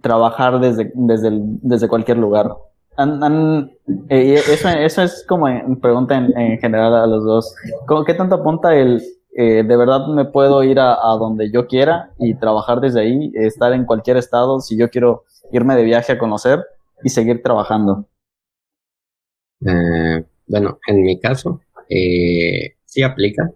trabajar 0.00 0.60
desde, 0.60 0.92
desde, 0.94 1.30
desde 1.32 1.88
cualquier 1.88 2.18
lugar? 2.18 2.54
Eh, 2.98 4.34
eso, 4.34 4.68
eso 4.68 5.02
es 5.02 5.24
como 5.28 5.46
pregunta 5.80 6.16
en, 6.16 6.58
general 6.58 6.94
a 6.94 7.06
los 7.06 7.24
dos. 7.24 7.54
¿Qué 8.06 8.14
tanto 8.14 8.36
apunta 8.36 8.74
el 8.74 9.02
eh, 9.38 9.62
de 9.62 9.76
verdad 9.76 10.06
me 10.06 10.24
puedo 10.24 10.64
ir 10.64 10.80
a, 10.80 10.96
donde 11.18 11.50
yo 11.52 11.66
quiera 11.66 12.10
y 12.18 12.34
trabajar 12.36 12.80
desde 12.80 13.00
ahí, 13.02 13.30
estar 13.34 13.74
en 13.74 13.84
cualquier 13.84 14.16
estado 14.16 14.60
si 14.60 14.78
yo 14.78 14.88
quiero 14.88 15.24
irme 15.52 15.76
de 15.76 15.84
viaje 15.84 16.12
a 16.12 16.18
conocer 16.18 16.64
y 17.04 17.10
seguir 17.10 17.42
trabajando? 17.42 18.08
Eh, 19.60 20.24
bueno, 20.46 20.78
en 20.86 21.02
mi 21.02 21.20
caso, 21.20 21.60
sí 21.86 23.02
aplica, 23.02 23.50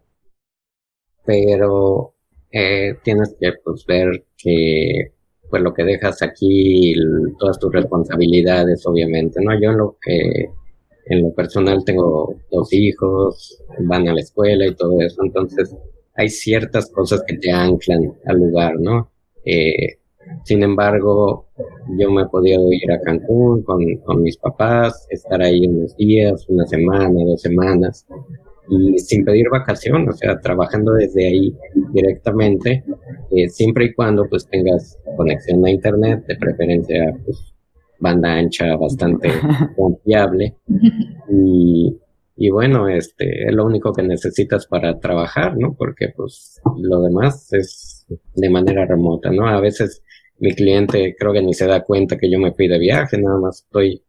pero 1.24 2.14
tienes 2.50 3.34
que 3.40 3.52
pues, 3.64 3.86
ver 3.86 4.26
que 4.36 5.14
pues 5.50 5.62
lo 5.62 5.74
que 5.74 5.84
dejas 5.84 6.22
aquí, 6.22 6.94
todas 7.38 7.58
tus 7.58 7.72
responsabilidades, 7.72 8.86
obviamente, 8.86 9.40
¿no? 9.42 9.52
Yo 9.60 9.70
en 9.70 9.78
lo 9.78 9.96
que, 10.00 10.50
en 11.06 11.22
lo 11.22 11.34
personal 11.34 11.84
tengo 11.84 12.36
dos 12.50 12.72
hijos, 12.72 13.62
van 13.80 14.08
a 14.08 14.14
la 14.14 14.20
escuela 14.20 14.66
y 14.66 14.74
todo 14.74 15.00
eso, 15.00 15.22
entonces 15.24 15.74
hay 16.14 16.28
ciertas 16.28 16.90
cosas 16.90 17.22
que 17.26 17.36
te 17.36 17.50
anclan 17.50 18.14
al 18.26 18.38
lugar, 18.38 18.74
¿no? 18.78 19.10
Eh, 19.44 19.98
sin 20.44 20.62
embargo, 20.62 21.46
yo 21.98 22.10
me 22.10 22.22
he 22.22 22.26
podido 22.26 22.72
ir 22.72 22.90
a 22.92 23.00
Cancún 23.00 23.62
con, 23.62 23.80
con 24.04 24.22
mis 24.22 24.36
papás, 24.36 25.06
estar 25.10 25.42
ahí 25.42 25.66
unos 25.66 25.96
días, 25.96 26.46
una 26.48 26.66
semana, 26.66 27.24
dos 27.24 27.40
semanas, 27.40 28.06
y 28.68 28.98
sin 28.98 29.24
pedir 29.24 29.48
vacación, 29.50 30.08
o 30.08 30.12
sea, 30.12 30.38
trabajando 30.40 30.92
desde 30.92 31.26
ahí 31.26 31.56
directamente, 31.92 32.84
eh, 33.32 33.48
siempre 33.48 33.86
y 33.86 33.94
cuando 33.94 34.28
pues 34.28 34.46
tengas 34.46 34.96
conexión 35.20 35.64
a 35.66 35.70
internet, 35.70 36.24
de 36.26 36.36
preferencia 36.36 37.14
pues 37.24 37.54
banda 37.98 38.32
ancha 38.32 38.76
bastante 38.76 39.28
confiable 39.76 40.56
y, 41.30 41.94
y 42.36 42.50
bueno, 42.50 42.88
este 42.88 43.46
es 43.46 43.54
lo 43.54 43.66
único 43.66 43.92
que 43.92 44.02
necesitas 44.02 44.66
para 44.66 44.98
trabajar, 44.98 45.58
¿no? 45.58 45.74
Porque 45.76 46.08
pues 46.16 46.58
lo 46.78 47.02
demás 47.02 47.52
es 47.52 48.06
de 48.34 48.48
manera 48.48 48.86
remota, 48.86 49.30
¿no? 49.30 49.46
A 49.46 49.60
veces 49.60 50.02
mi 50.38 50.54
cliente 50.54 51.14
creo 51.18 51.34
que 51.34 51.42
ni 51.42 51.52
se 51.52 51.66
da 51.66 51.84
cuenta 51.84 52.16
que 52.16 52.30
yo 52.30 52.38
me 52.38 52.52
fui 52.52 52.66
de 52.66 52.78
viaje, 52.78 53.18
nada 53.18 53.38
más 53.38 53.64
estoy 53.64 54.02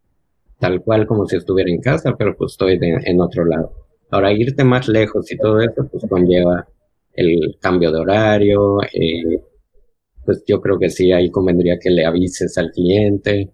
tal 0.60 0.82
cual 0.82 1.06
como 1.06 1.26
si 1.26 1.36
estuviera 1.36 1.70
en 1.70 1.82
casa, 1.82 2.16
pero 2.18 2.38
pues 2.38 2.54
estoy 2.54 2.80
en 2.82 3.20
otro 3.20 3.44
lado. 3.44 3.74
Ahora, 4.12 4.32
irte 4.32 4.64
más 4.64 4.88
lejos 4.88 5.30
y 5.32 5.38
todo 5.38 5.60
eso, 5.60 5.88
pues 5.92 6.06
conlleva 6.08 6.66
el 7.14 7.58
cambio 7.60 7.92
de 7.92 8.00
horario, 8.00 8.82
eh, 8.84 9.44
pues 10.26 10.44
yo 10.48 10.62
creo 10.62 10.78
que 10.80 10.90
sí, 10.90 11.12
ahí 11.12 11.30
convendría 11.30 11.78
que 11.80 11.90
le 11.90 12.06
avises 12.06 12.58
al 12.58 12.72
cliente, 12.72 13.52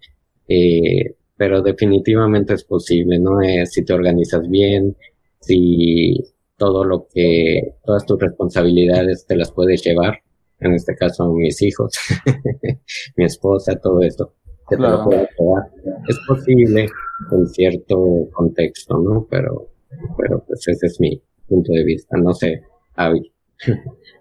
eh, 0.48 1.16
pero 1.36 1.62
definitivamente 1.62 2.54
es 2.54 2.64
posible, 2.64 3.20
¿no? 3.20 3.42
Eh, 3.42 3.66
si 3.66 3.84
te 3.84 3.94
organizas 3.94 4.48
bien, 4.50 4.96
si 5.40 6.16
todo 6.58 6.84
lo 6.84 7.08
que, 7.14 7.76
todas 7.86 8.06
tus 8.06 8.20
responsabilidades 8.20 9.26
te 9.28 9.36
las 9.36 9.52
puedes 9.52 9.84
llevar, 9.84 10.20
en 10.60 10.74
este 10.74 10.96
caso 10.96 11.32
mis 11.34 11.62
hijos, 11.62 11.94
mi 13.16 13.26
esposa, 13.26 13.76
todo 13.80 14.02
esto, 14.02 14.34
que 14.70 14.76
te 14.76 14.82
lo 14.82 15.04
puedes 15.04 15.30
llevar. 15.38 15.64
Es 16.08 16.18
posible 16.28 16.88
en 17.32 17.48
cierto 17.48 18.28
contexto, 18.34 18.98
¿no? 18.98 19.28
Pero 19.30 19.70
pero 20.18 20.44
pues 20.46 20.68
ese 20.68 20.88
es 20.88 21.00
mi 21.00 21.22
punto 21.48 21.72
de 21.74 21.84
vista, 21.84 22.18
no 22.18 22.34
sé, 22.34 22.62
Avi. 22.96 23.32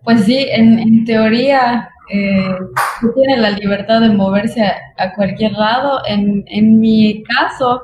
Pues 0.05 0.25
sí, 0.25 0.47
en, 0.51 1.05
teoría 1.05 1.89
eh, 2.09 2.59
tiene 3.15 3.37
la 3.39 3.51
libertad 3.51 4.01
de 4.01 4.11
moverse 4.11 4.63
a, 4.97 5.15
cualquier 5.15 5.53
lado. 5.53 6.01
En, 6.07 6.81
mi 6.81 7.23
caso, 7.25 7.83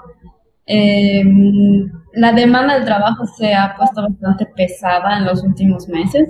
em, 0.66 1.91
la 2.14 2.33
demanda 2.33 2.75
del 2.75 2.85
trabajo 2.85 3.27
se 3.27 3.55
ha 3.55 3.75
puesto 3.77 4.03
bastante 4.03 4.47
pesada 4.47 5.18
en 5.18 5.25
los 5.25 5.43
últimos 5.43 5.89
meses, 5.89 6.29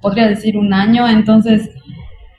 podría 0.00 0.28
decir 0.28 0.56
un 0.56 0.72
año, 0.72 1.08
entonces 1.08 1.70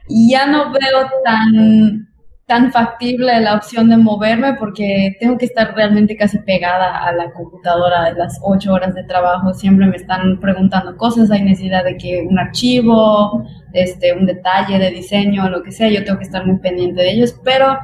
ya 0.09 0.45
no 0.45 0.71
veo 0.71 1.09
tan 1.23 2.10
tan 2.51 2.69
factible 2.69 3.39
la 3.39 3.55
opción 3.55 3.87
de 3.87 3.95
moverme 3.95 4.55
porque 4.55 5.15
tengo 5.21 5.37
que 5.37 5.45
estar 5.45 5.73
realmente 5.73 6.17
casi 6.17 6.37
pegada 6.39 6.97
a 6.97 7.13
la 7.13 7.31
computadora 7.31 8.03
de 8.03 8.15
las 8.15 8.41
ocho 8.43 8.73
horas 8.73 8.93
de 8.93 9.05
trabajo. 9.05 9.53
Siempre 9.53 9.85
me 9.85 9.95
están 9.95 10.37
preguntando 10.41 10.97
cosas, 10.97 11.31
hay 11.31 11.43
necesidad 11.43 11.85
de 11.85 11.95
que 11.95 12.27
un 12.29 12.37
archivo, 12.37 13.45
este, 13.71 14.11
un 14.11 14.25
detalle 14.25 14.79
de 14.79 14.91
diseño, 14.91 15.49
lo 15.49 15.63
que 15.63 15.71
sea, 15.71 15.87
yo 15.87 16.03
tengo 16.03 16.17
que 16.17 16.25
estar 16.25 16.45
muy 16.45 16.57
pendiente 16.57 17.01
de 17.01 17.11
ellos, 17.13 17.39
pero 17.41 17.79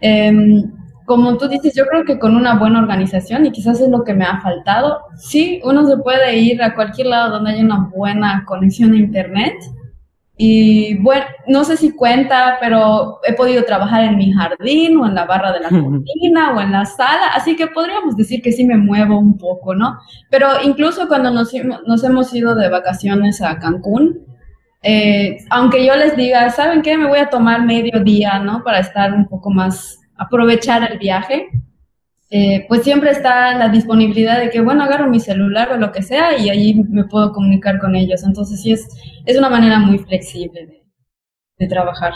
em, 0.00 0.64
como 1.04 1.38
tú 1.38 1.46
dices, 1.46 1.72
yo 1.76 1.86
creo 1.86 2.04
que 2.04 2.18
con 2.18 2.34
una 2.34 2.58
buena 2.58 2.80
organización, 2.80 3.46
y 3.46 3.52
quizás 3.52 3.80
es 3.80 3.88
lo 3.88 4.02
que 4.02 4.14
me 4.14 4.24
ha 4.24 4.40
faltado, 4.40 4.98
sí, 5.16 5.60
uno 5.62 5.86
se 5.86 5.96
puede 5.96 6.36
ir 6.38 6.60
a 6.60 6.74
cualquier 6.74 7.06
lado 7.06 7.30
donde 7.30 7.52
haya 7.52 7.62
una 7.62 7.88
buena 7.94 8.42
conexión 8.48 8.94
a 8.94 8.96
Internet 8.96 9.54
y 10.40 10.96
bueno, 10.98 11.24
no 11.48 11.64
sé 11.64 11.76
si 11.76 11.90
cuenta, 11.90 12.58
pero 12.60 13.18
he 13.24 13.32
podido 13.32 13.64
trabajar 13.64 14.04
en 14.04 14.16
mi 14.16 14.32
jardín 14.32 14.96
o 14.96 15.06
en 15.06 15.16
la 15.16 15.24
barra 15.24 15.52
de 15.52 15.58
la 15.58 15.68
cocina 15.68 16.54
o 16.54 16.60
en 16.60 16.70
la 16.70 16.84
sala, 16.84 17.32
así 17.34 17.56
que 17.56 17.66
podríamos 17.66 18.16
decir 18.16 18.40
que 18.40 18.52
sí 18.52 18.64
me 18.64 18.76
muevo 18.76 19.18
un 19.18 19.36
poco, 19.36 19.74
¿no? 19.74 19.98
Pero 20.30 20.46
incluso 20.62 21.08
cuando 21.08 21.32
nos, 21.32 21.52
nos 21.86 22.04
hemos 22.04 22.32
ido 22.32 22.54
de 22.54 22.68
vacaciones 22.68 23.42
a 23.42 23.58
Cancún, 23.58 24.28
eh, 24.84 25.38
aunque 25.50 25.84
yo 25.84 25.96
les 25.96 26.16
diga, 26.16 26.48
¿saben 26.50 26.82
qué? 26.82 26.96
Me 26.96 27.08
voy 27.08 27.18
a 27.18 27.30
tomar 27.30 27.64
medio 27.64 27.98
día, 28.04 28.38
¿no? 28.38 28.62
Para 28.62 28.78
estar 28.78 29.12
un 29.12 29.26
poco 29.26 29.50
más, 29.50 29.98
aprovechar 30.16 30.88
el 30.88 30.98
viaje. 30.98 31.48
Eh, 32.30 32.66
pues 32.68 32.82
siempre 32.82 33.10
está 33.10 33.56
la 33.56 33.68
disponibilidad 33.70 34.38
de 34.38 34.50
que, 34.50 34.60
bueno, 34.60 34.84
agarro 34.84 35.08
mi 35.08 35.18
celular 35.18 35.72
o 35.72 35.78
lo 35.78 35.92
que 35.92 36.02
sea 36.02 36.36
y 36.36 36.50
allí 36.50 36.74
me 36.74 37.04
puedo 37.04 37.32
comunicar 37.32 37.78
con 37.78 37.96
ellos. 37.96 38.22
Entonces 38.22 38.60
sí 38.60 38.72
es, 38.72 38.86
es 39.24 39.38
una 39.38 39.48
manera 39.48 39.78
muy 39.78 39.98
flexible 39.98 40.84
de, 41.58 41.68
trabajar. 41.68 42.14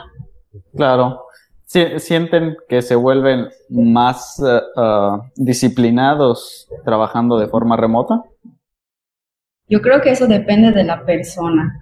Claro. 0.76 1.22
¿Sienten 1.64 2.56
que 2.68 2.82
se 2.82 2.94
vuelven 2.94 3.48
más 3.70 4.38
eh, 4.46 4.60
ah, 4.76 5.22
disciplinados 5.36 6.68
trabajando 6.84 7.38
de 7.38 7.46
forma 7.46 7.78
remota? 7.78 8.22
Yo 9.68 9.80
creo 9.80 10.02
que 10.02 10.10
eso 10.10 10.26
depende 10.26 10.70
de 10.72 10.84
la 10.84 11.06
persona. 11.06 11.74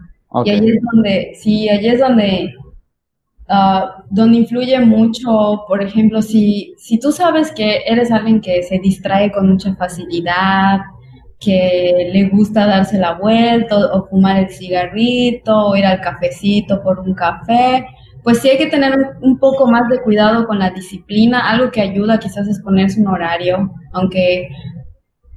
Y 0.45 0.51
ahí 0.51 0.71
es 0.71 0.83
donde, 0.93 1.33
sí, 1.35 1.69
allí 1.69 1.89
es 1.89 1.99
donde 1.99 2.55
Ah, 3.53 4.05
donde 4.09 4.39
influye 4.39 4.79
mucho, 4.79 5.65
por 5.67 5.83
ejemplo, 5.83 6.23
si, 6.23 6.73
si 6.79 7.01
tú 7.01 7.11
sabes 7.11 7.51
que 7.51 7.83
eres 7.85 8.13
alguien 8.13 8.41
que 8.41 8.63
se 8.63 8.79
distrae 8.79 9.33
con 9.33 9.51
mucha 9.51 9.75
facilidad, 9.75 10.79
que 11.41 12.11
le 12.13 12.29
gusta 12.29 12.67
darse 12.67 12.97
la 12.97 13.15
vuelta 13.15 13.77
o 13.77 14.07
fumar 14.07 14.37
el 14.37 14.51
cigarrito 14.51 15.67
o 15.67 15.77
ir 15.77 15.85
al 15.85 16.01
cafecito 16.01 16.81
por 16.81 17.01
un 17.01 17.13
café, 17.15 17.87
pues 18.23 18.39
sí 18.39 18.51
hay 18.51 18.59
que 18.59 18.69
tener 18.69 19.17
un, 19.21 19.37
poco 19.39 19.69
más 19.69 19.89
de 19.89 20.01
cuidado 20.01 20.47
con 20.47 20.61
la 20.61 20.71
disciplina. 20.71 21.51
Algo 21.51 21.73
que 21.73 21.81
ayuda 21.81 22.21
quizás 22.21 22.47
es 22.47 22.61
ponerse 22.61 23.01
un 23.01 23.09
horario, 23.09 23.73
aunque, 23.93 24.49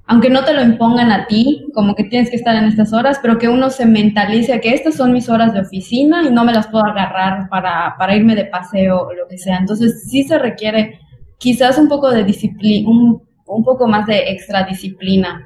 aunque 0.06 0.30
no 0.30 0.43
te 0.43 0.54
lo 0.54 0.62
impongan 0.62 1.12
a 1.12 1.28
ti, 1.28 1.66
como 1.74 1.95
que 1.95 2.04
tienes 2.04 2.30
que 2.30 2.36
estar 2.36 2.56
en 2.56 2.66
estas 2.66 2.91
horas, 2.93 3.20
pero 3.22 3.38
que 3.38 3.47
uno 3.47 3.70
se 3.70 3.86
mentalice 3.86 4.60
que 4.60 4.74
estas 4.74 4.95
son 4.95 5.14
mis 5.14 5.30
horas 5.30 5.54
de 5.54 5.62
oficina 5.62 6.24
y 6.28 6.32
no 6.32 6.43
me 6.43 6.54
las 6.54 6.68
puedo 6.68 6.86
agarrar 6.86 7.47
para, 7.49 7.95
para 7.97 8.16
irme 8.16 8.36
de 8.36 8.45
paseo 8.45 9.01
o 9.01 9.14
lo 9.14 9.28
que 9.28 9.38
sea. 9.38 9.58
Entonces 9.58 10.10
sí 10.10 10.24
se 10.24 10.38
requiere 10.38 10.99
quizás 11.38 11.78
un 11.78 11.88
poco 11.88 12.12
de 12.12 12.24
disciplina, 12.24 12.89
un, 12.89 13.22
un 13.45 13.64
poco 13.64 13.88
más 13.88 14.06
de 14.08 14.32
extra 14.32 14.64
disciplina 14.64 15.45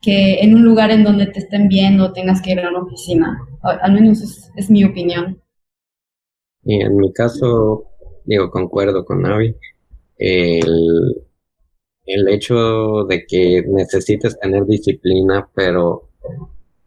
que 0.00 0.40
en 0.40 0.54
un 0.54 0.64
lugar 0.64 0.90
en 0.90 1.04
donde 1.04 1.26
te 1.26 1.38
estén 1.38 1.68
viendo 1.68 2.12
tengas 2.12 2.42
que 2.42 2.52
ir 2.52 2.60
a 2.60 2.68
una 2.68 2.82
oficina. 2.82 3.38
Al 3.62 3.92
menos 3.92 4.50
es, 4.56 4.70
mi 4.70 4.84
opinión. 4.84 5.40
Y 6.64 6.82
en 6.82 6.96
mi 6.96 7.12
caso, 7.12 7.84
digo, 8.24 8.50
concuerdo 8.50 9.04
con 9.04 9.22
Navi. 9.22 9.54
El, 10.18 11.22
el 12.06 12.28
hecho 12.28 13.04
de 13.08 13.24
que 13.26 13.62
necesites 13.66 14.38
tener 14.38 14.66
disciplina, 14.66 15.48
pero, 15.54 16.08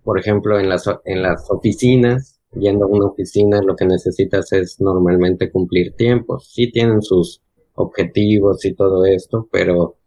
por 0.03 0.19
ejemplo, 0.19 0.59
en 0.59 0.69
las, 0.69 0.89
en 1.05 1.21
las 1.21 1.49
oficinas, 1.49 2.39
yendo 2.53 2.85
a 2.85 2.89
una 2.89 3.07
oficina, 3.07 3.61
lo 3.61 3.75
que 3.75 3.85
necesitas 3.85 4.51
es 4.53 4.79
normalmente 4.79 5.51
cumplir 5.51 5.93
tiempos. 5.95 6.51
Sí 6.53 6.71
tienen 6.71 7.01
sus 7.01 7.41
objetivos 7.75 8.63
y 8.65 8.73
todo 8.73 9.05
esto, 9.05 9.47
pero 9.51 9.97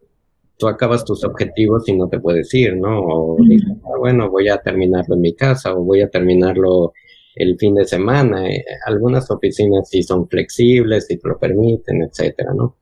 tú 0.58 0.68
acabas 0.68 1.04
tus 1.04 1.24
objetivos 1.24 1.88
y 1.88 1.96
no 1.96 2.08
te 2.08 2.20
puedes 2.20 2.52
ir, 2.54 2.76
¿no? 2.76 3.00
O 3.00 3.36
dices, 3.48 3.76
ah, 3.84 3.98
bueno, 3.98 4.30
voy 4.30 4.48
a 4.48 4.58
terminarlo 4.58 5.14
en 5.14 5.20
mi 5.20 5.34
casa 5.34 5.74
o 5.74 5.84
voy 5.84 6.02
a 6.02 6.08
terminarlo 6.08 6.92
el 7.34 7.56
fin 7.58 7.74
de 7.76 7.84
semana. 7.84 8.50
Eh, 8.50 8.64
algunas 8.86 9.30
oficinas 9.30 9.88
sí 9.88 10.02
son 10.02 10.28
flexibles 10.28 11.10
y 11.10 11.18
te 11.18 11.28
lo 11.28 11.38
permiten, 11.38 12.02
etcétera, 12.02 12.52
¿no? 12.54 12.76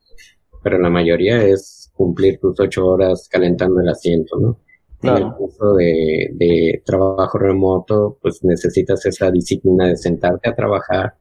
Pero 0.63 0.79
la 0.79 0.89
mayoría 0.89 1.43
es 1.43 1.76
cumplir 1.97 2.39
tus 2.39 2.59
ocho 2.59 2.85
horas 2.85 3.27
calentando 3.29 3.81
el 3.81 3.89
asiento, 3.89 4.39
¿no? 4.39 4.59
En 5.03 5.17
el 5.17 5.31
caso 5.31 5.75
de, 5.75 6.29
de 6.33 6.81
trabajo 6.85 7.37
remoto, 7.37 8.17
pues 8.21 8.43
necesitas 8.43 9.05
esa 9.05 9.29
disciplina 9.29 9.87
de 9.87 9.97
sentarte 9.97 10.49
a 10.49 10.55
trabajar 10.55 11.15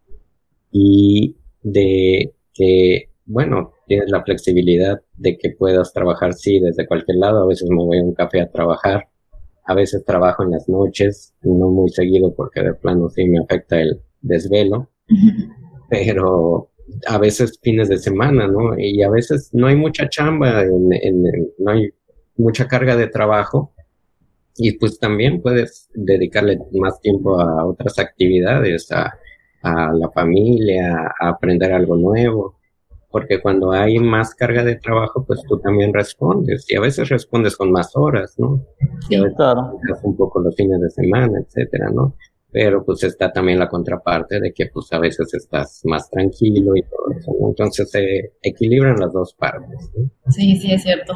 y 0.70 1.37
de 1.62 2.33
que, 2.55 3.11
bueno, 3.27 3.72
tienes 3.87 4.11
la 4.11 4.22
flexibilidad 4.22 5.01
de 5.16 5.37
que 5.37 5.51
puedas 5.51 5.93
trabajar, 5.93 6.33
sí, 6.35 6.59
desde 6.61 6.87
cualquier 6.87 7.18
lado. 7.18 7.43
A 7.43 7.47
veces 7.47 7.68
me 7.68 7.85
voy 7.85 7.99
a 7.99 8.03
un 8.03 8.14
café 8.14 8.41
a 8.41 8.51
trabajar, 8.51 9.09
a 9.64 9.74
veces 9.74 10.05
trabajo 10.05 10.43
en 10.43 10.53
las 10.53 10.68
noches, 10.68 11.35
no 11.43 11.68
muy 11.70 11.91
seguido 11.91 12.35
porque 12.35 12.62
de 12.62 12.74
plano 12.74 13.09
sí 13.11 13.27
me 13.27 13.41
afecta 13.41 13.81
el 13.81 14.01
desvelo, 14.20 14.91
pero 15.91 16.70
a 17.07 17.18
veces 17.18 17.59
fines 17.62 17.89
de 17.89 17.99
semana, 17.99 18.47
¿no? 18.47 18.78
Y 18.78 19.03
a 19.03 19.11
veces 19.11 19.51
no 19.53 19.66
hay 19.66 19.76
mucha 19.76 20.09
chamba, 20.09 20.62
en, 20.62 20.89
no 21.59 21.70
hay 21.70 21.91
mucha 22.37 22.66
carga 22.68 22.97
de 22.97 23.09
trabajo 23.09 23.72
y 24.57 24.72
pues 24.78 24.99
también 24.99 25.43
puedes 25.43 25.89
dedicarle 25.95 26.59
más 26.72 27.01
tiempo 27.01 27.41
a 27.41 27.66
otras 27.66 27.99
actividades, 27.99 28.91
a, 28.93 29.12
a 29.62 29.93
la 29.93 30.11
familia, 30.11 31.12
a 31.20 31.28
aprender 31.28 31.72
algo 31.72 31.97
nuevo 31.97 32.57
porque 33.16 33.41
cuando 33.41 33.72
hay 33.72 33.99
más 33.99 34.34
carga 34.34 34.62
de 34.62 34.76
trabajo, 34.76 35.24
pues 35.26 35.41
tú 35.49 35.59
también 35.61 35.95
respondes 35.95 36.66
y 36.68 36.76
a 36.76 36.82
veces 36.82 37.09
respondes 37.09 37.57
con 37.57 37.72
más 37.72 37.97
horas, 37.97 38.34
¿no? 38.37 38.62
Y 39.09 39.14
a 39.14 39.22
veces 39.22 39.39
un 40.03 40.16
poco 40.18 40.41
los 40.41 40.55
fines 40.55 40.78
de 40.82 40.91
semana, 40.91 41.41
etcétera, 41.41 41.89
¿no? 41.95 42.14
Pero 42.59 42.82
pues 42.82 43.04
está 43.04 43.30
también 43.30 43.59
la 43.59 43.68
contraparte 43.68 44.40
de 44.40 44.50
que 44.54 44.68
pues 44.72 44.90
a 44.90 44.98
veces 44.98 45.34
estás 45.34 45.82
más 45.84 46.09
tranquilo 46.09 46.74
y 46.74 46.80
todo 46.84 47.11
eso, 47.14 47.30
¿no? 47.38 47.48
Entonces 47.48 47.90
se 47.90 48.32
equilibran 48.40 48.98
las 48.98 49.12
dos 49.12 49.34
partes, 49.34 49.90
¿no? 49.94 50.32
Sí, 50.32 50.57
sí, 50.57 50.72
es 50.72 50.82
cierto. 50.82 51.12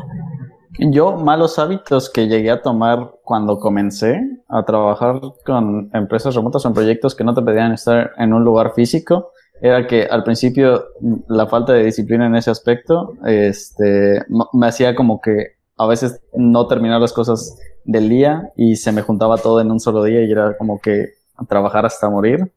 Yo, 0.79 1.17
malos 1.17 1.59
hábitos 1.59 2.11
que 2.11 2.29
llegué 2.29 2.51
a 2.51 2.61
tomar 2.61 3.13
cuando 3.25 3.59
comencé 3.59 4.21
a 4.49 4.67
trabajar 4.67 5.19
con 5.47 5.89
empresas 5.95 6.35
remotas 6.35 6.67
o 6.67 6.69
en 6.69 6.75
proyectos 6.75 7.15
que 7.15 7.25
no 7.25 7.33
te 7.33 7.41
pedían 7.41 7.73
estar 7.73 8.11
en 8.19 8.35
un 8.35 8.45
lugar 8.45 8.75
físico, 8.75 9.33
era 9.63 9.87
que 9.87 10.05
al 10.05 10.25
principio 10.25 10.89
la 11.27 11.47
falta 11.47 11.73
de 11.73 11.85
disciplina 11.85 12.27
en 12.27 12.37
ese 12.37 12.51
aspecto 12.51 13.15
este, 13.25 14.27
me 14.53 14.67
hacía 14.67 14.95
como 14.95 15.23
que 15.23 15.55
a 15.79 15.87
veces 15.87 16.21
no 16.35 16.67
terminar 16.67 17.01
las 17.01 17.15
cosas 17.15 17.59
del 17.85 18.11
día 18.11 18.51
y 18.57 18.77
se 18.77 18.93
me 18.93 19.01
juntaba 19.01 19.39
todo 19.39 19.63
en 19.63 19.71
un 19.71 19.81
solo 19.81 20.05
día 20.05 20.23
y 20.23 20.31
era 20.31 20.55
como 20.59 20.79
que 20.79 21.20
trabajar 21.49 21.87
hasta 21.87 22.09
morir. 22.09 22.53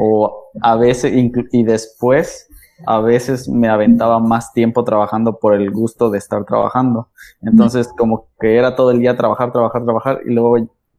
O 0.00 0.50
a 0.60 0.76
veces, 0.76 1.12
y 1.52 1.64
después, 1.64 2.48
a 2.86 3.00
veces 3.00 3.48
me 3.48 3.68
aventaba 3.68 4.18
más 4.18 4.52
tiempo 4.52 4.84
trabajando 4.84 5.38
por 5.38 5.54
el 5.54 5.70
gusto 5.70 6.10
de 6.10 6.18
estar 6.18 6.44
trabajando. 6.44 7.08
Entonces, 7.42 7.88
como 7.96 8.28
que 8.40 8.56
era 8.56 8.74
todo 8.74 8.90
el 8.90 9.00
día 9.00 9.16
trabajar, 9.16 9.52
trabajar, 9.52 9.84
trabajar 9.84 10.20
y 10.24 10.32
luego 10.32 10.56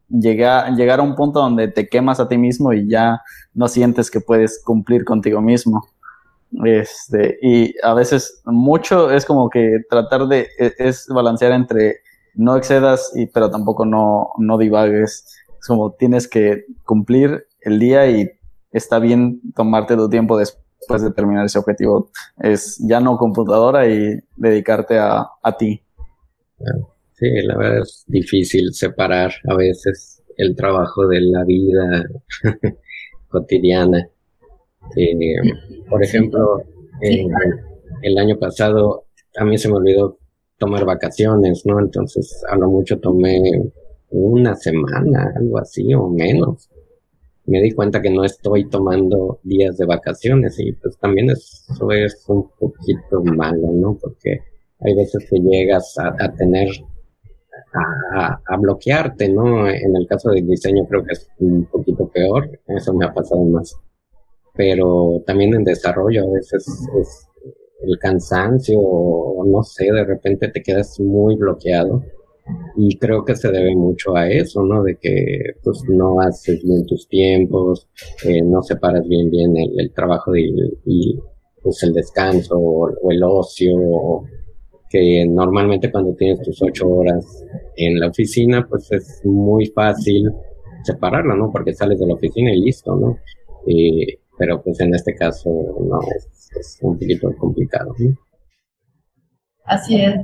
llegar, 0.10 0.74
llegar 0.76 1.00
a 1.00 1.04
un 1.04 1.16
punto 1.16 1.40
donde 1.40 1.68
te 1.68 1.88
quemas 1.88 2.20
a 2.20 2.28
ti 2.28 2.38
mismo 2.38 2.74
y 2.74 2.88
ya 2.88 3.22
no 3.54 3.68
sientes 3.68 4.12
que 4.12 4.22
puedes 4.22 4.62
cumplir 4.64 5.04
contigo 5.04 5.42
mismo. 5.42 5.88
Este, 6.64 7.40
y 7.42 7.74
a 7.84 7.94
veces 7.94 8.42
mucho 8.46 9.12
es 9.12 9.26
como 9.26 9.50
que 9.50 9.80
tratar 9.90 10.28
de, 10.28 10.48
e, 10.60 10.74
es, 10.78 11.08
balancear 11.08 11.52
entre 11.52 11.98
no 12.36 12.56
excedas, 12.56 13.12
y, 13.16 13.28
pero 13.28 13.50
tampoco 13.50 13.86
no, 13.86 14.32
no 14.38 14.58
divagues. 14.58 15.26
Es 15.64 15.68
como 15.70 15.94
tienes 15.94 16.28
que 16.28 16.66
cumplir 16.84 17.48
el 17.62 17.80
día 17.80 18.12
y 18.12 18.30
está 18.74 19.00
bien 19.00 19.40
tomarte 19.56 19.96
tu 19.96 20.10
tiempo 20.10 20.38
después 20.38 21.02
de 21.02 21.12
terminar 21.12 21.46
ese 21.46 21.58
objetivo. 21.58 22.12
Es 22.38 22.86
ya 22.86 23.00
no 23.00 23.16
computadora 23.18 23.88
y 23.88 24.20
dedicarte 24.36 24.98
a, 24.98 25.26
a 25.42 25.58
ti. 25.58 25.82
Sí, 27.14 27.28
la 27.46 27.56
verdad 27.56 27.80
es 27.84 28.04
difícil 28.08 28.74
separar 28.74 29.32
a 29.48 29.56
veces 29.56 30.22
el 30.36 30.54
trabajo 30.54 31.08
de 31.08 31.22
la 31.22 31.46
vida 31.46 32.10
cotidiana. 33.30 34.06
Eh, 34.98 35.16
por 35.90 36.04
ejemplo, 36.04 36.62
el 38.02 38.18
año 38.18 38.38
pasado 38.38 39.06
a 39.38 39.46
mí 39.46 39.58
se 39.58 39.70
me 39.70 39.76
olvidó 39.76 40.18
tomar 40.58 40.84
vacaciones, 40.84 41.66
¿no? 41.66 41.80
Entonces 41.80 42.44
a 42.50 42.58
lo 42.58 42.68
mucho 42.68 43.00
tomé 43.00 43.40
una 44.14 44.56
semana, 44.56 45.34
algo 45.36 45.58
así 45.60 45.94
o 45.94 46.10
menos. 46.10 46.70
Me 47.46 47.62
di 47.62 47.72
cuenta 47.72 48.02
que 48.02 48.10
no 48.10 48.24
estoy 48.24 48.70
tomando 48.70 49.40
días 49.44 49.78
de 49.78 49.86
vacaciones 49.86 50.58
y 50.60 50.72
pues 50.74 50.98
también 50.98 51.30
eso 51.30 51.92
es 51.92 52.24
un 52.28 52.50
poquito 52.58 53.22
malo, 53.24 53.68
¿no? 53.74 53.98
Porque 54.02 54.40
hay 54.80 54.96
veces 54.96 55.28
que 55.30 55.40
llegas 55.40 55.96
a 55.98 56.34
tener 56.34 56.70
a, 57.74 58.58
bloquearte, 58.58 59.30
¿no? 59.30 59.68
En 59.68 59.96
el 59.96 60.08
caso 60.08 60.30
del 60.30 60.46
diseño 60.48 60.86
creo 60.88 61.04
que 61.04 61.14
es 61.14 61.30
un 61.40 61.66
poquito 61.66 62.08
peor, 62.08 62.50
eso 62.68 62.94
me 62.94 63.06
ha 63.06 63.14
pasado 63.14 63.44
más. 63.46 63.76
Pero 64.56 65.22
también 65.26 65.54
en 65.56 65.64
desarrollo 65.64 66.24
a 66.24 66.32
veces 66.32 66.66
es 67.00 67.28
el 67.82 67.98
cansancio, 68.00 68.80
no 69.46 69.64
sé, 69.64 69.86
de 69.92 70.06
repente 70.06 70.50
te 70.50 70.62
quedas 70.62 71.00
muy 71.00 71.36
bloqueado. 71.36 72.04
Y 72.76 72.98
creo 72.98 73.24
que 73.24 73.36
se 73.36 73.52
debe 73.52 73.76
mucho 73.76 74.16
a 74.16 74.30
eso, 74.30 74.64
¿no? 74.64 74.84
De 74.84 74.98
que 74.98 75.54
pues 75.64 75.84
no 75.88 76.20
haces 76.20 76.62
bien 76.64 76.86
tus 76.86 77.08
tiempos, 77.08 77.88
eh, 78.26 78.42
no 78.42 78.62
separas 78.62 79.08
bien 79.08 79.30
bien 79.30 79.54
el, 79.56 79.92
trabajo 79.94 80.36
y, 80.36 81.20
pues 81.62 81.82
el 81.84 81.94
descanso 81.94 82.58
o, 82.58 83.12
el 83.12 83.24
ocio 83.24 83.72
o, 83.76 84.26
que 84.90 85.26
normalmente 85.26 85.92
cuando 85.92 86.14
tienes 86.16 86.42
tus 86.42 86.62
ocho 86.62 86.88
horas 86.88 87.46
en 87.78 88.00
la 88.00 88.10
oficina, 88.10 88.68
pues 88.70 88.92
es 88.92 89.22
muy 89.24 89.68
fácil 89.68 90.30
separarla, 90.84 91.36
¿no? 91.36 91.52
Porque 91.52 91.74
sales 91.74 92.00
de 92.00 92.08
la 92.08 92.16
oficina 92.16 92.54
y 92.54 92.62
listo, 92.62 92.96
¿no? 92.96 93.18
pero 94.38 94.62
pues 94.62 94.80
en 94.82 94.94
este 94.94 95.16
caso 95.16 95.50
no, 95.50 96.00
es, 96.20 96.80
un 96.82 96.98
poquito 96.98 97.34
complicado, 97.38 97.94
¿no? 97.98 98.18
Así 99.66 99.96
es, 99.96 100.16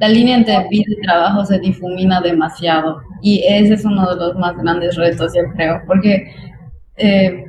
la 0.00 0.08
línea 0.08 0.36
entre 0.36 0.68
vida 0.68 0.84
y 0.86 1.00
trabajo 1.00 1.44
se 1.44 1.58
difumina 1.58 2.20
demasiado 2.20 3.00
y 3.22 3.42
ese 3.48 3.74
es 3.74 3.84
uno 3.84 4.08
de 4.10 4.16
los 4.16 4.36
más 4.36 4.56
grandes 4.56 4.96
retos, 4.96 5.32
yo 5.34 5.42
creo, 5.54 5.80
porque 5.86 6.30
eh, 6.96 7.44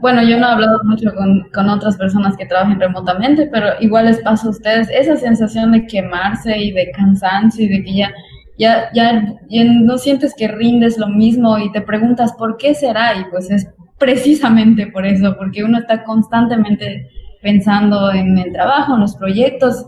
bueno, 0.00 0.22
yo 0.22 0.38
no 0.38 0.46
he 0.46 0.52
hablado 0.52 0.80
mucho 0.84 1.10
con, 1.14 1.68
otras 1.68 1.96
personas 1.96 2.36
que 2.36 2.46
trabajan 2.46 2.78
remotamente, 2.78 3.48
pero 3.50 3.68
igual 3.80 4.06
les 4.06 4.20
pasa 4.20 4.46
a 4.46 4.50
ustedes 4.50 4.88
esa 4.90 5.16
sensación 5.16 5.72
de 5.72 5.86
quemarse 5.86 6.56
y 6.58 6.70
de 6.72 6.90
cansancio 6.90 7.64
y 7.64 7.68
de 7.68 7.84
que 7.84 7.94
ya, 7.94 8.12
ya, 8.58 8.90
ya, 8.94 9.34
ya 9.48 9.64
no 9.64 9.96
sientes 9.98 10.34
que 10.36 10.48
rindes 10.48 10.98
lo 10.98 11.08
mismo 11.08 11.58
y 11.58 11.72
te 11.72 11.80
preguntas 11.80 12.34
por 12.34 12.58
qué 12.58 12.74
será 12.74 13.14
y 13.14 13.24
pues 13.30 13.50
es 13.50 13.66
precisamente 13.98 14.88
por 14.88 15.06
eso, 15.06 15.36
porque 15.38 15.64
uno 15.64 15.78
está 15.78 16.04
constantemente 16.04 17.08
pensando 17.44 18.10
en 18.10 18.36
el 18.38 18.52
trabajo, 18.52 18.94
en 18.94 19.02
los 19.02 19.14
proyectos 19.14 19.86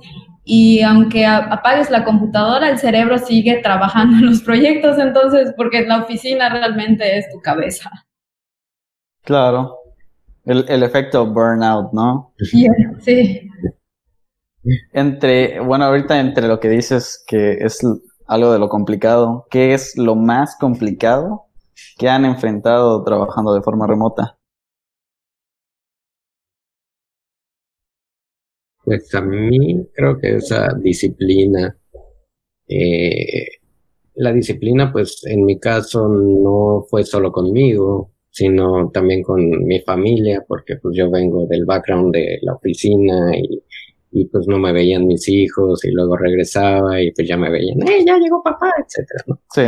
y 0.49 0.81
aunque 0.83 1.27
apagues 1.27 1.91
la 1.91 2.05
computadora, 2.05 2.71
el 2.71 2.79
cerebro 2.79 3.19
sigue 3.19 3.61
trabajando 3.63 4.17
en 4.19 4.27
los 4.27 4.43
proyectos, 4.43 4.97
entonces, 4.99 5.53
porque 5.57 5.85
la 5.85 6.03
oficina 6.03 6.49
realmente 6.49 7.19
es 7.19 7.29
tu 7.33 7.41
cabeza. 7.41 7.91
Claro. 9.25 9.75
El, 10.45 10.65
el 10.69 10.85
efecto 10.85 11.27
burnout, 11.27 11.93
¿no? 11.93 12.33
Sí. 12.39 12.69
Entre, 14.93 15.59
bueno, 15.59 15.87
ahorita 15.87 16.21
entre 16.21 16.47
lo 16.47 16.61
que 16.61 16.69
dices 16.69 17.25
que 17.27 17.55
es 17.55 17.81
algo 18.29 18.53
de 18.53 18.61
lo 18.61 18.69
complicado, 18.69 19.47
¿qué 19.51 19.75
es 19.75 19.99
lo 19.99 20.15
más 20.15 20.57
complicado 20.57 21.47
que 21.99 22.09
han 22.09 22.25
enfrentado 22.25 23.03
trabajando 23.03 23.53
de 23.53 23.63
forma 23.63 23.89
remota? 23.89 24.39
Pues 28.87 29.13
a 29.17 29.21
mí 29.21 29.85
creo 29.93 30.17
que 30.17 30.37
esa 30.37 30.69
disciplina, 30.81 31.77
eh, 32.69 33.47
la 34.15 34.33
disciplina 34.33 34.93
pues 34.93 35.23
en 35.27 35.45
mi 35.45 35.59
caso 35.59 36.09
no 36.09 36.87
fue 36.89 37.03
solo 37.03 37.33
conmigo, 37.33 38.13
sino 38.31 38.89
también 38.93 39.25
con 39.25 39.65
mi 39.65 39.81
familia, 39.81 40.45
porque 40.47 40.77
pues 40.77 40.97
yo 40.97 41.11
vengo 41.11 41.47
del 41.49 41.65
background 41.65 42.15
de 42.15 42.39
la 42.43 42.55
oficina 42.55 43.37
y, 43.37 43.61
y 44.13 44.27
pues 44.27 44.47
no 44.47 44.57
me 44.57 44.73
veían 44.73 45.05
mis 45.05 45.29
hijos 45.29 45.85
y 45.85 45.91
luego 45.91 46.17
regresaba 46.17 47.03
y 47.03 47.11
pues 47.11 47.27
ya 47.27 47.37
me 47.37 47.51
veían, 47.51 47.83
¡eh, 47.89 48.05
ya 48.07 48.17
llegó 48.19 48.41
papá! 48.41 48.71
etcétera, 48.79 49.25
¿no? 49.27 49.41
Sí. 49.53 49.63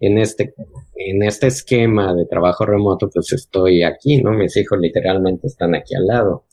En 0.00 0.18
este, 0.18 0.52
en 0.96 1.22
este 1.22 1.46
esquema 1.46 2.14
de 2.14 2.26
trabajo 2.26 2.66
remoto, 2.66 3.08
pues 3.08 3.32
estoy 3.32 3.82
aquí, 3.84 4.20
¿no? 4.20 4.32
Mis 4.32 4.54
hijos 4.58 4.78
literalmente 4.78 5.46
están 5.46 5.74
aquí 5.74 5.94
al 5.94 6.06
lado. 6.06 6.44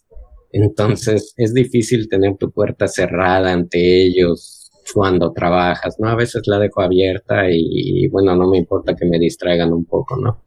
Entonces 0.57 1.33
es 1.35 1.53
difícil 1.53 2.07
tener 2.07 2.37
tu 2.37 2.49
puerta 2.49 2.87
cerrada 2.87 3.51
ante 3.51 4.05
ellos 4.05 4.71
cuando 4.93 5.33
trabajas, 5.33 5.97
¿no? 5.99 6.07
A 6.07 6.15
veces 6.15 6.43
la 6.47 6.59
dejo 6.59 6.81
abierta 6.81 7.49
y, 7.51 8.07
bueno, 8.07 8.37
no 8.37 8.49
me 8.49 8.59
importa 8.59 8.95
que 8.95 9.05
me 9.05 9.19
distraigan 9.19 9.73
un 9.73 9.85
poco, 9.85 10.15
¿no? 10.15 10.45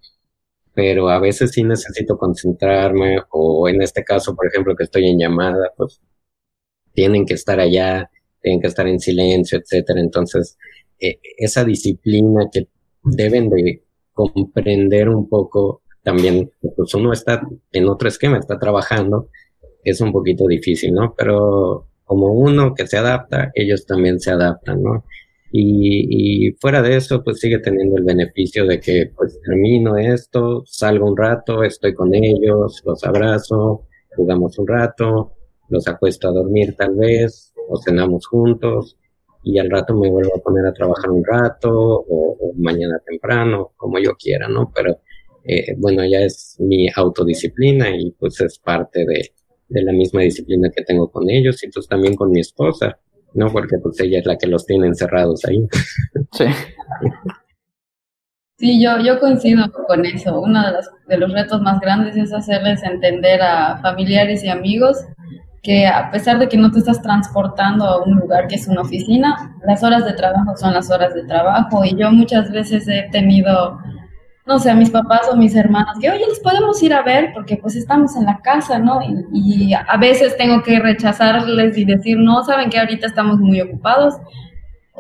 Pero 0.75 1.11
a 1.11 1.21
veces 1.21 1.51
sí 1.53 1.63
necesito 1.63 2.17
concentrarme 2.17 3.19
o 3.31 3.69
en 3.69 3.83
este 3.83 4.03
caso, 4.03 4.35
por 4.35 4.47
ejemplo, 4.47 4.75
que 4.77 4.85
estoy 4.85 5.09
en 5.09 5.19
llamada, 5.19 5.73
pues 5.77 6.01
tienen 6.95 7.27
que 7.27 7.35
estar 7.35 7.61
allá, 7.61 8.11
tienen 8.41 8.63
que 8.63 8.69
estar 8.69 8.89
en 8.89 9.01
silencio, 9.01 9.59
etcétera. 9.59 10.01
Entonces, 10.01 10.57
eh, 11.01 11.21
esa 11.37 11.65
disciplina 11.65 12.49
que 12.51 12.69
deben 13.05 13.51
de 13.51 13.85
comprender 14.15 15.11
un 15.11 15.29
poco 15.29 15.83
también, 16.03 16.51
pues 16.77 16.95
uno 16.95 17.13
está 17.13 17.43
en 17.73 17.89
otro 17.89 18.09
esquema, 18.09 18.39
está 18.39 18.59
trabajando, 18.59 19.29
es 19.85 20.01
un 20.01 20.13
poquito 20.13 20.47
difícil, 20.47 20.93
¿no? 20.93 21.15
Pero 21.17 21.87
como 22.05 22.33
uno 22.33 22.75
que 22.75 22.87
se 22.87 22.99
adapta, 22.99 23.51
ellos 23.55 23.87
también 23.87 24.19
se 24.21 24.31
adaptan, 24.31 24.83
¿no? 24.83 25.05
Y, 25.51 26.49
y, 26.49 26.53
fuera 26.61 26.83
de 26.83 26.97
eso, 26.97 27.23
pues 27.25 27.41
sigue 27.41 27.59
teniendo 27.59 27.97
el 27.97 28.05
beneficio 28.05 28.67
de 28.67 28.81
que 28.81 29.11
pues 29.17 29.41
termino 29.41 29.97
esto, 29.97 30.63
salgo 30.67 31.07
un 31.07 31.17
rato, 31.17 31.65
estoy 31.65 31.95
con 31.95 32.15
ellos, 32.15 32.83
los 32.85 33.05
abrazo, 33.05 33.87
jugamos 34.15 34.59
un 34.59 34.67
rato, 34.67 35.33
los 35.71 35.89
acuesto 35.89 36.29
a 36.29 36.33
dormir 36.33 36.75
tal 36.77 36.97
vez, 36.97 37.55
o 37.69 37.81
cenamos 37.81 38.27
juntos, 38.27 38.99
y 39.43 39.59
al 39.59 39.71
rato 39.71 39.95
me 39.95 40.11
vuelvo 40.11 40.37
a 40.37 40.43
poner 40.43 40.67
a 40.67 40.73
trabajar 40.75 41.11
un 41.11 41.25
rato, 41.25 41.71
o, 41.71 42.37
o 42.41 42.53
mañana 42.57 43.01
temprano, 43.07 43.73
como 43.77 43.99
yo 43.99 44.13
quiera, 44.17 44.49
¿no? 44.49 44.71
Pero 44.75 44.99
eh, 45.45 45.75
bueno, 45.79 46.05
ya 46.05 46.21
es 46.21 46.57
mi 46.59 46.89
autodisciplina 46.95 47.89
y 47.97 48.11
pues 48.13 48.39
es 48.43 48.59
parte 48.59 49.07
de, 49.07 49.33
de 49.69 49.83
la 49.83 49.93
misma 49.93 50.23
disciplina 50.23 50.71
que 50.75 50.85
tengo 50.85 51.11
con 51.11 51.29
ellos 51.29 51.63
y 51.63 51.71
pues 51.71 51.87
también 51.87 52.15
con 52.15 52.31
mi 52.31 52.41
esposa, 52.41 52.99
¿no? 53.35 53.51
Porque 53.51 53.77
pues 53.83 54.01
ella 54.01 54.19
es 54.19 54.27
la 54.27 54.37
que 54.37 54.47
los 54.47 54.65
tiene 54.67 54.87
encerrados 54.87 55.45
ahí. 55.45 55.67
Sí. 56.33 56.45
Sí, 58.59 58.83
yo, 58.83 58.99
yo 58.99 59.21
coincido 59.21 59.71
con 59.87 60.05
eso. 60.05 60.41
Uno 60.41 60.67
de 60.67 60.73
los, 60.73 60.91
de 61.07 61.17
los 61.17 61.33
retos 61.33 61.61
más 61.63 61.79
grandes 61.79 62.17
es 62.17 62.33
hacerles 62.33 62.83
entender 62.83 63.41
a 63.41 63.79
familiares 63.79 64.43
y 64.43 64.49
amigos 64.49 64.99
que 65.63 65.87
a 65.87 66.11
pesar 66.11 66.39
de 66.39 66.49
que 66.49 66.57
no 66.57 66.71
te 66.71 66.79
estás 66.79 67.03
transportando 67.03 67.85
a 67.85 68.03
un 68.03 68.17
lugar 68.17 68.49
que 68.49 68.57
es 68.57 68.67
una 68.69 68.83
oficina, 68.83 69.55
las 69.65 69.83
horas 69.85 70.05
de 70.05 70.13
trabajo 70.15 70.57
son 70.57 70.73
las 70.73 70.91
horas 70.91 71.15
de 71.15 71.25
trabajo 71.25 71.85
y 71.85 71.97
yo 71.97 72.11
muchas 72.11 72.51
veces 72.51 72.89
he 72.89 73.09
tenido 73.13 73.79
no 74.49 74.59
sé, 74.59 74.71
a 74.71 74.75
mis 74.75 74.89
papás 74.89 75.29
o 75.31 75.37
mis 75.37 75.55
hermanos, 75.55 75.99
que 76.01 76.11
oye, 76.11 76.25
les 76.27 76.41
podemos 76.41 76.83
ir 76.83 76.95
a 76.95 77.03
ver 77.03 77.33
porque 77.35 77.59
pues 77.59 77.77
estamos 77.77 78.17
en 78.17 78.25
la 78.25 78.39
casa, 78.39 78.79
¿no? 78.79 79.01
Y, 79.03 79.69
y, 79.69 79.75
a 79.75 79.97
veces 79.99 80.39
tengo 80.39 80.63
que 80.63 80.81
rechazarles 80.81 81.77
y 81.77 81.85
decir, 81.85 82.17
no, 82.17 82.43
saben 82.43 82.71
que 82.71 82.79
ahorita 82.79 83.07
estamos 83.07 83.39
muy 83.39 83.61
ocupados. 83.61 84.15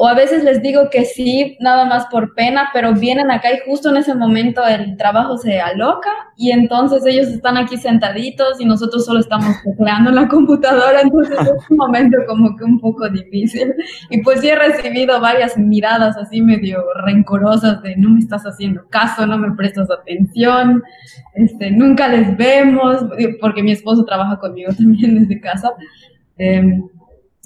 O 0.01 0.07
a 0.07 0.14
veces 0.14 0.44
les 0.44 0.62
digo 0.62 0.90
que 0.90 1.05
sí, 1.05 1.57
nada 1.59 1.84
más 1.84 2.07
por 2.07 2.32
pena, 2.34 2.70
pero 2.72 2.94
vienen 2.94 3.32
acá 3.32 3.53
y 3.53 3.59
justo 3.68 3.90
en 3.90 3.96
ese 3.96 4.14
momento 4.14 4.64
el 4.64 4.96
trabajo 4.96 5.36
se 5.38 5.61
aloca 5.61 6.11
y 6.36 6.53
entonces 6.53 7.05
ellos 7.05 7.26
están 7.26 7.57
aquí 7.57 7.76
sentaditos 7.76 8.61
y 8.61 8.64
nosotros 8.64 9.05
solo 9.05 9.18
estamos 9.18 9.57
tecleando 9.64 10.12
la 10.12 10.28
computadora, 10.28 11.01
entonces 11.01 11.36
es 11.40 11.70
un 11.70 11.78
momento 11.78 12.16
como 12.28 12.57
que 12.57 12.62
un 12.62 12.78
poco 12.78 13.09
difícil. 13.09 13.74
Y 14.09 14.22
pues 14.22 14.40
sí 14.40 14.49
he 14.49 14.55
recibido 14.55 15.20
varias 15.20 15.59
miradas 15.59 16.16
así 16.16 16.42
medio 16.42 16.80
rencorosas 17.05 17.82
de 17.82 17.96
no 17.96 18.11
me 18.11 18.20
estás 18.20 18.44
haciendo 18.44 18.86
caso, 18.90 19.26
no 19.26 19.36
me 19.36 19.51
prestas 19.57 19.90
atención, 19.90 20.80
este, 21.34 21.72
nunca 21.72 22.07
les 22.07 22.36
vemos, 22.36 23.05
porque 23.40 23.64
mi 23.64 23.72
esposo 23.72 24.05
trabaja 24.05 24.38
conmigo 24.38 24.70
también 24.78 25.18
desde 25.18 25.40
casa. 25.40 25.72
Eh, 26.38 26.82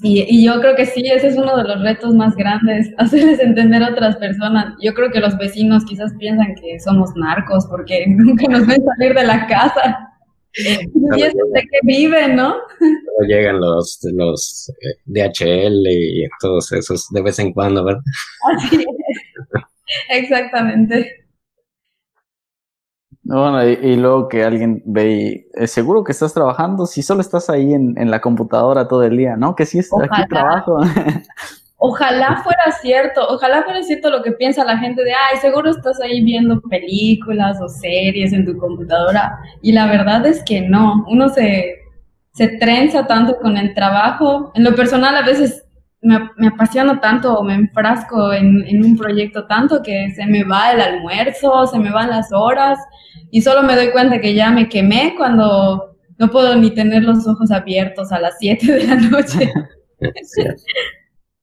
y, 0.03 0.25
y, 0.27 0.45
yo 0.45 0.59
creo 0.59 0.75
que 0.75 0.85
sí, 0.85 1.01
ese 1.05 1.29
es 1.29 1.37
uno 1.37 1.55
de 1.55 1.63
los 1.63 1.81
retos 1.81 2.13
más 2.13 2.35
grandes, 2.35 2.93
hacerles 2.97 3.39
entender 3.39 3.81
a 3.81 3.91
otras 3.91 4.17
personas. 4.17 4.75
Yo 4.81 4.93
creo 4.93 5.09
que 5.11 5.21
los 5.21 5.37
vecinos 5.37 5.85
quizás 5.85 6.13
piensan 6.19 6.53
que 6.55 6.77
somos 6.81 7.15
narcos 7.15 7.65
porque 7.67 8.05
nunca 8.09 8.47
nos 8.49 8.67
ven 8.67 8.83
salir 8.83 9.15
de 9.15 9.23
la 9.25 9.47
casa. 9.47 10.09
y 10.55 11.21
es 11.21 11.33
de 11.33 11.61
que 11.61 11.79
viven, 11.83 12.35
¿no? 12.35 12.55
Llegan 13.27 13.61
los, 13.61 13.97
los 14.13 14.71
eh, 14.81 14.99
DHL 15.05 15.87
y 15.89 16.27
todos 16.41 16.71
esos 16.73 17.07
de 17.09 17.21
vez 17.21 17.39
en 17.39 17.53
cuando, 17.53 17.85
¿verdad? 17.85 18.01
Así 18.55 18.75
es. 18.75 18.85
Exactamente. 20.09 21.22
Bueno, 23.25 23.65
y, 23.65 23.73
y, 23.81 23.95
luego 23.95 24.27
que 24.27 24.43
alguien 24.43 24.81
ve 24.85 25.11
y 25.11 25.47
es 25.53 25.71
seguro 25.71 26.03
que 26.03 26.11
estás 26.11 26.33
trabajando 26.33 26.85
si 26.85 27.01
solo 27.01 27.21
estás 27.21 27.49
ahí 27.49 27.73
en, 27.73 27.97
en 27.97 28.11
la 28.11 28.19
computadora 28.19 28.87
todo 28.87 29.03
el 29.03 29.15
día, 29.15 29.37
¿no? 29.37 29.55
Que 29.55 29.65
sí, 29.65 29.79
es, 29.79 29.89
aquí 29.93 30.27
trabajo. 30.27 30.79
Ojalá 31.85 32.41
fuera 32.43 32.71
cierto, 32.81 33.27
ojalá 33.27 33.63
fuera 33.63 33.83
cierto 33.83 34.09
lo 34.09 34.23
que 34.23 34.31
piensa 34.31 34.63
la 34.63 34.77
gente 34.77 35.03
de, 35.03 35.11
ay, 35.11 35.37
seguro 35.41 35.69
estás 35.69 35.99
ahí 35.99 36.23
viendo 36.23 36.61
películas 36.61 37.59
o 37.61 37.67
series 37.67 38.31
en 38.31 38.45
tu 38.45 38.57
computadora. 38.57 39.37
Y 39.61 39.73
la 39.73 39.87
verdad 39.87 40.25
es 40.25 40.41
que 40.45 40.61
no, 40.61 41.03
uno 41.09 41.27
se, 41.27 41.81
se 42.31 42.47
trenza 42.57 43.05
tanto 43.05 43.35
con 43.35 43.57
el 43.57 43.73
trabajo. 43.73 44.53
En 44.55 44.63
lo 44.63 44.75
personal 44.75 45.13
a 45.17 45.25
veces 45.25 45.62
me, 46.03 46.29
me 46.37 46.47
apasiono 46.47 46.99
tanto 46.99 47.33
o 47.33 47.43
me 47.43 47.55
enfrasco 47.55 48.33
en, 48.33 48.63
en 48.67 48.83
un 48.83 48.97
proyecto 48.97 49.47
tanto 49.47 49.81
que 49.81 50.11
se 50.15 50.25
me 50.25 50.43
va 50.43 50.73
el 50.73 50.81
almuerzo, 50.81 51.65
se 51.65 51.79
me 51.79 51.91
van 51.91 52.09
las 52.09 52.31
horas 52.31 52.77
y 53.31 53.41
solo 53.41 53.63
me 53.63 53.75
doy 53.75 53.91
cuenta 53.91 54.21
que 54.21 54.35
ya 54.35 54.51
me 54.51 54.69
quemé 54.69 55.15
cuando 55.17 55.97
no 56.19 56.29
puedo 56.29 56.55
ni 56.55 56.71
tener 56.71 57.03
los 57.03 57.27
ojos 57.27 57.51
abiertos 57.51 58.11
a 58.11 58.19
las 58.19 58.35
7 58.39 58.71
de 58.71 58.83
la 58.83 58.95
noche. 58.95 59.51
sí. 60.23 60.43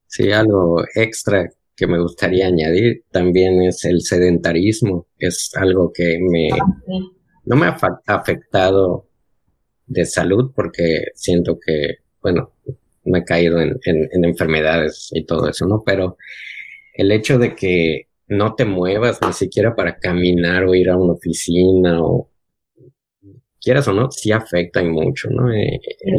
sí, 0.06 0.32
algo 0.32 0.84
extra 0.94 1.48
que 1.74 1.86
me 1.86 1.98
gustaría 1.98 2.46
añadir 2.46 3.04
también 3.10 3.62
es 3.62 3.84
el 3.84 4.02
sedentarismo. 4.02 5.06
Es 5.18 5.50
algo 5.56 5.90
que 5.92 6.18
me 6.20 6.48
ah, 6.52 6.64
sí. 6.86 7.10
no 7.44 7.56
me 7.56 7.66
ha 7.66 7.76
afectado 8.06 9.08
de 9.86 10.04
salud 10.04 10.52
porque 10.54 11.06
siento 11.14 11.58
que, 11.58 11.96
bueno, 12.22 12.52
me 13.04 13.20
he 13.20 13.24
caído 13.24 13.60
en, 13.60 13.78
en, 13.84 14.08
en 14.12 14.24
enfermedades 14.24 15.10
y 15.12 15.24
todo 15.24 15.48
eso, 15.48 15.66
¿no? 15.66 15.82
Pero 15.84 16.16
el 16.94 17.12
hecho 17.12 17.38
de 17.38 17.54
que 17.54 18.08
no 18.28 18.54
te 18.54 18.64
muevas 18.64 19.20
ni 19.26 19.32
siquiera 19.32 19.74
para 19.74 19.98
caminar 19.98 20.64
o 20.64 20.74
ir 20.74 20.88
a 20.90 20.96
una 20.96 21.14
oficina 21.14 22.02
o 22.02 22.30
quieras 23.60 23.88
o 23.88 23.92
no, 23.92 24.10
sí 24.10 24.32
afecta 24.32 24.82
y 24.82 24.88
mucho, 24.88 25.28
¿no? 25.30 25.52
Eh, 25.52 25.80
el, 26.00 26.18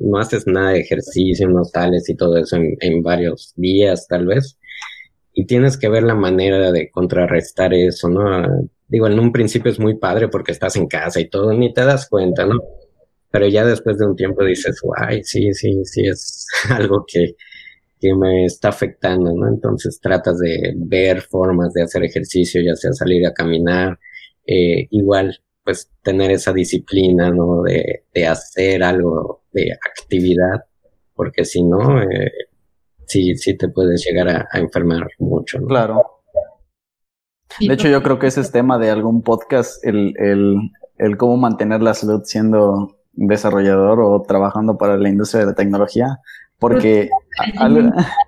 no 0.00 0.18
haces 0.18 0.46
nada 0.46 0.70
de 0.70 0.80
ejercicio, 0.80 1.48
no 1.48 1.64
sales 1.64 2.08
y 2.08 2.16
todo 2.16 2.38
eso 2.38 2.56
en, 2.56 2.76
en, 2.80 3.02
varios 3.02 3.52
días 3.56 4.06
tal 4.08 4.26
vez. 4.26 4.58
Y 5.34 5.46
tienes 5.46 5.78
que 5.78 5.88
ver 5.88 6.02
la 6.02 6.14
manera 6.14 6.72
de 6.72 6.90
contrarrestar 6.90 7.72
eso, 7.74 8.08
¿no? 8.08 8.68
Digo, 8.88 9.06
en 9.06 9.18
un 9.18 9.32
principio 9.32 9.70
es 9.70 9.78
muy 9.78 9.98
padre 9.98 10.28
porque 10.28 10.52
estás 10.52 10.76
en 10.76 10.86
casa 10.86 11.20
y 11.20 11.28
todo, 11.28 11.52
ni 11.52 11.72
te 11.72 11.84
das 11.84 12.08
cuenta, 12.08 12.46
¿no? 12.46 12.58
Pero 13.32 13.48
ya 13.48 13.64
después 13.64 13.98
de 13.98 14.06
un 14.06 14.14
tiempo 14.14 14.44
dices, 14.44 14.78
guay, 14.82 15.24
sí, 15.24 15.52
sí, 15.54 15.84
sí, 15.84 16.02
es 16.06 16.46
algo 16.70 17.04
que, 17.06 17.34
que 17.98 18.14
me 18.14 18.44
está 18.44 18.68
afectando, 18.68 19.32
¿no? 19.34 19.48
Entonces 19.48 19.98
tratas 20.00 20.38
de 20.38 20.74
ver 20.76 21.22
formas 21.22 21.72
de 21.72 21.82
hacer 21.82 22.04
ejercicio, 22.04 22.60
ya 22.62 22.76
sea 22.76 22.92
salir 22.92 23.26
a 23.26 23.32
caminar, 23.32 23.98
eh, 24.46 24.86
igual, 24.90 25.40
pues 25.64 25.90
tener 26.02 26.30
esa 26.30 26.52
disciplina, 26.52 27.30
¿no? 27.30 27.62
De, 27.62 28.04
de 28.12 28.26
hacer 28.26 28.82
algo 28.82 29.44
de 29.52 29.72
actividad, 29.72 30.66
porque 31.14 31.46
si 31.46 31.62
no, 31.62 32.02
eh, 32.02 32.30
sí, 33.06 33.34
sí 33.36 33.56
te 33.56 33.68
puedes 33.68 34.04
llegar 34.04 34.28
a, 34.28 34.48
a 34.52 34.58
enfermar 34.58 35.08
mucho, 35.18 35.58
¿no? 35.58 35.68
Claro. 35.68 36.02
De 37.60 37.72
hecho, 37.72 37.88
yo 37.88 38.02
creo 38.02 38.18
que 38.18 38.26
ese 38.26 38.40
es 38.40 38.50
tema 38.50 38.78
de 38.78 38.90
algún 38.90 39.22
podcast, 39.22 39.84
el, 39.86 40.14
el, 40.18 40.56
el 40.98 41.16
cómo 41.16 41.36
mantener 41.36 41.82
la 41.82 41.94
salud 41.94 42.22
siendo 42.24 42.96
desarrollador 43.12 44.00
o 44.00 44.22
trabajando 44.22 44.76
para 44.76 44.96
la 44.96 45.08
industria 45.08 45.40
de 45.40 45.46
la 45.46 45.54
tecnología, 45.54 46.18
porque... 46.58 47.10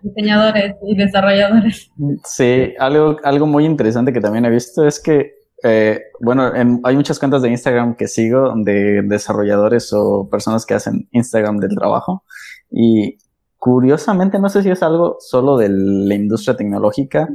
Diseñadores 0.02 0.74
y 0.82 0.96
desarrolladores. 0.96 1.90
Sí, 2.24 2.74
algo, 2.78 3.16
algo 3.22 3.46
muy 3.46 3.64
interesante 3.64 4.12
que 4.12 4.20
también 4.20 4.44
he 4.44 4.50
visto 4.50 4.86
es 4.86 5.00
que, 5.00 5.34
eh, 5.62 6.00
bueno, 6.20 6.52
hay 6.82 6.96
muchas 6.96 7.18
cuentas 7.18 7.42
de 7.42 7.50
Instagram 7.50 7.96
que 7.96 8.08
sigo 8.08 8.52
de 8.56 9.02
desarrolladores 9.02 9.92
o 9.92 10.28
personas 10.30 10.66
que 10.66 10.74
hacen 10.74 11.08
Instagram 11.12 11.58
del 11.58 11.74
trabajo 11.76 12.24
y 12.70 13.18
curiosamente, 13.58 14.38
no 14.38 14.48
sé 14.48 14.62
si 14.62 14.70
es 14.70 14.82
algo 14.82 15.16
solo 15.20 15.56
de 15.56 15.68
la 15.70 16.14
industria 16.14 16.56
tecnológica, 16.56 17.28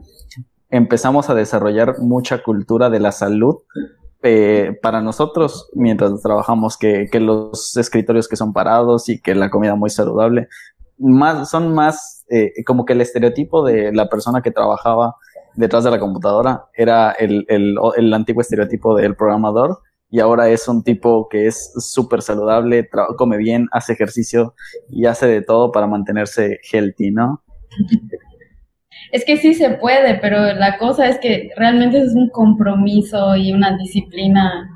empezamos 0.70 1.30
a 1.30 1.34
desarrollar 1.34 1.96
mucha 2.00 2.44
cultura 2.44 2.90
de 2.90 3.00
la 3.00 3.12
salud 3.12 3.56
eh, 4.22 4.78
para 4.82 5.02
nosotros 5.02 5.70
mientras 5.74 6.22
trabajamos, 6.22 6.78
que, 6.78 7.08
los 7.14 7.78
escritorios 7.78 8.28
que 8.28 8.36
son 8.36 8.54
parados 8.54 9.10
y 9.10 9.22
que 9.22 9.36
la 9.36 9.50
comida 9.50 9.76
muy 9.76 9.90
saludable, 9.90 10.48
más, 10.98 11.50
son 11.50 11.74
más 11.74 12.26
eh, 12.30 12.52
como 12.66 12.86
que 12.86 12.94
el 12.94 13.02
estereotipo 13.02 13.66
de 13.66 13.94
la 13.94 14.10
persona 14.10 14.42
que 14.42 14.52
trabajaba 14.52 15.16
detrás 15.56 15.84
de 15.84 15.92
la 15.92 16.00
computadora 16.00 16.66
era 16.74 17.12
el, 17.12 17.46
el, 17.48 17.76
el 17.96 18.14
antiguo 18.14 18.42
estereotipo 18.42 18.96
del 18.96 19.16
programador 19.16 19.80
y 20.12 20.20
ahora 20.20 20.50
es 20.50 20.68
un 20.68 20.84
tipo 20.84 21.28
que 21.30 21.48
es 21.48 21.72
súper 21.78 22.22
saludable, 22.22 22.90
come 23.18 23.38
bien, 23.38 23.68
hace 23.72 23.94
ejercicio 23.94 24.56
y 24.90 25.06
hace 25.06 25.28
de 25.28 25.42
todo 25.42 25.72
para 25.72 25.88
mantenerse 25.88 26.60
healthy, 26.72 27.12
¿no? 27.12 27.44
Es 29.12 29.26
que 29.26 29.38
sí 29.38 29.54
se 29.54 29.72
puede, 29.72 30.16
pero 30.16 30.54
la 30.54 30.78
cosa 30.78 31.08
es 31.08 31.20
que 31.20 31.50
realmente 31.56 32.00
es 32.00 32.14
un 32.14 32.30
compromiso 32.30 33.36
y 33.36 33.52
una 33.52 33.78
disciplina 33.78 34.70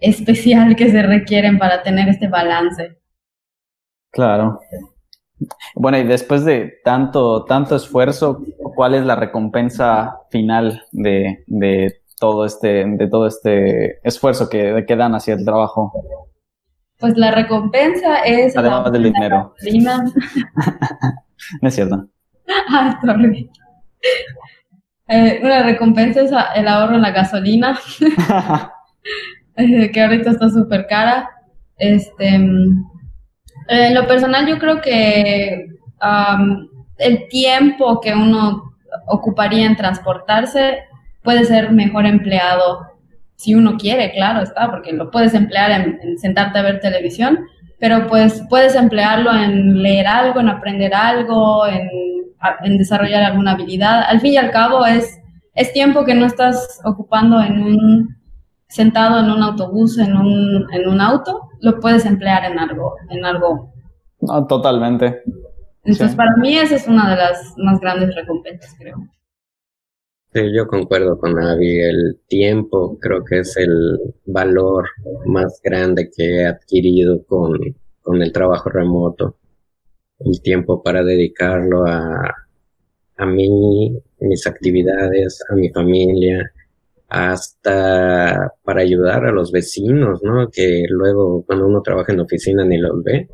especial 0.00 0.76
que 0.76 0.90
se 0.90 1.02
requieren 1.02 1.58
para 1.58 1.82
tener 1.82 2.08
este 2.08 2.28
balance. 2.28 2.98
Claro. 4.10 4.60
Bueno, 5.74 5.98
y 5.98 6.04
después 6.04 6.44
de 6.44 6.74
tanto, 6.84 7.44
tanto 7.44 7.76
esfuerzo, 7.76 8.42
¿cuál 8.74 8.94
es 8.94 9.04
la 9.04 9.16
recompensa 9.16 10.20
final 10.30 10.82
de, 10.92 11.44
de 11.46 12.00
todo 12.18 12.46
este, 12.46 12.84
de 12.86 13.08
todo 13.08 13.26
este 13.26 14.00
esfuerzo 14.06 14.48
que, 14.48 14.84
que 14.86 14.96
dan 14.96 15.14
hacia 15.14 15.34
el 15.34 15.44
trabajo? 15.44 15.92
Pues 16.98 17.16
la 17.16 17.30
recompensa 17.30 18.20
es. 18.20 18.56
Además 18.56 18.90
del 18.90 19.02
dinero. 19.04 19.54
no 21.62 21.68
es 21.68 21.74
cierto. 21.74 22.06
Ah, 22.68 23.00
sorry. 23.04 23.50
Eh, 25.08 25.38
una 25.40 25.62
recompensa 25.62 26.22
es 26.22 26.32
el 26.56 26.66
ahorro 26.66 26.96
en 26.96 27.02
la 27.02 27.12
gasolina, 27.12 27.78
eh, 29.56 29.92
que 29.92 30.02
ahorita 30.02 30.30
está 30.30 30.50
súper 30.50 30.88
cara. 30.88 31.30
Este, 31.76 32.26
en 32.26 33.94
lo 33.94 34.04
personal 34.08 34.48
yo 34.48 34.58
creo 34.58 34.80
que 34.80 35.68
el 36.98 37.28
tiempo 37.28 38.00
que 38.00 38.14
uno 38.14 38.74
ocuparía 39.06 39.66
en 39.66 39.76
transportarse 39.76 40.78
puede 41.22 41.44
ser 41.44 41.70
mejor 41.70 42.04
empleado 42.06 42.86
si 43.36 43.54
uno 43.54 43.76
quiere, 43.76 44.12
claro 44.12 44.40
está, 44.40 44.70
porque 44.70 44.92
lo 44.92 45.10
puedes 45.10 45.34
emplear 45.34 45.70
en, 45.70 46.00
en, 46.02 46.18
sentarte 46.18 46.58
a 46.58 46.62
ver 46.62 46.80
televisión, 46.80 47.46
pero 47.78 48.06
pues 48.06 48.42
puedes 48.48 48.74
emplearlo 48.74 49.32
en 49.34 49.82
leer 49.82 50.06
algo, 50.06 50.40
en 50.40 50.48
aprender 50.48 50.94
algo, 50.94 51.66
en 51.66 51.88
en 52.62 52.78
desarrollar 52.78 53.22
alguna 53.22 53.52
habilidad. 53.52 54.02
Al 54.08 54.20
fin 54.20 54.34
y 54.34 54.36
al 54.36 54.50
cabo 54.50 54.84
es, 54.84 55.18
es 55.54 55.72
tiempo 55.72 56.04
que 56.04 56.14
no 56.14 56.26
estás 56.26 56.80
ocupando 56.84 57.40
en 57.40 57.62
un 57.62 58.16
sentado 58.68 59.20
en 59.20 59.30
un 59.30 59.42
autobús, 59.42 59.98
en 59.98 60.16
un, 60.16 60.66
en 60.72 60.88
un 60.88 61.00
auto, 61.00 61.48
lo 61.60 61.78
puedes 61.80 62.04
emplear 62.04 62.50
en 62.50 62.58
algo, 62.58 62.96
en 63.10 63.24
algo. 63.24 63.72
totalmente. 64.48 65.22
Entonces, 65.84 66.16
para 66.16 66.36
mí 66.36 66.56
esa 66.58 66.74
es 66.74 66.88
una 66.88 67.10
de 67.10 67.16
las 67.16 67.54
más 67.58 67.80
grandes 67.80 68.14
recompensas, 68.14 68.74
creo. 68.76 68.96
Sí, 70.32 70.42
yo 70.54 70.66
concuerdo 70.66 71.18
con 71.18 71.38
Avi. 71.38 71.80
El 71.80 72.20
tiempo 72.26 72.98
creo 73.00 73.24
que 73.24 73.38
es 73.38 73.56
el 73.56 73.98
valor 74.26 74.88
más 75.26 75.60
grande 75.62 76.10
que 76.14 76.40
he 76.40 76.46
adquirido 76.46 77.24
con, 77.24 77.58
con 78.02 78.20
el 78.20 78.32
trabajo 78.32 78.68
remoto 78.68 79.36
el 80.18 80.40
tiempo 80.42 80.82
para 80.82 81.02
dedicarlo 81.04 81.86
a, 81.86 82.34
a 83.16 83.26
mí, 83.26 83.98
mis 84.20 84.46
actividades, 84.46 85.42
a 85.50 85.54
mi 85.54 85.70
familia, 85.70 86.52
hasta 87.08 88.52
para 88.64 88.82
ayudar 88.82 89.26
a 89.26 89.32
los 89.32 89.52
vecinos, 89.52 90.20
¿no? 90.22 90.48
Que 90.50 90.84
luego 90.88 91.44
cuando 91.46 91.66
uno 91.66 91.82
trabaja 91.82 92.12
en 92.12 92.20
oficina 92.20 92.64
ni 92.64 92.78
los 92.78 93.02
ve. 93.02 93.28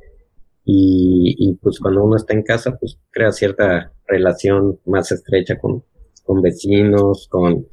Y, 0.65 1.35
y 1.39 1.55
pues 1.55 1.81
cuando 1.81 2.05
uno 2.05 2.17
está 2.17 2.35
en 2.35 2.43
casa, 2.43 2.77
pues 2.79 2.99
crea 3.11 3.33
cierta 3.33 3.93
relación 4.07 4.79
más 4.87 5.11
estrecha 5.11 5.59
con, 5.59 5.83
con 6.25 6.43
vecinos, 6.43 7.27
con, 7.31 7.67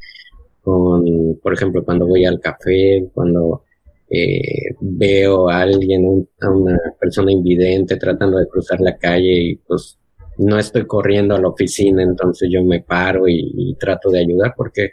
con, 0.62 1.04
por 1.42 1.54
ejemplo, 1.54 1.84
cuando 1.84 2.08
voy 2.08 2.26
al 2.26 2.40
café, 2.40 3.10
cuando 3.14 3.64
eh, 4.10 4.76
veo 4.82 5.50
a 5.50 5.62
alguien, 5.62 6.28
a 6.42 6.50
una 6.50 6.80
persona 7.00 7.32
invidente 7.32 7.98
tratando 7.98 8.38
de 8.38 8.48
cruzar 8.48 8.82
la 8.82 8.98
calle 8.98 9.34
y 9.52 9.56
pues 9.58 10.00
no 10.40 10.58
estoy 10.58 10.88
corriendo 10.88 11.36
a 11.36 11.42
la 11.42 11.50
oficina, 11.50 12.02
entonces 12.02 12.50
yo 12.52 12.64
me 12.64 12.82
paro 12.82 13.28
y, 13.28 13.76
trato 13.80 14.10
de 14.10 14.20
ayudar 14.20 14.54
porque 14.56 14.92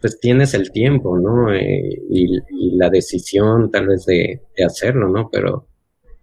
pues 0.00 0.18
tienes 0.20 0.54
el 0.54 0.70
tiempo, 0.72 1.18
¿no? 1.18 1.52
Eh, 1.52 2.02
y, 2.10 2.76
la 2.76 2.90
decisión 2.90 3.70
tal 3.70 3.88
vez 3.88 4.04
de, 4.06 4.40
hacerlo, 4.66 5.08
¿no? 5.08 5.28
Pero, 5.30 5.68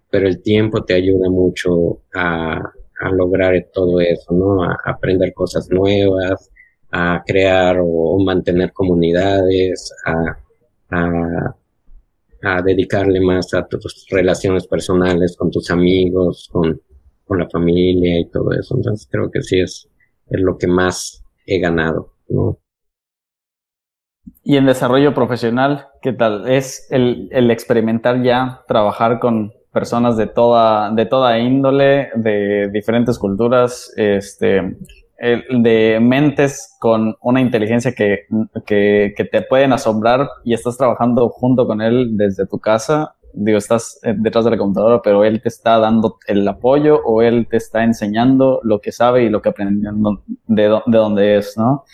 pero 0.10 0.28
el 0.28 0.42
tiempo 0.42 0.84
te 0.84 0.96
ayuda 0.96 1.30
mucho 1.30 2.02
a, 2.14 2.62
lograr 3.14 3.54
todo 3.74 4.00
eso, 4.00 4.34
¿no? 4.34 4.64
A, 4.64 4.78
aprender 4.86 5.34
cosas 5.34 5.70
nuevas, 5.70 6.52
a 6.92 7.24
crear 7.26 7.78
o, 7.82 8.20
mantener 8.24 8.74
comunidades, 8.74 9.94
a, 10.06 10.38
a 10.92 11.56
a 12.44 12.62
dedicarle 12.62 13.20
más 13.22 13.54
a 13.54 13.66
tus 13.68 14.08
relaciones 14.10 14.68
personales 14.68 15.36
con 15.38 15.52
tus 15.52 15.70
amigos, 15.70 16.50
con, 16.52 16.82
con 17.26 17.40
la 17.40 17.50
familia 17.50 18.20
y 18.20 18.30
todo 18.30 18.52
eso. 18.52 18.76
Entonces 18.76 19.08
creo 19.10 19.30
que 19.32 19.42
sí 19.42 19.60
es, 19.60 19.90
es 20.30 20.42
lo 20.42 20.58
que 20.58 20.68
más 20.68 21.24
he 21.46 21.60
ganado. 21.60 22.14
Y 24.44 24.58
en 24.58 24.66
desarrollo 24.66 25.14
profesional, 25.14 25.88
¿qué 26.02 26.14
tal? 26.14 26.50
¿Es 26.50 26.88
el, 26.92 27.30
el 27.32 27.52
experimentar 27.52 28.24
ya, 28.24 28.64
trabajar 28.68 29.20
con 29.20 29.54
personas 29.72 30.18
de 30.18 30.28
toda, 30.28 30.92
de 30.92 31.06
toda 31.06 31.40
índole, 31.40 32.10
de 32.16 32.70
diferentes 32.72 33.18
culturas, 33.18 33.94
este, 33.96 34.78
de 35.22 36.00
mentes 36.02 36.76
con 36.80 37.16
una 37.22 37.42
inteligencia 37.42 37.94
que, 37.94 38.26
que, 38.66 39.14
que, 39.16 39.26
te 39.26 39.44
pueden 39.44 39.72
asombrar 39.72 40.28
y 40.44 40.54
estás 40.56 40.78
trabajando 40.78 41.30
junto 41.30 41.68
con 41.68 41.80
él 41.80 42.18
desde 42.18 42.48
tu 42.48 42.60
casa. 42.60 43.16
Digo, 43.34 43.58
estás 43.58 44.00
eh, 44.04 44.16
detrás 44.18 44.46
de 44.46 44.52
la 44.52 44.58
computadora, 44.58 45.02
pero 45.04 45.24
él 45.24 45.42
te 45.42 45.50
está 45.50 45.78
dando 45.78 46.18
el 46.26 46.46
apoyo 46.48 47.02
o 47.06 47.22
él 47.22 47.48
te 47.50 47.58
está 47.58 47.84
enseñando 47.84 48.60
lo 48.64 48.82
que 48.82 48.92
sabe 48.92 49.24
y 49.24 49.30
lo 49.30 49.42
que 49.42 49.50
aprendió 49.50 49.92
de, 50.48 50.64
de 50.64 50.98
dónde 50.98 51.38
es, 51.38 51.56
¿no? 51.56 51.86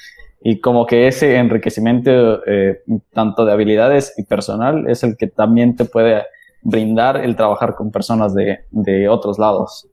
Y 0.41 0.61
como 0.61 0.85
que 0.85 1.07
ese 1.07 1.35
enriquecimiento, 1.35 2.45
eh, 2.45 2.81
tanto 3.11 3.45
de 3.45 3.51
habilidades 3.51 4.13
y 4.17 4.23
personal, 4.23 4.89
es 4.89 5.03
el 5.03 5.17
que 5.17 5.27
también 5.27 5.75
te 5.75 5.83
puede 5.83 6.23
brindar 6.61 7.17
el 7.17 7.35
trabajar 7.35 7.75
con 7.75 7.91
personas 7.91 8.33
de, 8.33 8.59
de 8.71 9.09
otros 9.09 9.37
lados 9.37 9.89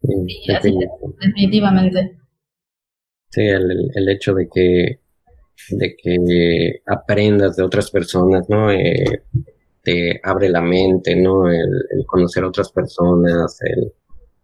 definitivamente. 0.00 2.16
Sí, 3.30 3.42
el, 3.42 3.90
el, 3.94 4.08
hecho 4.08 4.34
de 4.34 4.48
que, 4.52 5.00
de 5.70 5.96
que 5.96 6.82
aprendas 6.86 7.56
de 7.56 7.64
otras 7.64 7.90
personas, 7.90 8.48
¿no? 8.48 8.70
Eh, 8.70 9.22
te 9.82 10.20
abre 10.22 10.48
la 10.48 10.62
mente, 10.62 11.16
¿no? 11.16 11.50
El, 11.50 12.06
conocer 12.06 12.44
otras 12.44 12.70
personas, 12.72 13.58
el, 13.62 13.92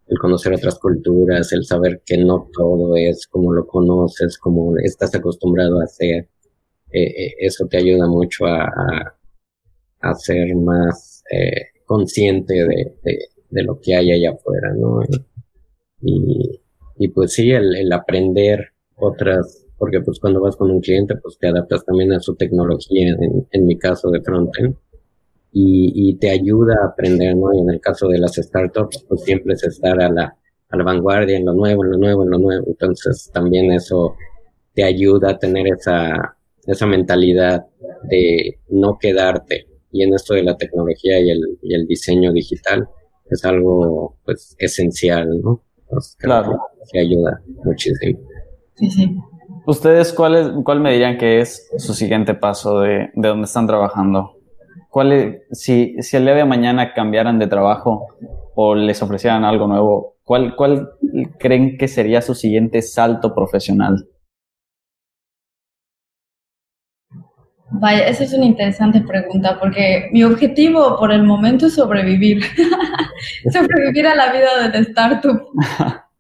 el, 0.09 0.19
conocer 0.19 0.55
otras 0.55 0.79
culturas, 0.79 1.53
el 1.53 1.65
saber 1.65 2.03
que 2.05 2.19
no 2.19 2.49
todo 2.53 2.97
es 2.97 3.27
como 3.29 3.53
lo 3.53 3.67
conoces, 3.67 4.39
como 4.39 4.77
estás 4.79 5.15
acostumbrado 5.15 5.81
a 5.81 5.85
hacer. 5.85 6.29
Eh, 6.93 7.05
eh, 7.05 7.35
eso 7.39 7.67
te 7.67 7.79
ayuda 7.79 8.07
mucho 8.07 8.47
a, 8.47 9.17
a, 10.01 10.15
ser 10.15 10.55
más 10.57 11.25
consciente 11.87 12.55
de, 12.55 12.97
de, 13.03 13.19
de, 13.51 13.63
lo 13.63 13.81
que 13.81 13.97
hay 13.97 14.13
allá 14.13 14.33
afuera, 14.33 14.75
¿no? 14.77 15.01
Y, 16.03 16.61
y 16.99 17.09
pues 17.09 17.33
sí, 17.33 17.51
el, 17.51 17.75
el, 17.77 17.93
aprender 17.93 18.73
otras, 18.97 19.67
porque 19.79 20.01
pues 20.01 20.19
cuando 20.21 20.41
vas 20.41 20.57
con 20.57 20.71
un 20.71 20.81
cliente, 20.81 21.15
pues 21.17 21.39
te 21.39 21.49
adaptas 21.49 21.85
también 21.85 22.13
a 22.13 22.21
su 22.21 22.35
tecnología, 22.35 23.17
en, 23.21 23.47
en 23.51 23.67
mi 23.67 23.79
caso 23.79 24.11
de 24.11 24.21
frontend, 24.21 24.77
y, 25.53 25.93
y 25.95 26.15
te 26.17 26.31
ayuda 26.31 26.75
a 26.83 26.87
aprender, 26.89 27.37
¿no? 27.37 27.53
Y 27.55 27.61
en 27.61 27.71
el 27.71 27.81
caso 27.81 28.09
de 28.09 28.19
las 28.19 28.35
startups, 28.35 29.05
pues 29.09 29.23
siempre 29.23 29.55
es 29.55 29.65
estar 29.65 30.01
a 30.01 30.11
la, 30.11 30.37
a 30.69 30.77
la 30.77 30.85
vanguardia 30.85 31.37
en 31.37 31.45
lo 31.45 31.53
nuevo, 31.53 31.85
en 31.85 31.91
lo 31.93 31.99
nuevo, 31.99 32.25
en 32.25 32.31
lo 32.31 32.39
nuevo. 32.39 32.65
Entonces 32.67 33.31
también 33.33 33.71
eso 33.73 34.17
te 34.75 34.83
ayuda 34.85 35.31
a 35.31 35.39
tener 35.39 35.67
esa, 35.69 36.37
esa 36.67 36.87
mentalidad 36.87 37.67
de 38.05 38.59
no 38.71 38.99
quedarte. 38.99 39.67
Y 39.91 40.03
en 40.03 40.15
esto 40.15 40.35
de 40.35 40.43
la 40.43 40.57
tecnología 40.57 41.21
y 41.21 41.31
el, 41.31 41.59
y 41.61 41.75
el 41.75 41.87
diseño 41.87 42.33
digital 42.33 42.89
es 43.31 43.45
algo 43.45 44.17
pues 44.25 44.57
esencial, 44.59 45.41
¿no? 45.43 45.63
Claro. 46.19 46.59
Que 46.93 47.01
ayuda 47.01 47.41
muchísimo. 47.65 48.21
Sí, 48.75 48.91
sí. 48.91 49.17
¿Ustedes 49.67 50.13
cuál, 50.13 50.63
cuál 50.65 50.81
me 50.81 50.93
dirían 50.93 51.19
que 51.19 51.41
es 51.41 51.71
su 51.79 51.95
siguiente 51.95 52.35
paso 52.35 52.81
de, 52.81 53.11
de 53.15 53.29
donde 53.29 53.45
están 53.45 53.67
trabajando? 53.67 54.37
¿Cuál 54.89 55.43
si, 55.53 55.95
si 56.03 56.17
el 56.17 56.25
día 56.25 56.35
de 56.35 56.45
mañana 56.45 56.93
cambiaran 56.93 57.39
de 57.39 57.47
trabajo 57.47 58.09
o 58.55 58.75
les 58.75 59.01
ofrecieran 59.03 59.45
algo 59.45 59.67
nuevo, 59.67 60.17
¿cuál, 60.25 60.57
¿cuál 60.57 60.91
creen 61.39 61.79
que 61.79 61.89
sería 61.89 62.21
su 62.23 62.35
siguiente 62.35 62.83
salto 62.83 63.35
profesional? 63.35 64.09
Vaya, 67.75 68.07
esa 68.07 68.25
es 68.25 68.35
una 68.35 68.45
interesante 68.45 69.01
pregunta 69.01 69.59
porque 69.59 70.11
mi 70.13 70.23
objetivo 70.25 70.99
por 70.99 71.11
el 71.11 71.23
momento 71.23 71.67
es 71.67 71.75
sobrevivir, 71.75 72.43
sobrevivir 73.53 74.07
a 74.07 74.15
la 74.15 74.31
vida 74.31 74.69
del 74.69 74.83
startup. 74.89 75.43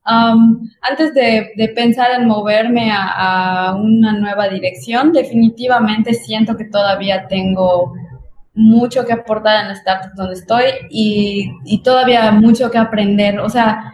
antes 0.04 1.14
de, 1.14 1.72
pensar 1.74 2.10
en 2.18 2.26
moverme 2.26 2.90
a, 2.92 3.76
una 3.78 4.14
nueva 4.14 4.48
dirección, 4.48 5.12
definitivamente 5.12 6.14
siento 6.14 6.56
que 6.56 6.64
todavía 6.64 7.28
tengo 7.28 7.92
mucho 8.54 9.04
que 9.04 9.12
aportar 9.12 9.62
en 9.62 9.68
la 9.68 9.74
startup 9.74 10.12
donde 10.14 10.34
estoy 10.34 10.64
y, 10.90 11.50
y 11.64 11.82
todavía 11.82 12.30
mucho 12.32 12.70
que 12.70 12.78
aprender. 12.78 13.40
O 13.40 13.50
sea, 13.50 13.92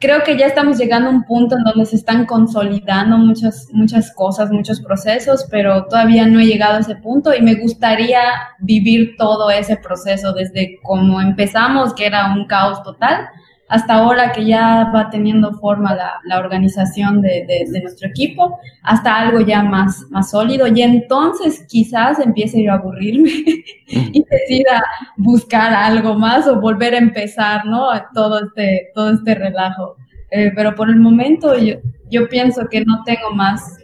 creo 0.00 0.24
que 0.24 0.36
ya 0.36 0.46
estamos 0.46 0.78
llegando 0.78 1.10
a 1.10 1.12
un 1.12 1.24
punto 1.24 1.56
en 1.56 1.62
donde 1.62 1.84
se 1.84 1.96
están 1.96 2.24
consolidando 2.24 3.18
muchas, 3.18 3.68
muchas 3.70 4.12
cosas, 4.14 4.50
muchos 4.50 4.80
procesos, 4.80 5.46
pero 5.50 5.84
todavía 5.84 6.26
no 6.26 6.40
he 6.40 6.46
llegado 6.46 6.76
a 6.76 6.80
ese 6.80 6.96
punto 6.96 7.34
y 7.34 7.42
me 7.42 7.54
gustaría 7.54 8.22
vivir 8.58 9.14
todo 9.18 9.50
ese 9.50 9.76
proceso 9.76 10.32
desde 10.32 10.78
cómo 10.82 11.20
empezamos, 11.20 11.92
que 11.92 12.06
era 12.06 12.32
un 12.32 12.46
caos 12.46 12.82
total, 12.82 13.28
hasta 13.70 13.94
ahora 13.94 14.32
que 14.32 14.44
ya 14.44 14.90
va 14.92 15.08
teniendo 15.10 15.52
forma 15.54 15.94
la, 15.94 16.38
organización 16.40 17.22
de, 17.22 17.46
nuestro 17.82 18.08
equipo, 18.08 18.58
hasta 18.82 19.16
algo 19.16 19.40
ya 19.40 19.62
más, 19.62 20.02
más 20.10 20.30
sólido. 20.30 20.66
Y 20.66 20.82
entonces 20.82 21.64
quizás 21.68 22.18
empiece 22.18 22.64
yo 22.64 22.72
a 22.72 22.76
aburrirme 22.76 23.30
y 23.86 24.24
decida 24.28 24.82
buscar 25.16 25.72
algo 25.72 26.14
más 26.14 26.48
o 26.48 26.60
volver 26.60 26.94
a 26.94 26.98
empezar, 26.98 27.64
¿no? 27.64 27.86
Todo 28.12 28.40
este, 28.44 28.88
todo 28.92 29.12
este 29.12 29.36
relajo. 29.36 29.96
Eh, 30.32 30.50
pero 30.56 30.74
por 30.74 30.90
el 30.90 30.96
momento 30.96 31.56
yo, 31.56 31.76
yo 32.10 32.28
pienso 32.28 32.68
que 32.68 32.84
no 32.84 33.04
tengo 33.04 33.30
más, 33.34 33.78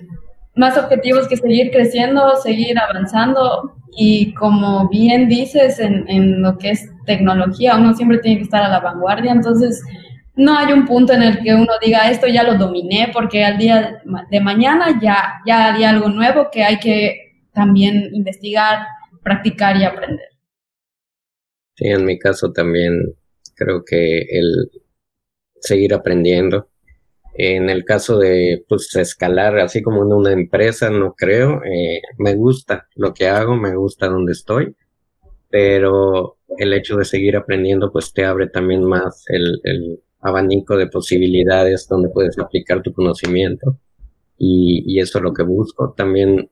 más 0.56 0.76
objetivos 0.76 1.28
que 1.28 1.36
seguir 1.36 1.70
creciendo, 1.70 2.36
seguir 2.42 2.78
avanzando 2.78 3.76
y 3.96 4.34
como 4.34 4.88
bien 4.88 5.28
dices, 5.28 5.78
en, 5.78 6.08
en, 6.08 6.42
lo 6.42 6.58
que 6.58 6.70
es 6.70 6.90
tecnología, 7.06 7.76
uno 7.76 7.94
siempre 7.94 8.18
tiene 8.18 8.38
que 8.38 8.44
estar 8.44 8.62
a 8.62 8.68
la 8.68 8.80
vanguardia, 8.80 9.32
entonces 9.32 9.82
no 10.34 10.56
hay 10.56 10.72
un 10.72 10.84
punto 10.84 11.14
en 11.14 11.22
el 11.22 11.42
que 11.42 11.54
uno 11.54 11.72
diga, 11.82 12.10
esto 12.10 12.26
ya 12.26 12.42
lo 12.42 12.58
dominé, 12.58 13.10
porque 13.12 13.44
al 13.44 13.56
día 13.56 14.02
de 14.30 14.40
mañana 14.40 14.98
ya, 15.00 15.40
ya 15.46 15.74
hay 15.74 15.84
algo 15.84 16.08
nuevo 16.08 16.48
que 16.52 16.62
hay 16.62 16.78
que 16.78 17.42
también 17.52 18.10
investigar, 18.12 18.80
practicar 19.22 19.76
y 19.78 19.84
aprender. 19.84 20.28
Sí, 21.74 21.88
en 21.88 22.04
mi 22.04 22.18
caso 22.18 22.52
también 22.52 22.92
creo 23.54 23.82
que 23.84 24.20
el 24.20 24.70
seguir 25.60 25.94
aprendiendo, 25.94 26.68
en 27.38 27.70
el 27.70 27.84
caso 27.84 28.18
de 28.18 28.64
pues, 28.68 28.94
escalar, 28.96 29.58
así 29.58 29.82
como 29.82 30.02
en 30.04 30.12
una 30.12 30.32
empresa, 30.32 30.90
no 30.90 31.14
creo. 31.14 31.62
Eh, 31.64 32.00
me 32.18 32.34
gusta 32.34 32.88
lo 32.94 33.12
que 33.14 33.28
hago, 33.28 33.56
me 33.56 33.74
gusta 33.74 34.08
donde 34.08 34.32
estoy, 34.32 34.74
pero 35.50 36.38
el 36.58 36.72
hecho 36.72 36.96
de 36.96 37.04
seguir 37.04 37.36
aprendiendo, 37.36 37.92
pues 37.92 38.12
te 38.12 38.24
abre 38.24 38.48
también 38.48 38.84
más 38.84 39.24
el, 39.28 39.60
el 39.64 40.00
abanico 40.20 40.76
de 40.76 40.88
posibilidades 40.88 41.86
donde 41.88 42.08
puedes 42.08 42.38
aplicar 42.38 42.82
tu 42.82 42.92
conocimiento. 42.92 43.78
Y, 44.38 44.84
y 44.86 45.00
eso 45.00 45.18
es 45.18 45.24
lo 45.24 45.32
que 45.32 45.42
busco. 45.42 45.94
También 45.96 46.50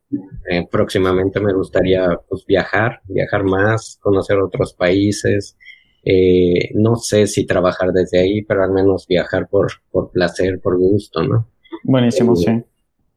eh, 0.50 0.66
próximamente 0.70 1.40
me 1.40 1.52
gustaría 1.52 2.18
pues, 2.28 2.44
viajar, 2.46 3.00
viajar 3.08 3.44
más, 3.44 3.98
conocer 4.00 4.38
otros 4.38 4.74
países, 4.74 5.56
eh, 6.04 6.70
no 6.74 6.96
sé 6.96 7.26
si 7.26 7.46
trabajar 7.46 7.92
desde 7.92 8.20
ahí, 8.20 8.42
pero 8.42 8.62
al 8.62 8.72
menos 8.72 9.06
viajar 9.06 9.48
por, 9.48 9.68
por 9.90 10.10
placer, 10.10 10.60
por 10.60 10.76
gusto, 10.78 11.22
¿no? 11.22 11.48
Buenísimo, 11.82 12.36
sí. 12.36 12.62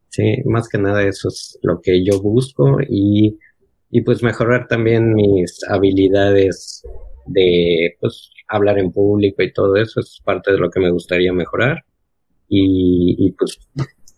Sí, 0.09 0.41
más 0.45 0.67
que 0.69 0.77
nada 0.77 1.03
eso 1.03 1.27
es 1.27 1.59
lo 1.61 1.81
que 1.81 2.03
yo 2.03 2.21
busco 2.21 2.77
y, 2.87 3.37
y 3.91 4.01
pues 4.01 4.23
mejorar 4.23 4.67
también 4.67 5.13
mis 5.13 5.59
habilidades 5.69 6.83
de 7.27 7.95
pues 7.99 8.31
hablar 8.47 8.79
en 8.79 8.91
público 8.91 9.43
y 9.43 9.51
todo 9.51 9.75
eso 9.75 9.99
es 9.99 10.21
parte 10.23 10.53
de 10.53 10.57
lo 10.57 10.69
que 10.69 10.79
me 10.79 10.91
gustaría 10.91 11.33
mejorar 11.33 11.83
y, 12.47 13.15
y 13.19 13.31
pues 13.33 13.59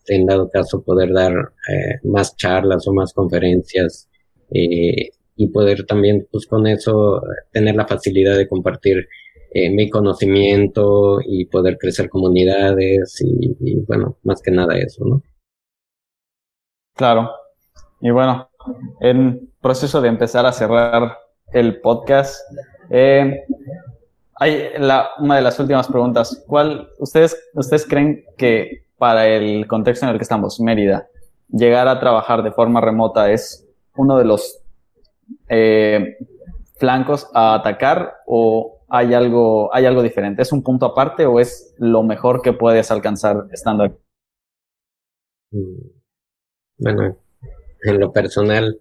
en 0.08 0.26
dado 0.26 0.50
caso 0.50 0.84
poder 0.84 1.12
dar 1.12 1.34
eh, 1.34 2.00
más 2.04 2.36
charlas 2.36 2.88
o 2.88 2.94
más 2.94 3.14
conferencias 3.14 4.08
eh, 4.52 5.10
y 5.40 5.48
poder 5.48 5.86
también, 5.86 6.28
pues 6.30 6.46
con 6.46 6.68
eso, 6.68 7.22
tener 7.54 7.74
la 7.74 7.88
facilidad 7.88 8.36
de 8.36 8.50
compartir 8.50 9.08
eh, 9.52 9.70
mi 9.72 9.90
conocimiento 9.90 11.20
y 11.26 11.46
poder 11.46 11.78
crecer 11.78 12.10
comunidades 12.10 13.22
y, 13.22 13.80
bueno, 13.88 14.18
más 14.24 14.42
que 14.42 14.52
nada 14.52 14.78
eso, 14.78 15.06
¿no? 15.06 15.24
Claro. 16.94 17.32
Y 18.02 18.10
bueno, 18.10 18.50
en 19.00 19.50
proceso 19.62 20.02
de 20.02 20.10
empezar 20.10 20.46
a 20.46 20.52
cerrar 20.52 21.18
el 21.54 21.80
podcast, 21.80 22.42
eh, 22.90 23.46
hay 24.36 24.72
la, 24.78 25.12
una 25.20 25.38
de 25.38 25.42
las 25.42 25.58
últimas 25.58 25.88
preguntas. 25.88 26.44
¿Cuál, 26.48 26.90
ustedes, 27.00 27.50
ustedes 27.54 27.88
creen 27.88 28.26
que 28.38 28.84
para 28.98 29.26
el 29.26 29.68
contexto 29.68 30.06
en 30.06 30.12
el 30.12 30.18
que 30.18 30.24
estamos, 30.24 30.60
Mérida, 30.60 31.08
llegar 31.48 31.88
a 31.88 32.02
trabajar 32.02 32.44
de 32.44 32.52
forma 32.52 32.82
remota 32.82 33.32
es 33.32 33.66
uno 33.96 34.18
de 34.18 34.26
los 34.26 34.60
eh, 35.50 36.18
flancos 36.78 37.28
a 37.34 37.56
atacar 37.56 38.14
o 38.26 38.86
hay 38.88 39.14
algo, 39.14 39.74
hay 39.74 39.86
algo 39.86 40.02
diferente? 40.02 40.42
¿Es 40.42 40.52
un 40.52 40.64
punto 40.64 40.86
aparte 40.86 41.26
o 41.26 41.40
es 41.40 41.76
lo 41.78 42.04
mejor 42.04 42.42
que 42.42 42.54
puedes 42.54 42.92
alcanzar 42.92 43.46
estando 43.52 43.84
aquí? 43.84 43.98
Mm, 45.52 45.90
bueno, 46.78 47.18
en 47.84 48.00
lo 48.00 48.12
personal, 48.12 48.80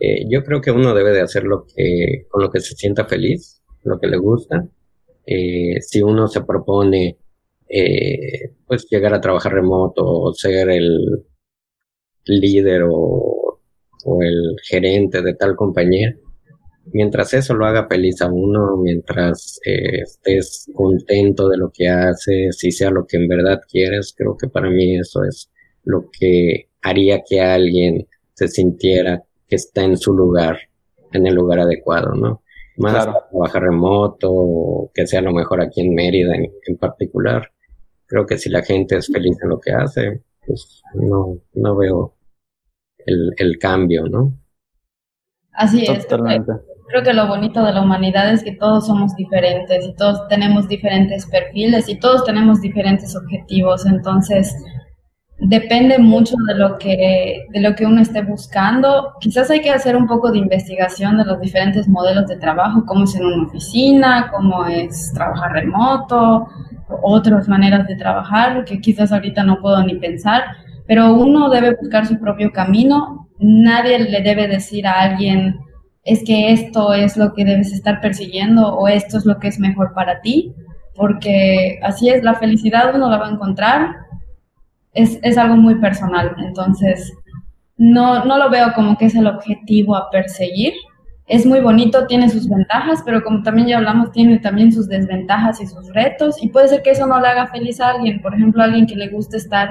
eh, 0.00 0.24
yo 0.28 0.42
creo 0.44 0.60
que 0.60 0.70
uno 0.70 0.94
debe 0.94 1.12
de 1.12 1.22
hacer 1.22 1.44
lo 1.44 1.64
que, 1.66 2.26
con 2.28 2.42
lo 2.42 2.50
que 2.50 2.60
se 2.60 2.74
sienta 2.74 3.04
feliz, 3.04 3.62
lo 3.82 3.98
que 3.98 4.06
le 4.06 4.16
gusta. 4.16 4.66
Eh, 5.26 5.80
si 5.80 6.02
uno 6.02 6.28
se 6.28 6.42
propone, 6.42 7.18
pues 8.66 8.86
llegar 8.88 9.14
a 9.14 9.20
trabajar 9.20 9.52
remoto 9.52 10.04
o 10.04 10.32
ser 10.32 10.70
el 10.70 11.26
líder 12.24 12.84
o 12.88 13.33
o 14.04 14.22
el 14.22 14.56
gerente 14.62 15.22
de 15.22 15.34
tal 15.34 15.56
compañía, 15.56 16.14
mientras 16.92 17.34
eso 17.34 17.54
lo 17.54 17.66
haga 17.66 17.86
feliz 17.88 18.20
a 18.22 18.30
uno, 18.30 18.76
mientras 18.76 19.58
eh, 19.64 20.00
estés 20.02 20.70
contento 20.74 21.48
de 21.48 21.56
lo 21.56 21.70
que 21.72 21.88
haces 21.88 22.62
y 22.62 22.70
sea 22.70 22.90
lo 22.90 23.06
que 23.06 23.16
en 23.16 23.28
verdad 23.28 23.60
quieres, 23.70 24.14
creo 24.16 24.36
que 24.36 24.48
para 24.48 24.70
mí 24.70 24.98
eso 24.98 25.24
es 25.24 25.50
lo 25.84 26.08
que 26.10 26.68
haría 26.82 27.22
que 27.26 27.40
alguien 27.40 28.06
se 28.34 28.48
sintiera 28.48 29.22
que 29.48 29.56
está 29.56 29.84
en 29.84 29.96
su 29.96 30.12
lugar, 30.12 30.58
en 31.12 31.26
el 31.26 31.34
lugar 31.34 31.60
adecuado, 31.60 32.14
¿no? 32.14 32.42
Más 32.76 33.06
trabajar 33.30 33.62
remoto, 33.62 34.90
que 34.92 35.06
sea 35.06 35.20
lo 35.20 35.32
mejor 35.32 35.60
aquí 35.60 35.80
en 35.80 35.94
Mérida 35.94 36.34
en, 36.34 36.50
en, 36.66 36.76
particular. 36.76 37.52
Creo 38.06 38.26
que 38.26 38.36
si 38.36 38.50
la 38.50 38.62
gente 38.62 38.96
es 38.96 39.06
feliz 39.06 39.36
en 39.40 39.50
lo 39.50 39.60
que 39.60 39.70
hace, 39.70 40.22
pues 40.44 40.82
no, 40.94 41.38
no 41.54 41.76
veo 41.76 42.13
el, 43.06 43.58
cambio, 43.58 44.04
¿no? 44.08 44.34
Así 45.52 45.84
es. 45.84 46.06
Creo 46.06 47.02
que 47.02 47.14
lo 47.14 47.26
bonito 47.26 47.64
de 47.64 47.72
la 47.72 47.82
humanidad 47.82 48.32
es 48.32 48.44
que 48.44 48.52
todos 48.52 48.86
somos 48.86 49.16
diferentes 49.16 49.86
y 49.86 49.94
todos 49.94 50.28
tenemos 50.28 50.68
diferentes 50.68 51.26
perfiles 51.26 51.88
y 51.88 51.98
todos 51.98 52.24
tenemos 52.24 52.60
diferentes 52.60 53.16
objetivos. 53.16 53.86
Entonces, 53.86 54.54
depende 55.38 55.98
mucho 55.98 56.36
de 56.46 56.54
lo 56.54 56.78
que 56.78 57.46
de 57.50 57.60
lo 57.60 57.74
que 57.74 57.86
uno 57.86 58.00
esté 58.00 58.22
buscando. 58.22 59.14
Quizás 59.20 59.50
hay 59.50 59.60
que 59.60 59.70
hacer 59.70 59.96
un 59.96 60.06
poco 60.06 60.30
de 60.30 60.38
investigación 60.38 61.16
de 61.18 61.24
los 61.24 61.40
diferentes 61.40 61.88
modelos 61.88 62.26
de 62.26 62.36
trabajo, 62.36 62.84
cómo 62.86 63.04
es 63.04 63.14
en 63.16 63.24
una 63.24 63.46
oficina, 63.46 64.30
cómo 64.32 64.66
es 64.66 65.12
trabajar 65.14 65.52
remoto, 65.52 66.46
otras 67.02 67.48
maneras 67.48 67.86
de 67.88 67.96
trabajar 67.96 68.64
que 68.64 68.80
quizás 68.80 69.12
ahorita 69.12 69.42
no 69.42 69.60
puedo 69.60 69.82
ni 69.82 69.96
pensar 69.96 70.44
pero 70.86 71.14
uno 71.14 71.50
debe 71.50 71.76
buscar 71.80 72.06
su 72.06 72.18
propio 72.18 72.52
camino. 72.52 73.28
Nadie 73.38 73.98
le 73.98 74.22
debe 74.22 74.48
decir 74.48 74.86
a 74.86 75.00
alguien, 75.00 75.56
es 76.04 76.22
que 76.24 76.52
esto 76.52 76.92
es 76.92 77.16
lo 77.16 77.32
que 77.32 77.44
debes 77.44 77.72
estar 77.72 78.00
persiguiendo 78.00 78.74
o 78.74 78.88
esto 78.88 79.18
es 79.18 79.24
lo 79.24 79.38
que 79.38 79.48
es 79.48 79.58
mejor 79.58 79.94
para 79.94 80.20
ti, 80.20 80.54
porque 80.94 81.80
así 81.82 82.08
es, 82.08 82.22
la 82.22 82.34
felicidad 82.34 82.94
uno 82.94 83.10
la 83.10 83.18
va 83.18 83.28
a 83.28 83.32
encontrar 83.32 84.04
es, 84.94 85.18
es 85.22 85.36
algo 85.36 85.56
muy 85.56 85.74
personal. 85.76 86.34
Entonces, 86.38 87.12
no, 87.76 88.24
no 88.24 88.38
lo 88.38 88.48
veo 88.50 88.72
como 88.74 88.96
que 88.96 89.06
es 89.06 89.14
el 89.14 89.26
objetivo 89.26 89.96
a 89.96 90.10
perseguir. 90.10 90.72
Es 91.26 91.46
muy 91.46 91.60
bonito, 91.60 92.06
tiene 92.06 92.28
sus 92.28 92.48
ventajas, 92.48 93.02
pero 93.04 93.22
como 93.22 93.42
también 93.42 93.68
ya 93.68 93.78
hablamos, 93.78 94.12
tiene 94.12 94.38
también 94.38 94.72
sus 94.72 94.88
desventajas 94.88 95.60
y 95.60 95.66
sus 95.66 95.92
retos. 95.92 96.42
Y 96.42 96.48
puede 96.48 96.68
ser 96.68 96.82
que 96.82 96.90
eso 96.90 97.06
no 97.06 97.20
le 97.20 97.28
haga 97.28 97.46
feliz 97.48 97.80
a 97.80 97.90
alguien. 97.90 98.22
Por 98.22 98.34
ejemplo, 98.34 98.62
a 98.62 98.66
alguien 98.66 98.86
que 98.86 98.94
le 98.94 99.08
guste 99.08 99.36
estar 99.36 99.70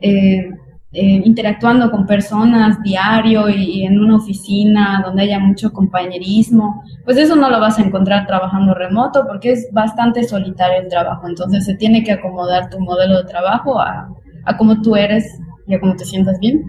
eh, 0.00 0.50
eh, 0.92 1.22
interactuando 1.24 1.90
con 1.90 2.06
personas 2.06 2.82
diario 2.82 3.48
y, 3.48 3.84
en 3.84 3.98
una 3.98 4.16
oficina 4.16 5.02
donde 5.04 5.24
haya 5.24 5.38
mucho 5.38 5.72
compañerismo, 5.72 6.82
pues 7.04 7.18
eso 7.18 7.36
no 7.36 7.50
lo 7.50 7.60
vas 7.60 7.78
a 7.78 7.82
encontrar 7.82 8.26
trabajando 8.26 8.72
remoto 8.72 9.26
porque 9.26 9.52
es 9.52 9.68
bastante 9.72 10.24
solitario 10.24 10.80
el 10.80 10.88
trabajo. 10.88 11.28
Entonces 11.28 11.66
se 11.66 11.74
tiene 11.74 12.02
que 12.02 12.12
acomodar 12.12 12.70
tu 12.70 12.80
modelo 12.80 13.18
de 13.18 13.24
trabajo 13.24 13.78
a, 13.78 14.08
a 14.46 14.56
cómo 14.56 14.80
tú 14.80 14.96
eres 14.96 15.38
y 15.66 15.74
a 15.74 15.80
cómo 15.80 15.96
te 15.96 16.04
sientas 16.04 16.38
bien. 16.40 16.64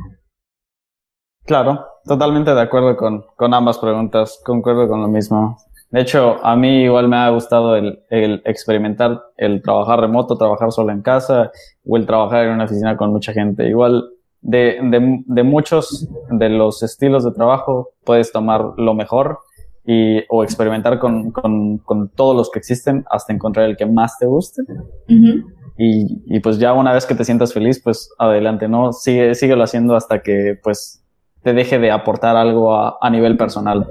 Claro, 1.45 1.85
totalmente 2.03 2.53
de 2.53 2.61
acuerdo 2.61 2.97
con, 2.97 3.23
con 3.37 3.53
ambas 3.53 3.77
preguntas, 3.77 4.41
concuerdo 4.43 4.89
con 4.89 5.01
lo 5.01 5.07
mismo. 5.07 5.57
De 5.89 6.01
hecho, 6.01 6.45
a 6.45 6.55
mí 6.55 6.83
igual 6.83 7.07
me 7.07 7.15
ha 7.15 7.29
gustado 7.29 7.75
el, 7.75 7.99
el, 8.09 8.41
experimentar 8.45 9.21
el 9.37 9.61
trabajar 9.61 10.01
remoto, 10.01 10.37
trabajar 10.37 10.71
solo 10.71 10.91
en 10.91 11.01
casa 11.01 11.51
o 11.85 11.95
el 11.95 12.05
trabajar 12.05 12.45
en 12.45 12.53
una 12.53 12.65
oficina 12.65 12.97
con 12.97 13.11
mucha 13.11 13.31
gente. 13.31 13.67
Igual 13.69 14.03
de, 14.41 14.79
de, 14.83 15.23
de 15.25 15.43
muchos 15.43 16.09
de 16.29 16.49
los 16.49 16.83
estilos 16.83 17.23
de 17.23 17.31
trabajo 17.31 17.91
puedes 18.03 18.31
tomar 18.31 18.73
lo 18.77 18.93
mejor 18.93 19.39
y, 19.85 20.23
o 20.27 20.43
experimentar 20.43 20.99
con, 20.99 21.31
con, 21.31 21.77
con, 21.77 22.09
todos 22.09 22.35
los 22.35 22.51
que 22.51 22.59
existen 22.59 23.05
hasta 23.09 23.31
encontrar 23.31 23.69
el 23.69 23.77
que 23.77 23.85
más 23.85 24.17
te 24.19 24.25
guste. 24.25 24.63
y, 25.07 26.35
y, 26.35 26.39
pues 26.41 26.59
ya 26.59 26.73
una 26.73 26.91
vez 26.91 27.05
que 27.05 27.15
te 27.15 27.23
sientas 27.23 27.53
feliz, 27.53 27.81
pues 27.81 28.09
adelante, 28.19 28.67
¿no? 28.67 28.91
Sigue, 28.91 29.33
síguelo 29.35 29.63
haciendo 29.63 29.95
hasta 29.95 30.21
que 30.21 30.59
pues 30.61 31.01
te 31.43 31.53
deje 31.53 31.79
de 31.79 31.91
aportar 31.91 32.35
algo 32.35 32.75
a, 32.75 32.97
a 32.99 33.09
nivel 33.09 33.37
personal. 33.37 33.87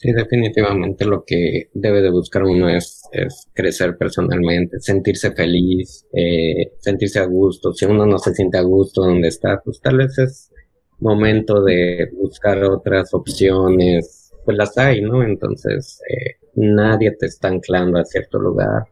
Sí, 0.00 0.12
definitivamente 0.12 1.04
lo 1.04 1.24
que 1.24 1.70
debe 1.74 2.00
de 2.00 2.10
buscar 2.10 2.44
uno 2.44 2.68
es, 2.68 3.02
es 3.10 3.48
crecer 3.52 3.96
personalmente, 3.98 4.78
sentirse 4.78 5.32
feliz, 5.32 6.06
eh, 6.12 6.72
sentirse 6.78 7.18
a 7.18 7.24
gusto. 7.24 7.72
Si 7.72 7.84
uno 7.84 8.06
no 8.06 8.16
se 8.18 8.32
siente 8.32 8.58
a 8.58 8.62
gusto 8.62 9.02
donde 9.02 9.26
está, 9.26 9.60
pues 9.64 9.80
tal 9.80 9.96
vez 9.96 10.16
es 10.18 10.52
momento 11.00 11.62
de 11.64 12.10
buscar 12.14 12.62
otras 12.62 13.12
opciones. 13.12 14.32
Pues 14.44 14.56
las 14.56 14.78
hay, 14.78 15.00
¿no? 15.00 15.24
Entonces, 15.24 16.00
eh, 16.08 16.36
nadie 16.54 17.16
te 17.18 17.26
está 17.26 17.48
anclando 17.48 17.98
a 17.98 18.04
cierto 18.04 18.38
lugar. 18.38 18.84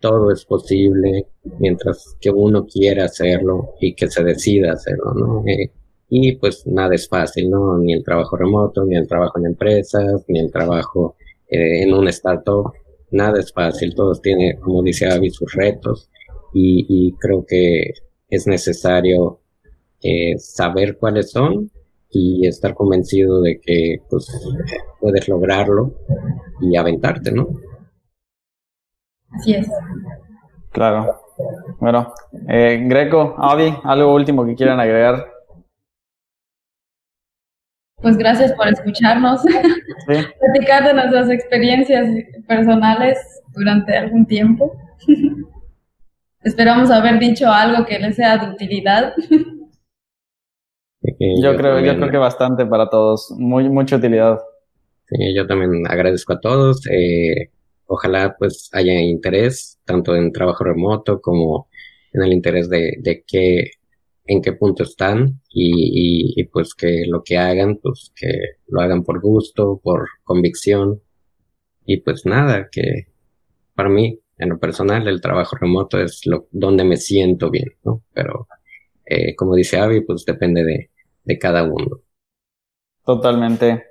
Todo 0.00 0.32
es 0.32 0.44
posible 0.44 1.28
mientras 1.60 2.16
que 2.20 2.30
uno 2.30 2.66
quiera 2.66 3.04
hacerlo 3.04 3.74
y 3.80 3.94
que 3.94 4.10
se 4.10 4.24
decida 4.24 4.72
hacerlo, 4.72 5.14
¿no? 5.14 5.44
Eh, 5.46 5.70
y 6.14 6.36
pues 6.36 6.66
nada 6.66 6.94
es 6.94 7.08
fácil, 7.08 7.48
¿no? 7.48 7.78
Ni 7.78 7.94
el 7.94 8.04
trabajo 8.04 8.36
remoto, 8.36 8.84
ni 8.84 8.96
el 8.96 9.08
trabajo 9.08 9.38
en 9.38 9.46
empresas, 9.46 10.22
ni 10.28 10.40
el 10.40 10.52
trabajo 10.52 11.16
eh, 11.48 11.84
en 11.84 11.94
un 11.94 12.06
startup, 12.08 12.70
nada 13.12 13.40
es 13.40 13.50
fácil, 13.50 13.94
todos 13.94 14.20
tienen, 14.20 14.60
como 14.60 14.82
dice 14.82 15.10
Avi, 15.10 15.30
sus 15.30 15.54
retos 15.54 16.10
y, 16.52 16.84
y 16.86 17.12
creo 17.12 17.46
que 17.48 17.94
es 18.28 18.46
necesario 18.46 19.40
eh, 20.02 20.36
saber 20.36 20.98
cuáles 20.98 21.30
son 21.30 21.70
y 22.10 22.46
estar 22.46 22.74
convencido 22.74 23.40
de 23.40 23.58
que 23.58 24.02
pues 24.10 24.30
puedes 25.00 25.26
lograrlo 25.28 25.94
y 26.60 26.76
aventarte, 26.76 27.32
¿no? 27.32 27.48
Así 29.30 29.54
es. 29.54 29.66
Claro. 30.72 31.22
Bueno, 31.80 32.12
eh, 32.50 32.84
Greco, 32.86 33.34
Avi, 33.38 33.74
¿algo 33.82 34.14
último 34.14 34.44
que 34.44 34.54
quieran 34.54 34.78
agregar? 34.78 35.31
Pues 38.02 38.16
gracias 38.16 38.52
por 38.52 38.68
escucharnos, 38.68 39.42
sí. 39.42 39.48
platicar 40.40 40.84
de 40.84 40.94
nuestras 40.94 41.30
experiencias 41.30 42.08
personales 42.48 43.18
durante 43.54 43.96
algún 43.96 44.26
tiempo. 44.26 44.76
Esperamos 46.42 46.90
haber 46.90 47.20
dicho 47.20 47.48
algo 47.48 47.86
que 47.86 48.00
les 48.00 48.16
sea 48.16 48.36
de 48.38 48.50
utilidad. 48.50 49.14
yo, 51.40 51.56
creo, 51.56 51.80
yo 51.80 51.96
creo 51.96 52.10
que 52.10 52.16
bastante 52.16 52.66
para 52.66 52.90
todos, 52.90 53.32
muy 53.38 53.68
mucha 53.68 53.96
utilidad. 53.96 54.40
Sí, 55.08 55.34
yo 55.36 55.46
también 55.46 55.86
agradezco 55.88 56.32
a 56.32 56.40
todos. 56.40 56.84
Eh, 56.90 57.50
ojalá 57.86 58.34
pues 58.36 58.68
haya 58.72 59.00
interés 59.00 59.78
tanto 59.84 60.16
en 60.16 60.32
trabajo 60.32 60.64
remoto 60.64 61.20
como 61.20 61.68
en 62.12 62.22
el 62.22 62.32
interés 62.32 62.68
de, 62.68 62.96
de 62.98 63.22
qué 63.24 63.70
en 64.24 64.40
qué 64.40 64.52
punto 64.52 64.84
están 64.84 65.40
y, 65.48 66.40
y, 66.40 66.44
pues 66.44 66.74
que 66.74 67.04
lo 67.08 67.22
que 67.22 67.38
hagan, 67.38 67.78
pues 67.82 68.12
que 68.14 68.28
lo 68.68 68.80
hagan 68.80 69.02
por 69.02 69.20
gusto, 69.20 69.80
por 69.82 70.08
convicción 70.24 71.00
y 71.84 71.98
pues 71.98 72.24
nada, 72.24 72.68
que 72.70 73.08
para 73.74 73.88
mí, 73.88 74.20
en 74.38 74.48
lo 74.48 74.58
personal, 74.58 75.08
el 75.08 75.20
trabajo 75.20 75.56
remoto 75.56 76.00
es 76.00 76.26
lo 76.26 76.46
donde 76.50 76.84
me 76.84 76.96
siento 76.96 77.50
bien, 77.50 77.72
¿no? 77.84 78.02
Pero 78.12 78.46
eh, 79.04 79.34
como 79.34 79.54
dice 79.54 79.78
Avi, 79.78 80.02
pues 80.02 80.24
depende 80.24 80.64
de, 80.64 80.90
de 81.24 81.38
cada 81.38 81.64
uno. 81.64 82.00
Totalmente. 83.04 83.84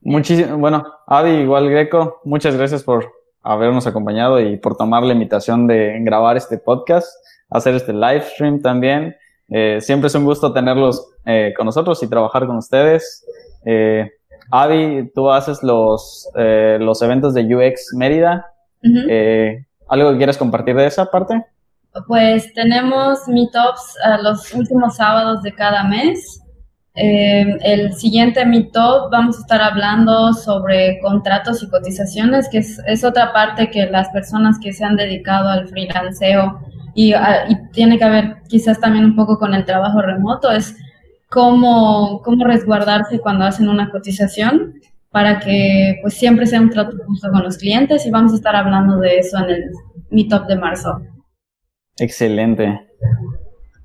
Muchísimo, 0.00 0.58
bueno, 0.58 0.84
Avi, 1.06 1.30
igual 1.30 1.70
Greco, 1.70 2.20
muchas 2.24 2.56
gracias 2.56 2.82
por 2.82 3.12
habernos 3.42 3.86
acompañado 3.86 4.40
y 4.40 4.56
por 4.56 4.76
tomar 4.76 5.02
la 5.02 5.12
invitación 5.12 5.66
de 5.66 5.98
grabar 6.00 6.36
este 6.36 6.58
podcast, 6.58 7.08
hacer 7.48 7.74
este 7.74 7.92
live 7.92 8.22
stream 8.22 8.60
también. 8.60 9.14
Eh, 9.50 9.80
siempre 9.80 10.06
es 10.06 10.14
un 10.14 10.24
gusto 10.24 10.52
tenerlos 10.52 11.10
eh, 11.26 11.52
con 11.56 11.66
nosotros 11.66 12.00
y 12.02 12.08
trabajar 12.08 12.46
con 12.46 12.56
ustedes. 12.56 13.26
Eh, 13.64 14.08
Avi, 14.50 15.10
tú 15.12 15.30
haces 15.30 15.62
los, 15.62 16.28
eh, 16.36 16.78
los 16.80 17.02
eventos 17.02 17.34
de 17.34 17.42
UX 17.54 17.94
Mérida. 17.94 18.46
Uh 18.82 18.88
-huh. 18.88 19.66
¿Algo 19.88 20.12
que 20.12 20.18
quieras 20.18 20.38
compartir 20.38 20.76
de 20.76 20.86
esa 20.86 21.10
parte? 21.10 21.44
Pues 22.06 22.54
tenemos 22.54 23.26
meetups 23.26 23.96
uh, 24.06 24.22
los 24.22 24.54
últimos 24.54 24.96
sábados 24.96 25.42
de 25.42 25.52
cada 25.52 25.82
mes. 25.82 26.40
el 26.94 27.92
siguiente 27.94 28.44
meetup 28.44 29.10
vamos 29.10 29.38
a 29.38 29.40
estar 29.40 29.60
hablando 29.62 30.32
sobre 30.32 30.98
contratos 31.00 31.62
y 31.62 31.70
cotizaciones, 31.70 32.48
que 32.50 32.58
es, 32.58 32.78
es 32.86 33.04
otra 33.04 33.32
parte 33.32 33.70
que 33.70 33.86
las 33.86 34.08
personas 34.10 34.58
que 34.62 34.72
se 34.72 34.84
han 34.84 34.96
dedicado 34.96 35.48
al 35.48 35.68
freelanceo 35.68 36.60
y, 36.94 37.12
ah, 37.12 37.46
y, 37.48 37.70
tiene 37.72 37.98
que 37.98 38.08
ver 38.08 38.36
quizás 38.48 38.80
también 38.80 39.04
un 39.04 39.16
poco 39.16 39.38
con 39.38 39.54
el 39.54 39.64
trabajo 39.64 40.00
remoto, 40.02 40.50
es 40.50 40.76
cómo, 41.28 42.20
cómo 42.22 42.44
resguardarse 42.44 43.20
cuando 43.20 43.44
hacen 43.44 43.68
una 43.68 43.90
cotización 43.90 44.74
para 45.10 45.40
que 45.40 45.98
pues 46.02 46.14
siempre 46.14 46.46
sea 46.46 46.60
un 46.60 46.70
trato 46.70 46.96
justo 47.06 47.30
con 47.30 47.42
los 47.42 47.58
clientes 47.58 48.06
y 48.06 48.10
vamos 48.10 48.32
a 48.32 48.36
estar 48.36 48.54
hablando 48.54 48.98
de 48.98 49.18
eso 49.18 49.38
en 49.38 49.50
el 49.50 49.70
Meetup 50.10 50.46
de 50.46 50.56
marzo. 50.56 51.00
Excelente. 51.98 52.86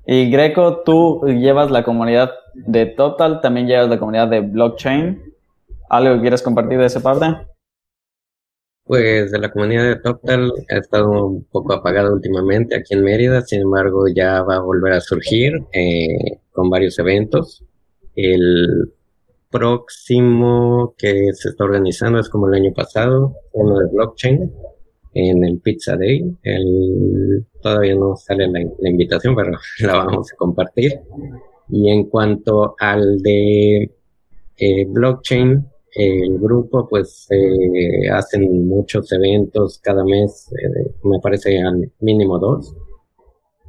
Y 0.06 0.30
Greco, 0.30 0.82
tú 0.84 1.22
llevas 1.26 1.70
la 1.70 1.82
comunidad 1.82 2.30
de 2.54 2.86
Total, 2.86 3.40
también 3.40 3.66
llevas 3.66 3.88
la 3.88 3.98
comunidad 3.98 4.28
de 4.28 4.40
blockchain. 4.40 5.20
¿Algo 5.88 6.14
que 6.14 6.20
quieres 6.20 6.42
compartir 6.42 6.78
de 6.78 6.86
esa 6.86 7.00
parte? 7.00 7.26
Pues 8.86 9.32
de 9.32 9.38
la 9.40 9.50
comunidad 9.50 9.84
de 9.84 9.96
Total 9.96 10.52
ha 10.70 10.76
estado 10.76 11.26
un 11.26 11.44
poco 11.44 11.72
apagada 11.72 12.12
últimamente 12.12 12.76
aquí 12.76 12.94
en 12.94 13.02
Mérida, 13.02 13.42
sin 13.42 13.62
embargo 13.62 14.04
ya 14.14 14.42
va 14.42 14.56
a 14.56 14.60
volver 14.60 14.92
a 14.92 15.00
surgir 15.00 15.54
eh, 15.72 16.38
con 16.52 16.70
varios 16.70 16.96
eventos. 17.00 17.64
El 18.14 18.92
próximo 19.50 20.94
que 20.96 21.30
se 21.32 21.48
está 21.48 21.64
organizando 21.64 22.20
es 22.20 22.28
como 22.28 22.46
el 22.46 22.54
año 22.54 22.72
pasado, 22.72 23.34
uno 23.52 23.78
de 23.80 23.90
blockchain 23.92 24.52
en 25.14 25.44
el 25.44 25.58
Pizza 25.58 25.96
Day. 25.96 26.22
Todavía 27.60 27.96
no 27.96 28.14
sale 28.14 28.46
la, 28.46 28.60
la 28.78 28.88
invitación, 28.88 29.34
pero 29.34 29.52
la 29.80 29.96
vamos 29.96 30.32
a 30.32 30.36
compartir. 30.36 31.00
Y 31.70 31.90
en 31.90 32.04
cuanto 32.04 32.76
al 32.78 33.18
de 33.20 33.90
eh, 34.58 34.86
blockchain, 34.88 35.66
el 35.96 36.38
grupo 36.38 36.86
pues 36.88 37.26
eh, 37.30 38.08
hacen 38.12 38.68
muchos 38.68 39.10
eventos 39.12 39.80
cada 39.82 40.04
mes, 40.04 40.52
eh, 40.52 40.90
me 41.02 41.18
parece 41.20 41.58
al 41.60 41.90
mínimo 42.00 42.38
dos. 42.38 42.74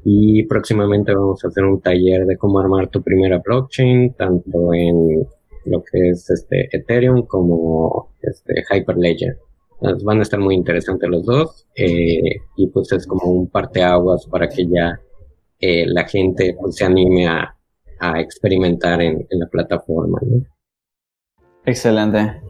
Y 0.03 0.43
próximamente 0.43 1.13
vamos 1.13 1.43
a 1.43 1.47
hacer 1.49 1.65
un 1.65 1.81
taller 1.81 2.25
de 2.25 2.37
cómo 2.37 2.59
armar 2.59 2.89
tu 2.89 3.01
primera 3.01 3.39
blockchain, 3.43 4.13
tanto 4.13 4.73
en 4.73 5.27
lo 5.65 5.83
que 5.83 6.09
es 6.09 6.29
este 6.29 6.69
Ethereum 6.71 7.25
como 7.25 8.13
este 8.21 8.63
Hyperledger. 8.71 9.37
Entonces 9.81 10.03
van 10.03 10.19
a 10.19 10.23
estar 10.23 10.39
muy 10.39 10.55
interesantes 10.55 11.09
los 11.09 11.25
dos 11.25 11.67
eh, 11.75 12.41
y 12.55 12.67
pues 12.67 12.91
es 12.93 13.05
como 13.05 13.31
un 13.31 13.47
parteaguas 13.49 14.25
para 14.27 14.47
que 14.47 14.65
ya 14.65 14.99
eh, 15.59 15.85
la 15.87 16.07
gente 16.07 16.55
pues, 16.59 16.75
se 16.75 16.85
anime 16.85 17.27
a, 17.27 17.55
a 17.99 18.19
experimentar 18.21 19.01
en, 19.01 19.27
en 19.29 19.39
la 19.39 19.47
plataforma. 19.47 20.19
¿no? 20.23 20.45
Excelente. 21.67 22.41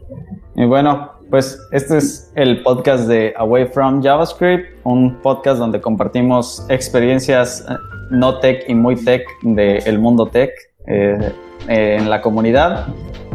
Y 0.54 0.64
bueno, 0.64 1.10
pues 1.28 1.60
este 1.72 1.98
es 1.98 2.32
el 2.36 2.62
podcast 2.62 3.08
de 3.08 3.34
Away 3.36 3.66
from 3.66 4.00
JavaScript, 4.00 4.78
un 4.84 5.20
podcast 5.22 5.58
donde 5.58 5.80
compartimos 5.80 6.64
experiencias 6.68 7.66
eh, 7.68 7.74
no 8.10 8.38
tech 8.38 8.64
y 8.68 8.74
muy 8.74 8.94
tech 8.94 9.26
del 9.42 9.98
mundo 9.98 10.26
tech 10.26 10.52
eh, 10.88 11.32
en 11.68 12.08
la 12.10 12.20
comunidad. 12.20 12.86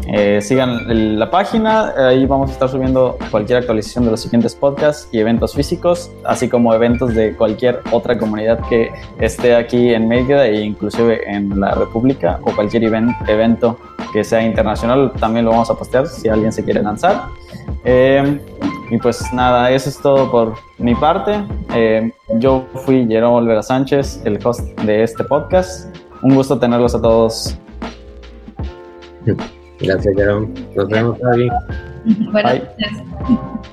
Eh, 0.07 0.41
sigan 0.41 1.17
la 1.17 1.31
página, 1.31 1.93
ahí 1.95 2.25
vamos 2.25 2.49
a 2.49 2.53
estar 2.53 2.67
subiendo 2.67 3.17
cualquier 3.31 3.59
actualización 3.59 4.03
de 4.03 4.11
los 4.11 4.21
siguientes 4.21 4.53
podcasts 4.53 5.07
y 5.13 5.19
eventos 5.19 5.53
físicos, 5.53 6.11
así 6.25 6.49
como 6.49 6.73
eventos 6.73 7.15
de 7.15 7.34
cualquier 7.35 7.80
otra 7.91 8.17
comunidad 8.17 8.59
que 8.67 8.91
esté 9.19 9.55
aquí 9.55 9.93
en 9.93 10.09
Mérida 10.09 10.45
e 10.45 10.61
inclusive 10.61 11.21
en 11.25 11.57
la 11.57 11.71
República 11.71 12.39
o 12.43 12.53
cualquier 12.53 12.84
evento 12.84 13.77
que 14.11 14.23
sea 14.23 14.43
internacional, 14.43 15.11
también 15.19 15.45
lo 15.45 15.51
vamos 15.51 15.69
a 15.69 15.75
postear 15.75 16.05
si 16.07 16.27
alguien 16.27 16.51
se 16.51 16.63
quiere 16.63 16.81
lanzar. 16.81 17.23
Eh, 17.85 18.39
y 18.91 18.97
pues 18.97 19.34
nada, 19.34 19.71
eso 19.71 19.89
es 19.89 19.97
todo 19.99 20.30
por 20.30 20.55
mi 20.77 20.95
parte. 20.95 21.43
Eh, 21.73 22.11
yo 22.35 22.65
fui 22.85 23.07
Jerome 23.07 23.38
Olvera 23.38 23.63
Sánchez, 23.63 24.21
el 24.25 24.39
host 24.43 24.80
de 24.81 25.03
este 25.03 25.23
podcast. 25.23 25.95
Un 26.23 26.35
gusto 26.35 26.57
tenerlos 26.57 26.95
a 26.95 27.01
todos. 27.01 27.57
Gracias, 29.79 30.15
Jerome. 30.15 30.47
Nos 30.75 30.87
vemos, 30.87 31.19
Javi. 31.21 31.49
Buenas 32.31 32.53
noches. 32.55 33.63